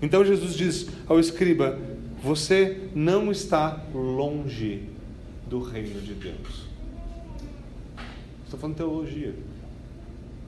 Então 0.00 0.24
Jesus 0.24 0.54
diz 0.54 0.88
ao 1.08 1.18
escriba: 1.18 1.78
Você 2.22 2.88
não 2.94 3.32
está 3.32 3.82
longe 3.92 4.88
do 5.46 5.60
reino 5.60 6.00
de 6.00 6.14
Deus. 6.14 6.66
Estou 8.44 8.60
falando 8.60 8.76
teologia. 8.76 9.34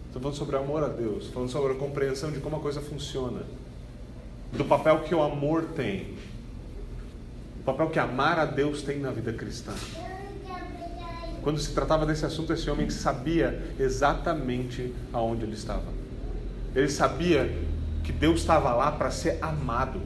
Estou 0.07 0.23
falando 0.23 0.37
sobre 0.37 0.57
amor 0.57 0.85
a 0.85 0.89
Deus. 0.89 1.25
Estou 1.25 1.33
falando 1.33 1.51
sobre 1.51 1.73
a 1.73 1.77
compreensão 1.77 2.31
de 2.31 2.39
como 2.39 2.57
a 2.57 2.61
coisa 2.61 2.81
funciona. 2.81 3.43
Do 4.53 4.65
papel 4.65 5.01
que 5.01 5.15
o 5.15 5.23
amor 5.23 5.65
tem. 5.75 6.14
Papel 7.65 7.89
que 7.89 7.99
amar 7.99 8.39
a 8.39 8.45
Deus 8.45 8.83
tem 8.83 8.99
na 8.99 9.11
vida 9.11 9.33
cristã. 9.33 9.73
Quando 11.43 11.59
se 11.59 11.73
tratava 11.73 12.07
desse 12.07 12.25
assunto, 12.25 12.53
esse 12.53 12.69
homem 12.71 12.89
sabia 12.91 13.63
exatamente 13.79 14.95
aonde 15.13 15.45
ele 15.45 15.55
estava. 15.55 15.93
Ele 16.75 16.89
sabia 16.89 17.57
que 18.03 18.13
Deus 18.13 18.41
estava 18.41 18.75
lá 18.75 18.93
para 18.93 19.11
ser 19.11 19.39
amado. 19.43 20.01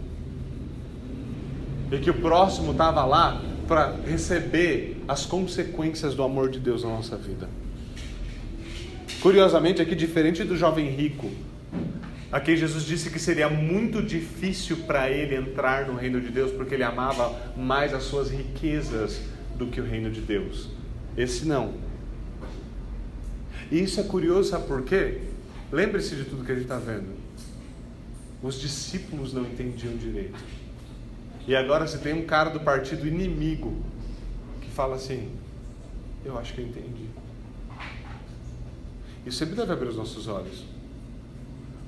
E 1.90 1.98
que 1.98 2.10
o 2.10 2.14
próximo 2.14 2.72
estava 2.72 3.04
lá 3.04 3.40
para 3.66 3.96
receber 4.06 5.02
as 5.08 5.26
consequências 5.26 6.14
do 6.14 6.22
amor 6.22 6.50
de 6.50 6.60
Deus 6.60 6.84
na 6.84 6.90
nossa 6.90 7.16
vida. 7.16 7.48
Curiosamente, 9.20 9.82
aqui, 9.82 9.94
diferente 9.94 10.44
do 10.44 10.56
jovem 10.56 10.90
rico, 10.90 11.30
aqui 12.30 12.56
Jesus 12.56 12.84
disse 12.84 13.10
que 13.10 13.18
seria 13.18 13.48
muito 13.48 14.02
difícil 14.02 14.78
para 14.86 15.10
ele 15.10 15.34
entrar 15.34 15.86
no 15.86 15.94
reino 15.94 16.20
de 16.20 16.28
Deus, 16.28 16.52
porque 16.52 16.74
ele 16.74 16.84
amava 16.84 17.52
mais 17.56 17.94
as 17.94 18.04
suas 18.04 18.30
riquezas 18.30 19.20
do 19.56 19.66
que 19.66 19.80
o 19.80 19.84
reino 19.84 20.10
de 20.10 20.20
Deus. 20.20 20.68
Esse 21.16 21.46
não. 21.46 21.74
E 23.70 23.82
isso 23.82 24.00
é 24.00 24.02
curioso, 24.02 24.50
sabe 24.50 24.66
por 24.66 24.82
quê? 24.82 25.18
Lembre-se 25.70 26.16
de 26.16 26.24
tudo 26.24 26.44
que 26.44 26.52
a 26.52 26.54
gente 26.54 26.64
está 26.64 26.78
vendo. 26.78 27.16
Os 28.42 28.60
discípulos 28.60 29.32
não 29.32 29.42
entendiam 29.42 29.96
direito. 29.96 30.38
E 31.46 31.56
agora 31.56 31.86
você 31.86 31.98
tem 31.98 32.12
um 32.12 32.24
cara 32.24 32.50
do 32.50 32.60
partido 32.60 33.06
inimigo 33.06 33.82
que 34.60 34.70
fala 34.70 34.96
assim: 34.96 35.32
Eu 36.24 36.38
acho 36.38 36.54
que 36.54 36.60
eu 36.60 36.66
entendi. 36.66 37.06
Isso 39.26 39.38
sempre 39.38 39.56
deve 39.56 39.72
abrir 39.72 39.88
os 39.88 39.96
nossos 39.96 40.28
olhos. 40.28 40.64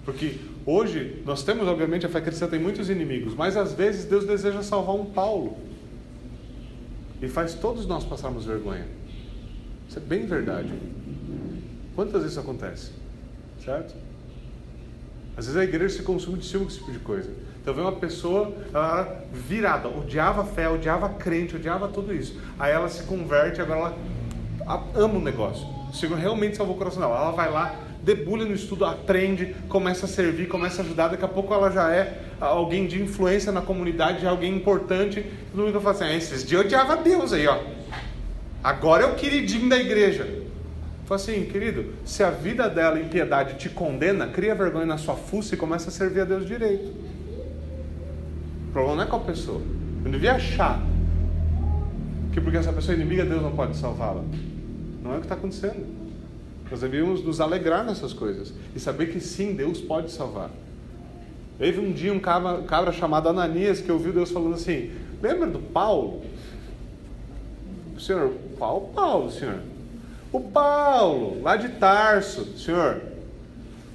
Porque 0.05 0.39
hoje 0.65 1.23
nós 1.27 1.43
temos, 1.43 1.67
obviamente, 1.69 2.07
a 2.07 2.09
fé 2.09 2.21
cristã 2.21 2.47
tem 2.47 2.59
muitos 2.59 2.89
inimigos, 2.89 3.35
mas 3.35 3.57
às 3.57 3.73
vezes 3.73 4.05
Deus 4.05 4.25
deseja 4.25 4.63
salvar 4.63 4.97
um 4.97 5.07
Paulo 5.07 5.57
e 7.21 7.29
faz 7.29 7.55
todos 7.55 7.87
nós 7.87 8.05
passarmos 8.05 8.45
vergonha. 8.45 8.87
Isso 9.89 9.99
é 9.99 10.03
bem 10.03 10.27
verdade. 10.27 10.73
Quantas 11.95 12.23
vezes 12.23 12.33
isso 12.33 12.41
acontece? 12.41 12.93
Certo? 13.65 13.95
Às 15.37 15.47
vezes 15.47 15.61
a 15.61 15.65
igreja 15.65 15.97
se 15.97 16.03
consome 16.03 16.39
de 16.39 16.47
cima 16.47 16.65
com 16.65 16.71
esse 16.71 16.79
tipo 16.79 16.93
de 16.93 16.99
coisa. 16.99 17.31
Então 17.61 17.75
vem 17.75 17.85
uma 17.85 17.93
pessoa, 17.93 18.55
ela 18.73 19.23
virada, 19.33 19.89
odiava 19.89 20.43
a 20.43 20.45
fé, 20.45 20.69
odiava 20.69 21.07
a 21.07 21.09
crente, 21.11 21.57
odiava 21.57 21.89
tudo 21.89 22.15
isso. 22.15 22.41
Aí 22.59 22.73
ela 22.73 22.89
se 22.89 23.03
converte, 23.03 23.61
agora 23.61 23.95
ela 24.67 24.89
ama 24.95 25.15
o 25.15 25.21
negócio. 25.21 25.67
O 25.91 25.95
Senhor 25.95 26.17
realmente 26.17 26.57
salvou 26.57 26.75
o 26.75 26.79
coração 26.79 27.03
dela. 27.03 27.17
Ela 27.17 27.33
vai 27.33 27.51
lá, 27.51 27.75
debulha 28.03 28.45
no 28.45 28.55
estudo, 28.55 28.85
aprende, 28.85 29.55
começa 29.69 30.07
a 30.07 30.09
servir, 30.09 30.49
começa 30.49 30.83
a 30.83 30.85
ajudar. 30.85 31.09
Daqui 31.09 31.25
a 31.25 31.29
pouco 31.29 31.53
ela 31.53 31.71
já 31.71 31.91
é 31.91 32.23
alguém 32.41 32.87
de 32.87 33.03
influência 33.03 33.53
na 33.53 33.61
comunidade, 33.61 34.23
já 34.23 34.29
é 34.29 34.31
alguém 34.31 34.55
importante. 34.55 35.25
Todo 35.53 35.65
mundo 35.65 35.81
fala 35.81 35.95
assim: 35.95 36.05
ah, 36.05 36.17
esses 36.17 36.45
dias 36.45 36.61
eu 36.61 36.67
odiava 36.67 36.97
Deus 36.97 37.33
aí, 37.33 37.47
ó. 37.47 37.59
Agora 38.63 39.05
é 39.05 39.07
o 39.07 39.15
queridinho 39.15 39.69
da 39.69 39.79
igreja. 39.79 40.41
Fala 41.07 41.21
assim, 41.21 41.45
querido, 41.45 41.87
se 42.05 42.23
a 42.23 42.31
vida 42.31 42.69
dela 42.69 43.01
em 43.01 43.09
piedade 43.09 43.55
te 43.55 43.69
condena, 43.69 44.29
cria 44.29 44.55
vergonha 44.55 44.87
na 44.87 44.97
sua 44.97 45.17
fuça 45.17 45.55
e 45.55 45.59
começa 45.59 45.89
a 45.89 45.93
servir 45.93 46.21
a 46.21 46.25
Deus 46.25 46.47
direito. 46.47 46.95
O 48.69 48.73
problema 48.73 48.97
não 48.97 49.03
é 49.03 49.07
com 49.07 49.17
a 49.17 49.21
pessoa. 49.21 49.61
Eu 50.05 50.11
devia 50.11 50.35
achar 50.35 50.81
que 52.33 52.41
porque 52.41 52.59
essa 52.59 52.73
pessoa 52.73 52.95
é 52.95 52.97
inimiga, 52.97 53.25
Deus 53.25 53.43
não 53.43 53.51
pode 53.51 53.77
salvá-la. 53.77 54.23
Não 55.03 55.15
é 55.15 55.17
o 55.17 55.19
que 55.19 55.25
está 55.25 55.35
acontecendo. 55.35 56.00
Nós 56.71 56.81
devíamos 56.81 57.25
nos 57.25 57.41
alegrar 57.41 57.85
nessas 57.85 58.13
coisas 58.13 58.53
e 58.75 58.81
saber 58.81 59.07
que 59.07 59.21
sim, 59.21 59.55
Deus 59.55 59.81
pode 59.81 60.13
salvar. 60.13 60.51
Teve 61.59 61.81
um 61.81 61.93
dia 61.93 62.13
um 62.13 62.21
cabra, 62.21 62.63
cabra 62.63 62.93
chamado 62.93 63.29
Ananias 63.29 63.81
que 63.81 63.91
ouviu 63.91 64.13
Deus 64.13 64.31
falando 64.31 64.55
assim: 64.55 64.91
Lembra 65.21 65.47
do 65.47 65.59
Paulo? 65.59 66.23
Senhor, 67.99 68.33
qual 68.57 68.81
Paulo, 68.95 69.31
senhor? 69.31 69.61
O 70.33 70.41
Paulo, 70.41 71.43
lá 71.43 71.57
de 71.57 71.69
Tarso, 71.71 72.57
senhor. 72.57 73.03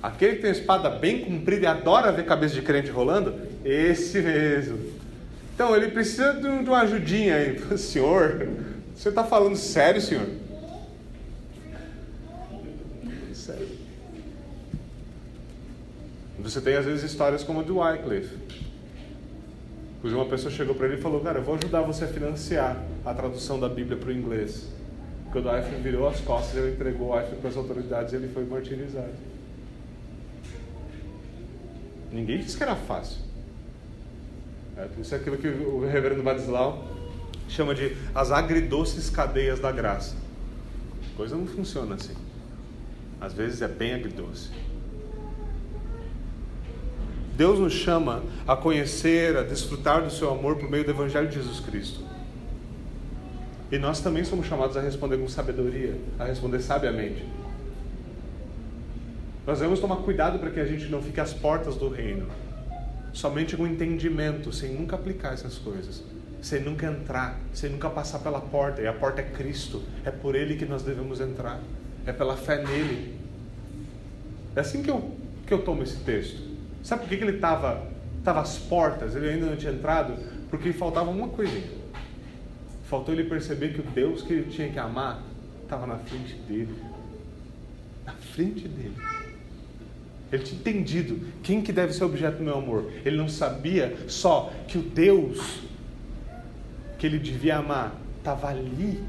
Aquele 0.04 0.36
que 0.36 0.42
tem 0.44 0.52
espada 0.52 0.90
bem 0.90 1.22
comprida 1.22 1.64
e 1.64 1.66
adora 1.66 2.12
ver 2.12 2.26
cabeça 2.26 2.54
de 2.54 2.62
crente 2.62 2.92
rolando? 2.92 3.34
Esse 3.64 4.22
mesmo. 4.22 4.78
Então, 5.56 5.76
ele 5.76 5.88
precisa 5.88 6.34
de 6.34 6.48
uma 6.48 6.82
ajudinha 6.82 7.36
aí. 7.38 7.60
Senhor, 7.80 8.48
você 8.94 9.10
está 9.10 9.24
falando 9.24 9.56
sério, 9.56 10.02
senhor? 10.02 10.28
Sério. 13.46 13.68
Você 16.40 16.60
tem 16.60 16.76
às 16.76 16.86
vezes 16.86 17.04
histórias 17.04 17.44
como 17.44 17.60
a 17.60 17.64
do 17.64 17.78
Wycliffe. 17.78 18.36
Cujo 20.02 20.16
uma 20.16 20.26
pessoa 20.26 20.52
chegou 20.52 20.74
para 20.74 20.88
ele 20.88 20.96
e 20.96 21.02
falou: 21.02 21.22
Cara, 21.22 21.38
eu 21.38 21.44
vou 21.44 21.54
ajudar 21.54 21.82
você 21.82 22.06
a 22.06 22.08
financiar 22.08 22.84
a 23.06 23.14
tradução 23.14 23.60
da 23.60 23.70
Bíblia 23.70 23.98
para 23.98 24.10
o 24.10 24.12
inglês. 24.12 24.68
Quando 25.32 25.48
Wycliffe 25.48 25.80
virou 25.80 26.08
as 26.08 26.20
costas, 26.22 26.56
ele 26.56 26.74
entregou 26.74 27.10
o 27.10 27.12
Wycliffe 27.12 27.40
para 27.40 27.50
as 27.52 27.58
autoridades 27.58 28.14
e 28.14 28.16
ele 28.16 28.30
foi 28.30 28.46
martirizado. 28.46 29.14
Ninguém 32.12 32.40
disse 32.40 32.58
que 32.58 32.64
era 32.64 32.76
fácil. 32.76 33.20
É, 34.76 34.88
isso 35.00 35.14
é 35.14 35.20
aquilo 35.20 35.38
que 35.38 35.48
o 35.48 35.86
reverendo 35.86 36.24
Badislau 36.24 36.84
chama 37.48 37.76
de 37.76 37.96
as 38.16 38.32
agridoces 38.32 39.08
cadeias 39.08 39.60
da 39.60 39.72
graça. 39.72 40.16
A 41.14 41.16
coisa 41.16 41.36
não 41.36 41.46
funciona 41.46 41.94
assim. 41.94 42.25
Às 43.20 43.34
vezes 43.34 43.62
é 43.62 43.68
bem 43.68 43.94
agridoce. 43.94 44.50
Deus 47.36 47.60
nos 47.60 47.74
chama 47.74 48.24
a 48.48 48.56
conhecer, 48.56 49.36
a 49.36 49.44
desfrutar 49.44 50.02
do 50.02 50.10
seu 50.10 50.32
amor 50.32 50.56
por 50.56 50.70
meio 50.70 50.86
do 50.86 50.92
Evangelho 50.92 51.28
de 51.28 51.36
Jesus 51.36 51.60
Cristo. 51.60 52.02
E 53.72 53.78
nós 53.78 54.00
também 54.00 54.24
somos 54.24 54.46
chamados 54.46 54.78
a 54.78 54.82
responder 54.82 55.18
com 55.18 55.28
sabedoria, 55.28 55.98
a 56.18 56.26
responder 56.26 56.62
sabiamente. 56.62 57.26
Nós 59.46 59.60
devemos 59.60 59.80
tomar 59.80 59.98
cuidado 59.98 60.40
para 60.40 60.50
que 60.50 60.60
a 60.60 60.66
gente 60.66 60.86
não 60.86 61.02
fique 61.02 61.20
às 61.20 61.34
portas 61.34 61.76
do 61.76 61.90
reino, 61.90 62.28
somente 63.12 63.58
com 63.58 63.68
entendimento, 63.68 64.54
sem 64.54 64.74
nunca 64.74 64.96
aplicar 64.96 65.34
essas 65.34 65.58
coisas, 65.58 66.04
sem 66.42 66.62
nunca 66.62 66.88
entrar, 66.88 67.40
sem 67.54 67.70
nunca 67.70 67.90
passar 67.90 68.20
pela 68.20 68.40
porta. 68.40 68.82
E 68.82 68.88
a 68.88 68.94
porta 68.94 69.22
é 69.22 69.26
Cristo, 69.26 69.84
é 70.06 70.10
por 70.10 70.36
Ele 70.36 70.56
que 70.56 70.66
nós 70.66 70.84
devemos 70.84 71.20
entrar, 71.20 71.60
é 72.06 72.12
pela 72.12 72.36
fé 72.38 72.64
nele. 72.64 73.16
É 74.56 74.60
assim 74.60 74.82
que 74.82 74.90
eu, 74.90 75.12
que 75.46 75.54
eu 75.54 75.64
tomo 75.64 75.84
esse 75.84 75.98
texto. 75.98 76.42
Sabe 76.84 77.02
por 77.02 77.10
que, 77.10 77.18
que 77.18 77.24
ele 77.24 77.38
estava 77.38 77.94
tava 78.24 78.42
às 78.42 78.58
portas, 78.58 79.16
ele 79.16 79.30
ainda 79.30 79.46
não 79.46 79.56
tinha 79.56 79.72
entrado? 79.72 80.18
Porque 80.50 80.74
faltava 80.74 81.10
uma 81.12 81.28
coisinha. 81.28 81.68
Faltou 82.90 83.14
ele 83.14 83.26
perceber 83.26 83.74
que 83.74 83.82
o 83.82 83.84
Deus 83.84 84.22
que 84.22 84.34
ele 84.34 84.52
tinha 84.52 84.70
que 84.70 84.80
amar 84.80 85.22
estava 85.64 85.86
na 85.86 85.98
frente 85.98 86.34
dele. 86.48 86.76
Na 88.06 88.14
frente 88.14 88.68
dele. 88.68 88.96
Ele 90.32 90.44
tinha 90.44 90.60
entendido 90.60 91.20
quem 91.44 91.62
que 91.62 91.72
deve 91.72 91.94
ser 91.94 92.04
objeto 92.04 92.38
do 92.38 92.44
meu 92.44 92.58
amor. 92.58 92.92
Ele 93.06 93.18
não 93.18 93.30
sabia 93.30 93.96
só 94.08 94.52
que 94.68 94.78
o 94.78 94.82
Deus 94.82 95.62
que 96.98 97.06
ele 97.06 97.20
devia 97.20 97.58
amar 97.58 97.96
estava 98.18 98.48
ali, 98.48 99.04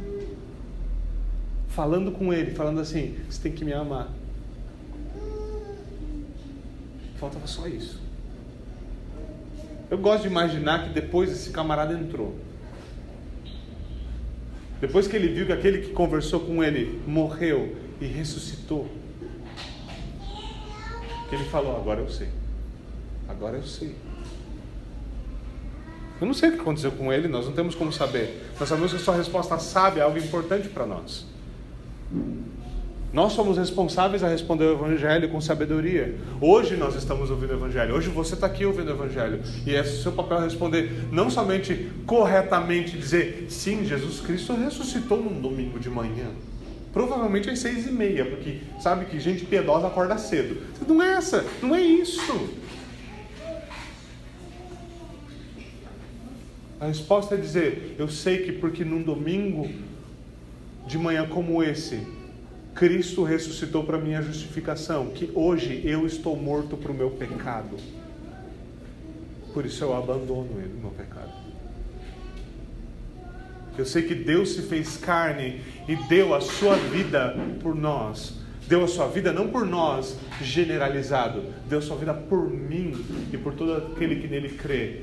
falando 1.76 2.10
com 2.10 2.32
ele, 2.32 2.52
falando 2.52 2.80
assim: 2.80 3.14
você 3.28 3.42
tem 3.42 3.52
que 3.52 3.62
me 3.62 3.74
amar. 3.74 4.08
Faltava 7.20 7.46
só 7.46 7.68
isso. 7.68 8.00
Eu 9.90 9.98
gosto 9.98 10.22
de 10.22 10.28
imaginar 10.28 10.84
que 10.84 10.94
depois 10.94 11.30
esse 11.30 11.50
camarada 11.50 11.92
entrou. 11.92 12.34
Depois 14.80 15.06
que 15.06 15.14
ele 15.16 15.28
viu 15.28 15.46
que 15.46 15.52
aquele 15.52 15.78
que 15.82 15.92
conversou 15.92 16.40
com 16.40 16.64
ele 16.64 17.00
morreu 17.06 17.76
e 18.00 18.06
ressuscitou, 18.06 18.88
que 21.28 21.34
ele 21.34 21.44
falou: 21.44 21.76
Agora 21.76 22.00
eu 22.00 22.08
sei. 22.08 22.28
Agora 23.28 23.58
eu 23.58 23.64
sei. 23.64 23.94
Eu 26.18 26.26
não 26.26 26.32
sei 26.32 26.48
o 26.48 26.52
que 26.52 26.60
aconteceu 26.60 26.92
com 26.92 27.12
ele, 27.12 27.28
nós 27.28 27.44
não 27.44 27.52
temos 27.52 27.74
como 27.74 27.92
saber. 27.92 28.50
Nós 28.58 28.66
sabemos 28.66 28.92
que 28.92 28.96
a 28.96 29.00
sua 29.00 29.14
resposta 29.14 29.58
sábia 29.58 30.00
é 30.00 30.04
algo 30.04 30.16
importante 30.16 30.68
para 30.68 30.86
nós. 30.86 31.35
Nós 33.12 33.32
somos 33.32 33.56
responsáveis 33.56 34.22
a 34.22 34.28
responder 34.28 34.64
o 34.64 34.72
Evangelho 34.72 35.30
com 35.30 35.40
sabedoria. 35.40 36.16
Hoje 36.38 36.76
nós 36.76 36.94
estamos 36.94 37.30
ouvindo 37.30 37.50
o 37.50 37.54
Evangelho. 37.54 37.94
Hoje 37.94 38.10
você 38.10 38.34
está 38.34 38.46
aqui 38.46 38.66
ouvindo 38.66 38.88
o 38.88 38.90
Evangelho. 38.90 39.40
E 39.64 39.74
é 39.74 39.82
seu 39.82 40.12
papel 40.12 40.40
responder 40.40 40.92
não 41.10 41.30
somente 41.30 41.90
corretamente, 42.04 42.98
dizer 42.98 43.46
sim, 43.48 43.86
Jesus 43.86 44.20
Cristo 44.20 44.54
ressuscitou 44.54 45.16
num 45.16 45.40
domingo 45.40 45.78
de 45.78 45.88
manhã. 45.88 46.26
Provavelmente 46.92 47.48
às 47.48 47.58
seis 47.58 47.86
e 47.86 47.90
meia, 47.90 48.24
porque 48.24 48.58
sabe 48.80 49.06
que 49.06 49.18
gente 49.18 49.46
piedosa 49.46 49.86
acorda 49.86 50.18
cedo. 50.18 50.60
Não 50.86 51.02
é 51.02 51.14
essa, 51.14 51.44
não 51.62 51.74
é 51.74 51.80
isso. 51.80 52.50
A 56.78 56.86
resposta 56.86 57.34
é 57.34 57.38
dizer: 57.38 57.96
Eu 57.98 58.08
sei 58.08 58.38
que 58.38 58.52
porque 58.52 58.84
num 58.84 59.02
domingo 59.02 59.70
de 60.86 60.96
manhã 60.98 61.26
como 61.26 61.62
esse, 61.62 62.06
Cristo 62.74 63.24
ressuscitou 63.24 63.84
para 63.84 63.98
minha 63.98 64.20
justificação, 64.22 65.06
que 65.06 65.30
hoje 65.34 65.80
eu 65.84 66.06
estou 66.06 66.36
morto 66.36 66.76
para 66.76 66.92
o 66.92 66.94
meu 66.94 67.10
pecado. 67.10 67.76
Por 69.52 69.64
isso 69.64 69.82
eu 69.82 69.96
abandono 69.96 70.50
ele, 70.58 70.74
o 70.74 70.80
meu 70.80 70.90
pecado. 70.90 71.32
Eu 73.78 73.84
sei 73.84 74.02
que 74.02 74.14
Deus 74.14 74.50
se 74.50 74.62
fez 74.62 74.96
carne 74.96 75.60
e 75.88 75.96
deu 76.08 76.34
a 76.34 76.40
sua 76.40 76.76
vida 76.76 77.34
por 77.62 77.74
nós. 77.74 78.34
Deu 78.68 78.84
a 78.84 78.88
sua 78.88 79.06
vida 79.06 79.32
não 79.32 79.48
por 79.48 79.64
nós, 79.64 80.18
generalizado, 80.42 81.44
deu 81.68 81.78
a 81.78 81.82
sua 81.82 81.96
vida 81.96 82.12
por 82.12 82.50
mim 82.50 83.04
e 83.32 83.38
por 83.38 83.54
todo 83.54 83.74
aquele 83.74 84.16
que 84.16 84.26
nele 84.26 84.50
crê. 84.50 85.02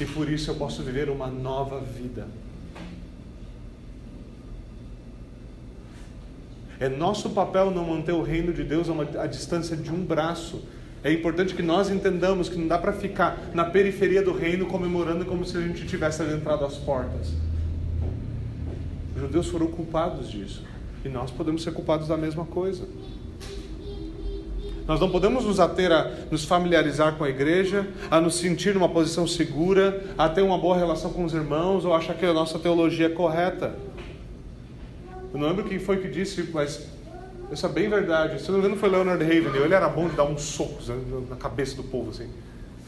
E 0.00 0.04
por 0.04 0.28
isso 0.28 0.50
eu 0.50 0.56
posso 0.56 0.82
viver 0.82 1.08
uma 1.08 1.28
nova 1.28 1.80
vida. 1.80 2.26
É 6.78 6.88
nosso 6.88 7.30
papel 7.30 7.70
não 7.70 7.84
manter 7.84 8.12
o 8.12 8.22
reino 8.22 8.52
de 8.52 8.62
Deus 8.62 8.88
a, 8.88 8.92
uma, 8.92 9.08
a 9.18 9.26
distância 9.26 9.76
de 9.76 9.90
um 9.90 10.04
braço. 10.04 10.62
É 11.02 11.12
importante 11.12 11.54
que 11.54 11.62
nós 11.62 11.90
entendamos 11.90 12.48
que 12.48 12.56
não 12.56 12.66
dá 12.66 12.78
para 12.78 12.92
ficar 12.92 13.38
na 13.54 13.64
periferia 13.64 14.22
do 14.22 14.32
reino 14.32 14.66
comemorando 14.66 15.24
como 15.24 15.44
se 15.44 15.56
a 15.56 15.60
gente 15.60 15.86
tivesse 15.86 16.22
adentrado 16.22 16.64
as 16.64 16.74
portas. 16.74 17.32
Os 19.14 19.22
judeus 19.22 19.48
foram 19.48 19.68
culpados 19.68 20.30
disso. 20.30 20.62
E 21.04 21.08
nós 21.08 21.30
podemos 21.30 21.62
ser 21.62 21.72
culpados 21.72 22.08
da 22.08 22.16
mesma 22.16 22.44
coisa. 22.44 22.86
Nós 24.86 25.00
não 25.00 25.10
podemos 25.10 25.44
nos 25.44 25.58
ater 25.58 25.90
a 25.90 26.10
nos 26.30 26.44
familiarizar 26.44 27.16
com 27.16 27.24
a 27.24 27.28
igreja, 27.28 27.88
a 28.08 28.20
nos 28.20 28.36
sentir 28.36 28.72
numa 28.74 28.88
posição 28.88 29.26
segura, 29.26 30.04
a 30.16 30.28
ter 30.28 30.42
uma 30.42 30.56
boa 30.56 30.76
relação 30.76 31.12
com 31.12 31.24
os 31.24 31.34
irmãos 31.34 31.84
ou 31.84 31.92
achar 31.92 32.14
que 32.14 32.24
a 32.24 32.32
nossa 32.32 32.58
teologia 32.58 33.06
é 33.06 33.10
correta. 33.10 33.74
Eu 35.36 35.40
não 35.40 35.48
lembro 35.48 35.64
quem 35.64 35.78
foi 35.78 35.98
que 35.98 36.08
disse, 36.08 36.48
mas 36.50 36.86
isso 37.52 37.66
é 37.66 37.68
bem 37.68 37.90
verdade. 37.90 38.40
Se 38.40 38.48
não 38.48 38.54
me 38.54 38.64
engano, 38.64 38.80
foi 38.80 38.88
Leonard 38.88 39.22
Ravenhill. 39.22 39.66
Ele 39.66 39.74
era 39.74 39.86
bom 39.86 40.08
de 40.08 40.16
dar 40.16 40.24
uns 40.24 40.40
socos 40.40 40.88
né, 40.88 40.96
na 41.28 41.36
cabeça 41.36 41.76
do 41.76 41.84
povo. 41.84 42.08
Assim. 42.08 42.26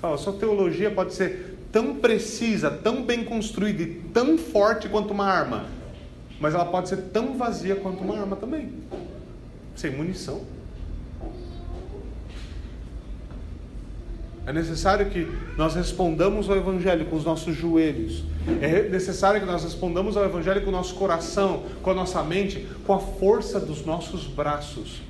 Fala, 0.00 0.16
sua 0.16 0.32
teologia 0.32 0.90
pode 0.90 1.12
ser 1.12 1.58
tão 1.70 1.96
precisa, 1.96 2.70
tão 2.70 3.04
bem 3.04 3.22
construída 3.22 3.82
e 3.82 3.94
tão 4.14 4.38
forte 4.38 4.88
quanto 4.88 5.12
uma 5.12 5.26
arma, 5.26 5.66
mas 6.40 6.54
ela 6.54 6.64
pode 6.64 6.88
ser 6.88 6.96
tão 7.12 7.36
vazia 7.36 7.76
quanto 7.76 8.02
uma 8.02 8.18
arma 8.18 8.34
também, 8.34 8.72
sem 9.76 9.90
munição. 9.90 10.40
É 14.48 14.52
necessário 14.52 15.10
que 15.10 15.28
nós 15.58 15.74
respondamos 15.74 16.48
ao 16.48 16.56
Evangelho 16.56 17.04
com 17.04 17.16
os 17.16 17.24
nossos 17.24 17.54
joelhos. 17.54 18.24
É 18.62 18.88
necessário 18.88 19.40
que 19.40 19.46
nós 19.46 19.62
respondamos 19.62 20.16
ao 20.16 20.24
Evangelho 20.24 20.62
com 20.62 20.70
o 20.70 20.72
nosso 20.72 20.94
coração, 20.94 21.64
com 21.82 21.90
a 21.90 21.94
nossa 21.94 22.22
mente, 22.22 22.66
com 22.86 22.94
a 22.94 22.98
força 22.98 23.60
dos 23.60 23.84
nossos 23.84 24.26
braços. 24.26 25.02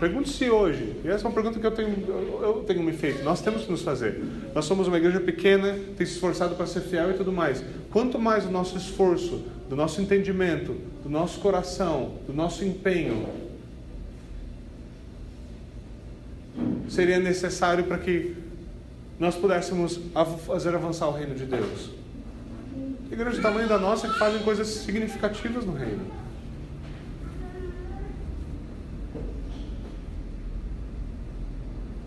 Pergunte-se 0.00 0.48
hoje, 0.48 0.96
e 1.04 1.08
essa 1.08 1.26
é 1.26 1.28
uma 1.28 1.34
pergunta 1.34 1.60
que 1.60 1.66
eu 1.66 1.70
tenho, 1.72 1.90
eu 2.42 2.64
tenho 2.66 2.82
me 2.82 2.92
feito, 2.94 3.22
nós 3.22 3.42
temos 3.42 3.64
que 3.64 3.70
nos 3.70 3.82
fazer. 3.82 4.18
Nós 4.54 4.64
somos 4.64 4.88
uma 4.88 4.96
igreja 4.96 5.20
pequena, 5.20 5.78
tem 5.94 6.06
se 6.06 6.14
esforçado 6.14 6.54
para 6.54 6.64
ser 6.66 6.80
fiel 6.80 7.10
e 7.10 7.14
tudo 7.14 7.32
mais. 7.32 7.62
Quanto 7.90 8.18
mais 8.18 8.46
o 8.46 8.50
nosso 8.50 8.78
esforço, 8.78 9.44
do 9.68 9.76
nosso 9.76 10.00
entendimento, 10.00 10.74
do 11.02 11.10
nosso 11.10 11.38
coração, 11.38 12.12
do 12.26 12.32
nosso 12.32 12.64
empenho, 12.64 13.26
seria 16.88 17.18
necessário 17.18 17.84
para 17.84 17.98
que 17.98 18.36
nós 19.18 19.34
pudéssemos 19.36 20.00
fazer 20.46 20.74
avançar 20.74 21.08
o 21.08 21.12
reino 21.12 21.34
de 21.34 21.44
Deus. 21.44 21.90
Igreja 23.10 23.36
do 23.36 23.42
tamanho 23.42 23.68
da 23.68 23.78
nossa 23.78 24.08
que 24.08 24.18
fazem 24.18 24.42
coisas 24.42 24.66
significativas 24.66 25.64
no 25.64 25.72
reino. 25.72 26.04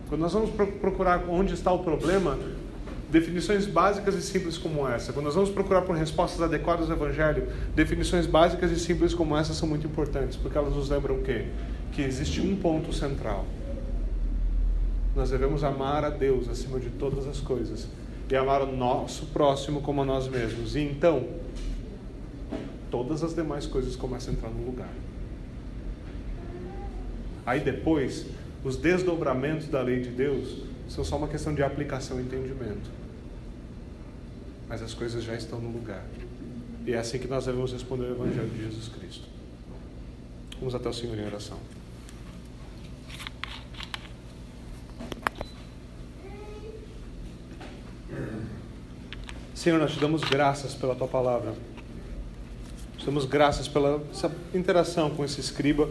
Quando 0.09 0.21
nós 0.21 0.33
vamos 0.33 0.51
procurar 0.51 1.23
onde 1.29 1.53
está 1.53 1.71
o 1.71 1.79
problema, 1.79 2.37
definições 3.09 3.65
básicas 3.65 4.15
e 4.15 4.21
simples 4.21 4.57
como 4.57 4.87
essa. 4.87 5.11
Quando 5.11 5.25
nós 5.25 5.35
vamos 5.35 5.49
procurar 5.49 5.81
por 5.81 5.95
respostas 5.95 6.41
adequadas 6.41 6.89
ao 6.89 6.95
Evangelho, 6.95 7.47
definições 7.75 8.25
básicas 8.25 8.71
e 8.71 8.79
simples 8.79 9.13
como 9.13 9.37
essa 9.37 9.53
são 9.53 9.67
muito 9.67 9.85
importantes, 9.85 10.37
porque 10.37 10.57
elas 10.57 10.73
nos 10.73 10.89
lembram 10.89 11.15
o 11.15 11.23
quê? 11.23 11.47
Que 11.91 12.01
existe 12.01 12.41
um 12.41 12.55
ponto 12.55 12.93
central 12.93 13.45
nós 15.17 15.31
devemos 15.31 15.63
amar 15.63 16.05
a 16.05 16.11
Deus 16.11 16.47
acima 16.47 16.79
de 16.79 16.91
todas 16.91 17.27
as 17.27 17.39
coisas 17.39 17.87
e 18.29 18.35
amar 18.35 18.61
o 18.61 18.71
nosso 18.71 19.25
próximo 19.27 19.81
como 19.81 20.03
a 20.03 20.05
nós 20.05 20.27
mesmos. 20.27 20.75
E 20.75 20.81
então, 20.81 21.27
todas 22.91 23.23
as 23.23 23.33
demais 23.33 23.65
coisas 23.65 23.95
começam 23.95 24.31
a 24.31 24.37
entrar 24.37 24.49
no 24.49 24.63
lugar. 24.63 24.93
Aí 27.45 27.59
depois, 27.59 28.27
os 28.63 28.77
desdobramentos 28.77 29.67
da 29.67 29.81
lei 29.81 30.01
de 30.01 30.09
Deus 30.09 30.63
são 30.87 31.03
só 31.03 31.17
uma 31.17 31.27
questão 31.27 31.55
de 31.55 31.63
aplicação 31.63 32.19
e 32.19 32.23
entendimento. 32.23 32.89
Mas 34.69 34.83
as 34.83 34.93
coisas 34.93 35.23
já 35.23 35.33
estão 35.33 35.59
no 35.59 35.71
lugar. 35.71 36.05
E 36.85 36.93
é 36.93 36.97
assim 36.97 37.17
que 37.17 37.27
nós 37.27 37.45
devemos 37.45 37.73
responder 37.73 38.05
ao 38.05 38.11
Evangelho 38.11 38.49
de 38.49 38.63
Jesus 38.63 38.87
Cristo. 38.89 39.27
Vamos 40.59 40.75
até 40.75 40.87
o 40.87 40.93
Senhor 40.93 41.17
em 41.17 41.25
oração. 41.25 41.57
Senhor, 49.67 49.81
nós 49.81 49.91
te 49.91 49.99
damos 49.99 50.21
graças 50.21 50.73
pela 50.73 50.95
tua 50.95 51.09
palavra. 51.09 51.53
Te 52.97 53.05
damos 53.05 53.25
graças 53.25 53.67
pela 53.67 54.01
essa 54.13 54.31
interação 54.53 55.09
com 55.09 55.25
esse 55.25 55.41
escriba, 55.41 55.89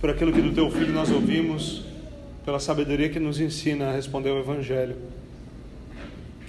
por 0.00 0.10
aquilo 0.10 0.32
que 0.32 0.42
do 0.42 0.52
teu 0.52 0.68
filho 0.72 0.92
nós 0.92 1.08
ouvimos, 1.12 1.84
pela 2.44 2.58
sabedoria 2.58 3.08
que 3.08 3.20
nos 3.20 3.38
ensina 3.38 3.90
a 3.90 3.92
responder 3.92 4.30
ao 4.30 4.40
evangelho. 4.40 4.96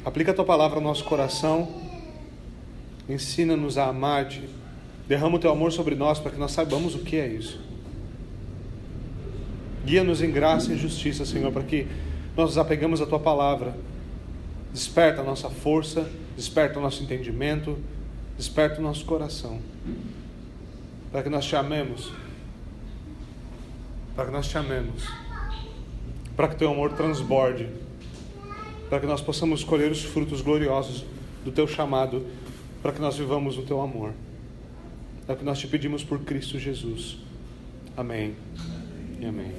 Aplica 0.04 0.32
a 0.32 0.34
tua 0.34 0.46
palavra 0.46 0.78
ao 0.78 0.84
nosso 0.84 1.04
coração. 1.04 1.70
Ensina-nos 3.08 3.78
a 3.78 3.86
amar-te. 3.86 4.50
Derrama 5.08 5.36
o 5.36 5.40
teu 5.40 5.52
amor 5.52 5.72
sobre 5.72 5.94
nós 5.94 6.18
para 6.18 6.32
que 6.32 6.40
nós 6.40 6.54
saibamos 6.54 6.96
o 6.96 7.00
que 7.02 7.18
é 7.18 7.28
isso. 7.28 7.62
Guia-nos 9.86 10.24
em 10.24 10.32
graça 10.32 10.74
e 10.74 10.76
justiça, 10.76 11.24
Senhor, 11.24 11.52
para 11.52 11.62
que 11.62 11.86
nós 12.36 12.48
nos 12.48 12.58
apegamos 12.58 13.00
à 13.00 13.06
tua 13.06 13.20
palavra 13.20 13.76
Desperta 14.76 15.22
a 15.22 15.24
nossa 15.24 15.50
força, 15.50 16.12
desperta 16.36 16.80
o 16.80 16.82
nosso 16.82 17.02
entendimento, 17.02 17.78
desperta 18.36 18.82
o 18.82 18.84
nosso 18.84 19.06
coração. 19.06 19.62
Para 21.14 21.24
que 21.24 21.30
nós 21.30 21.46
te 21.46 21.56
amemos. 21.56 22.12
Para 24.18 24.26
que 24.26 24.32
nós 24.34 24.50
te 24.50 24.58
amemos. 24.58 25.08
Para 26.36 26.50
que 26.50 26.58
teu 26.58 26.70
amor 26.70 26.92
transborde. 26.92 27.70
Para 28.90 29.00
que 29.00 29.06
nós 29.06 29.22
possamos 29.22 29.64
colher 29.64 29.90
os 29.90 30.04
frutos 30.04 30.42
gloriosos 30.42 31.06
do 31.46 31.54
teu 31.54 31.66
chamado. 31.70 32.26
Para 32.84 32.92
que 32.92 33.00
nós 33.00 33.16
vivamos 33.16 33.58
o 33.58 33.62
teu 33.62 33.80
amor. 33.80 34.12
É 35.26 35.32
o 35.32 35.38
que 35.38 35.46
nós 35.46 35.58
te 35.58 35.70
pedimos 35.70 36.04
por 36.04 36.20
Cristo 36.20 36.60
Jesus. 36.60 37.18
Amém. 37.96 38.36
E 39.22 39.26
amém. 39.26 39.54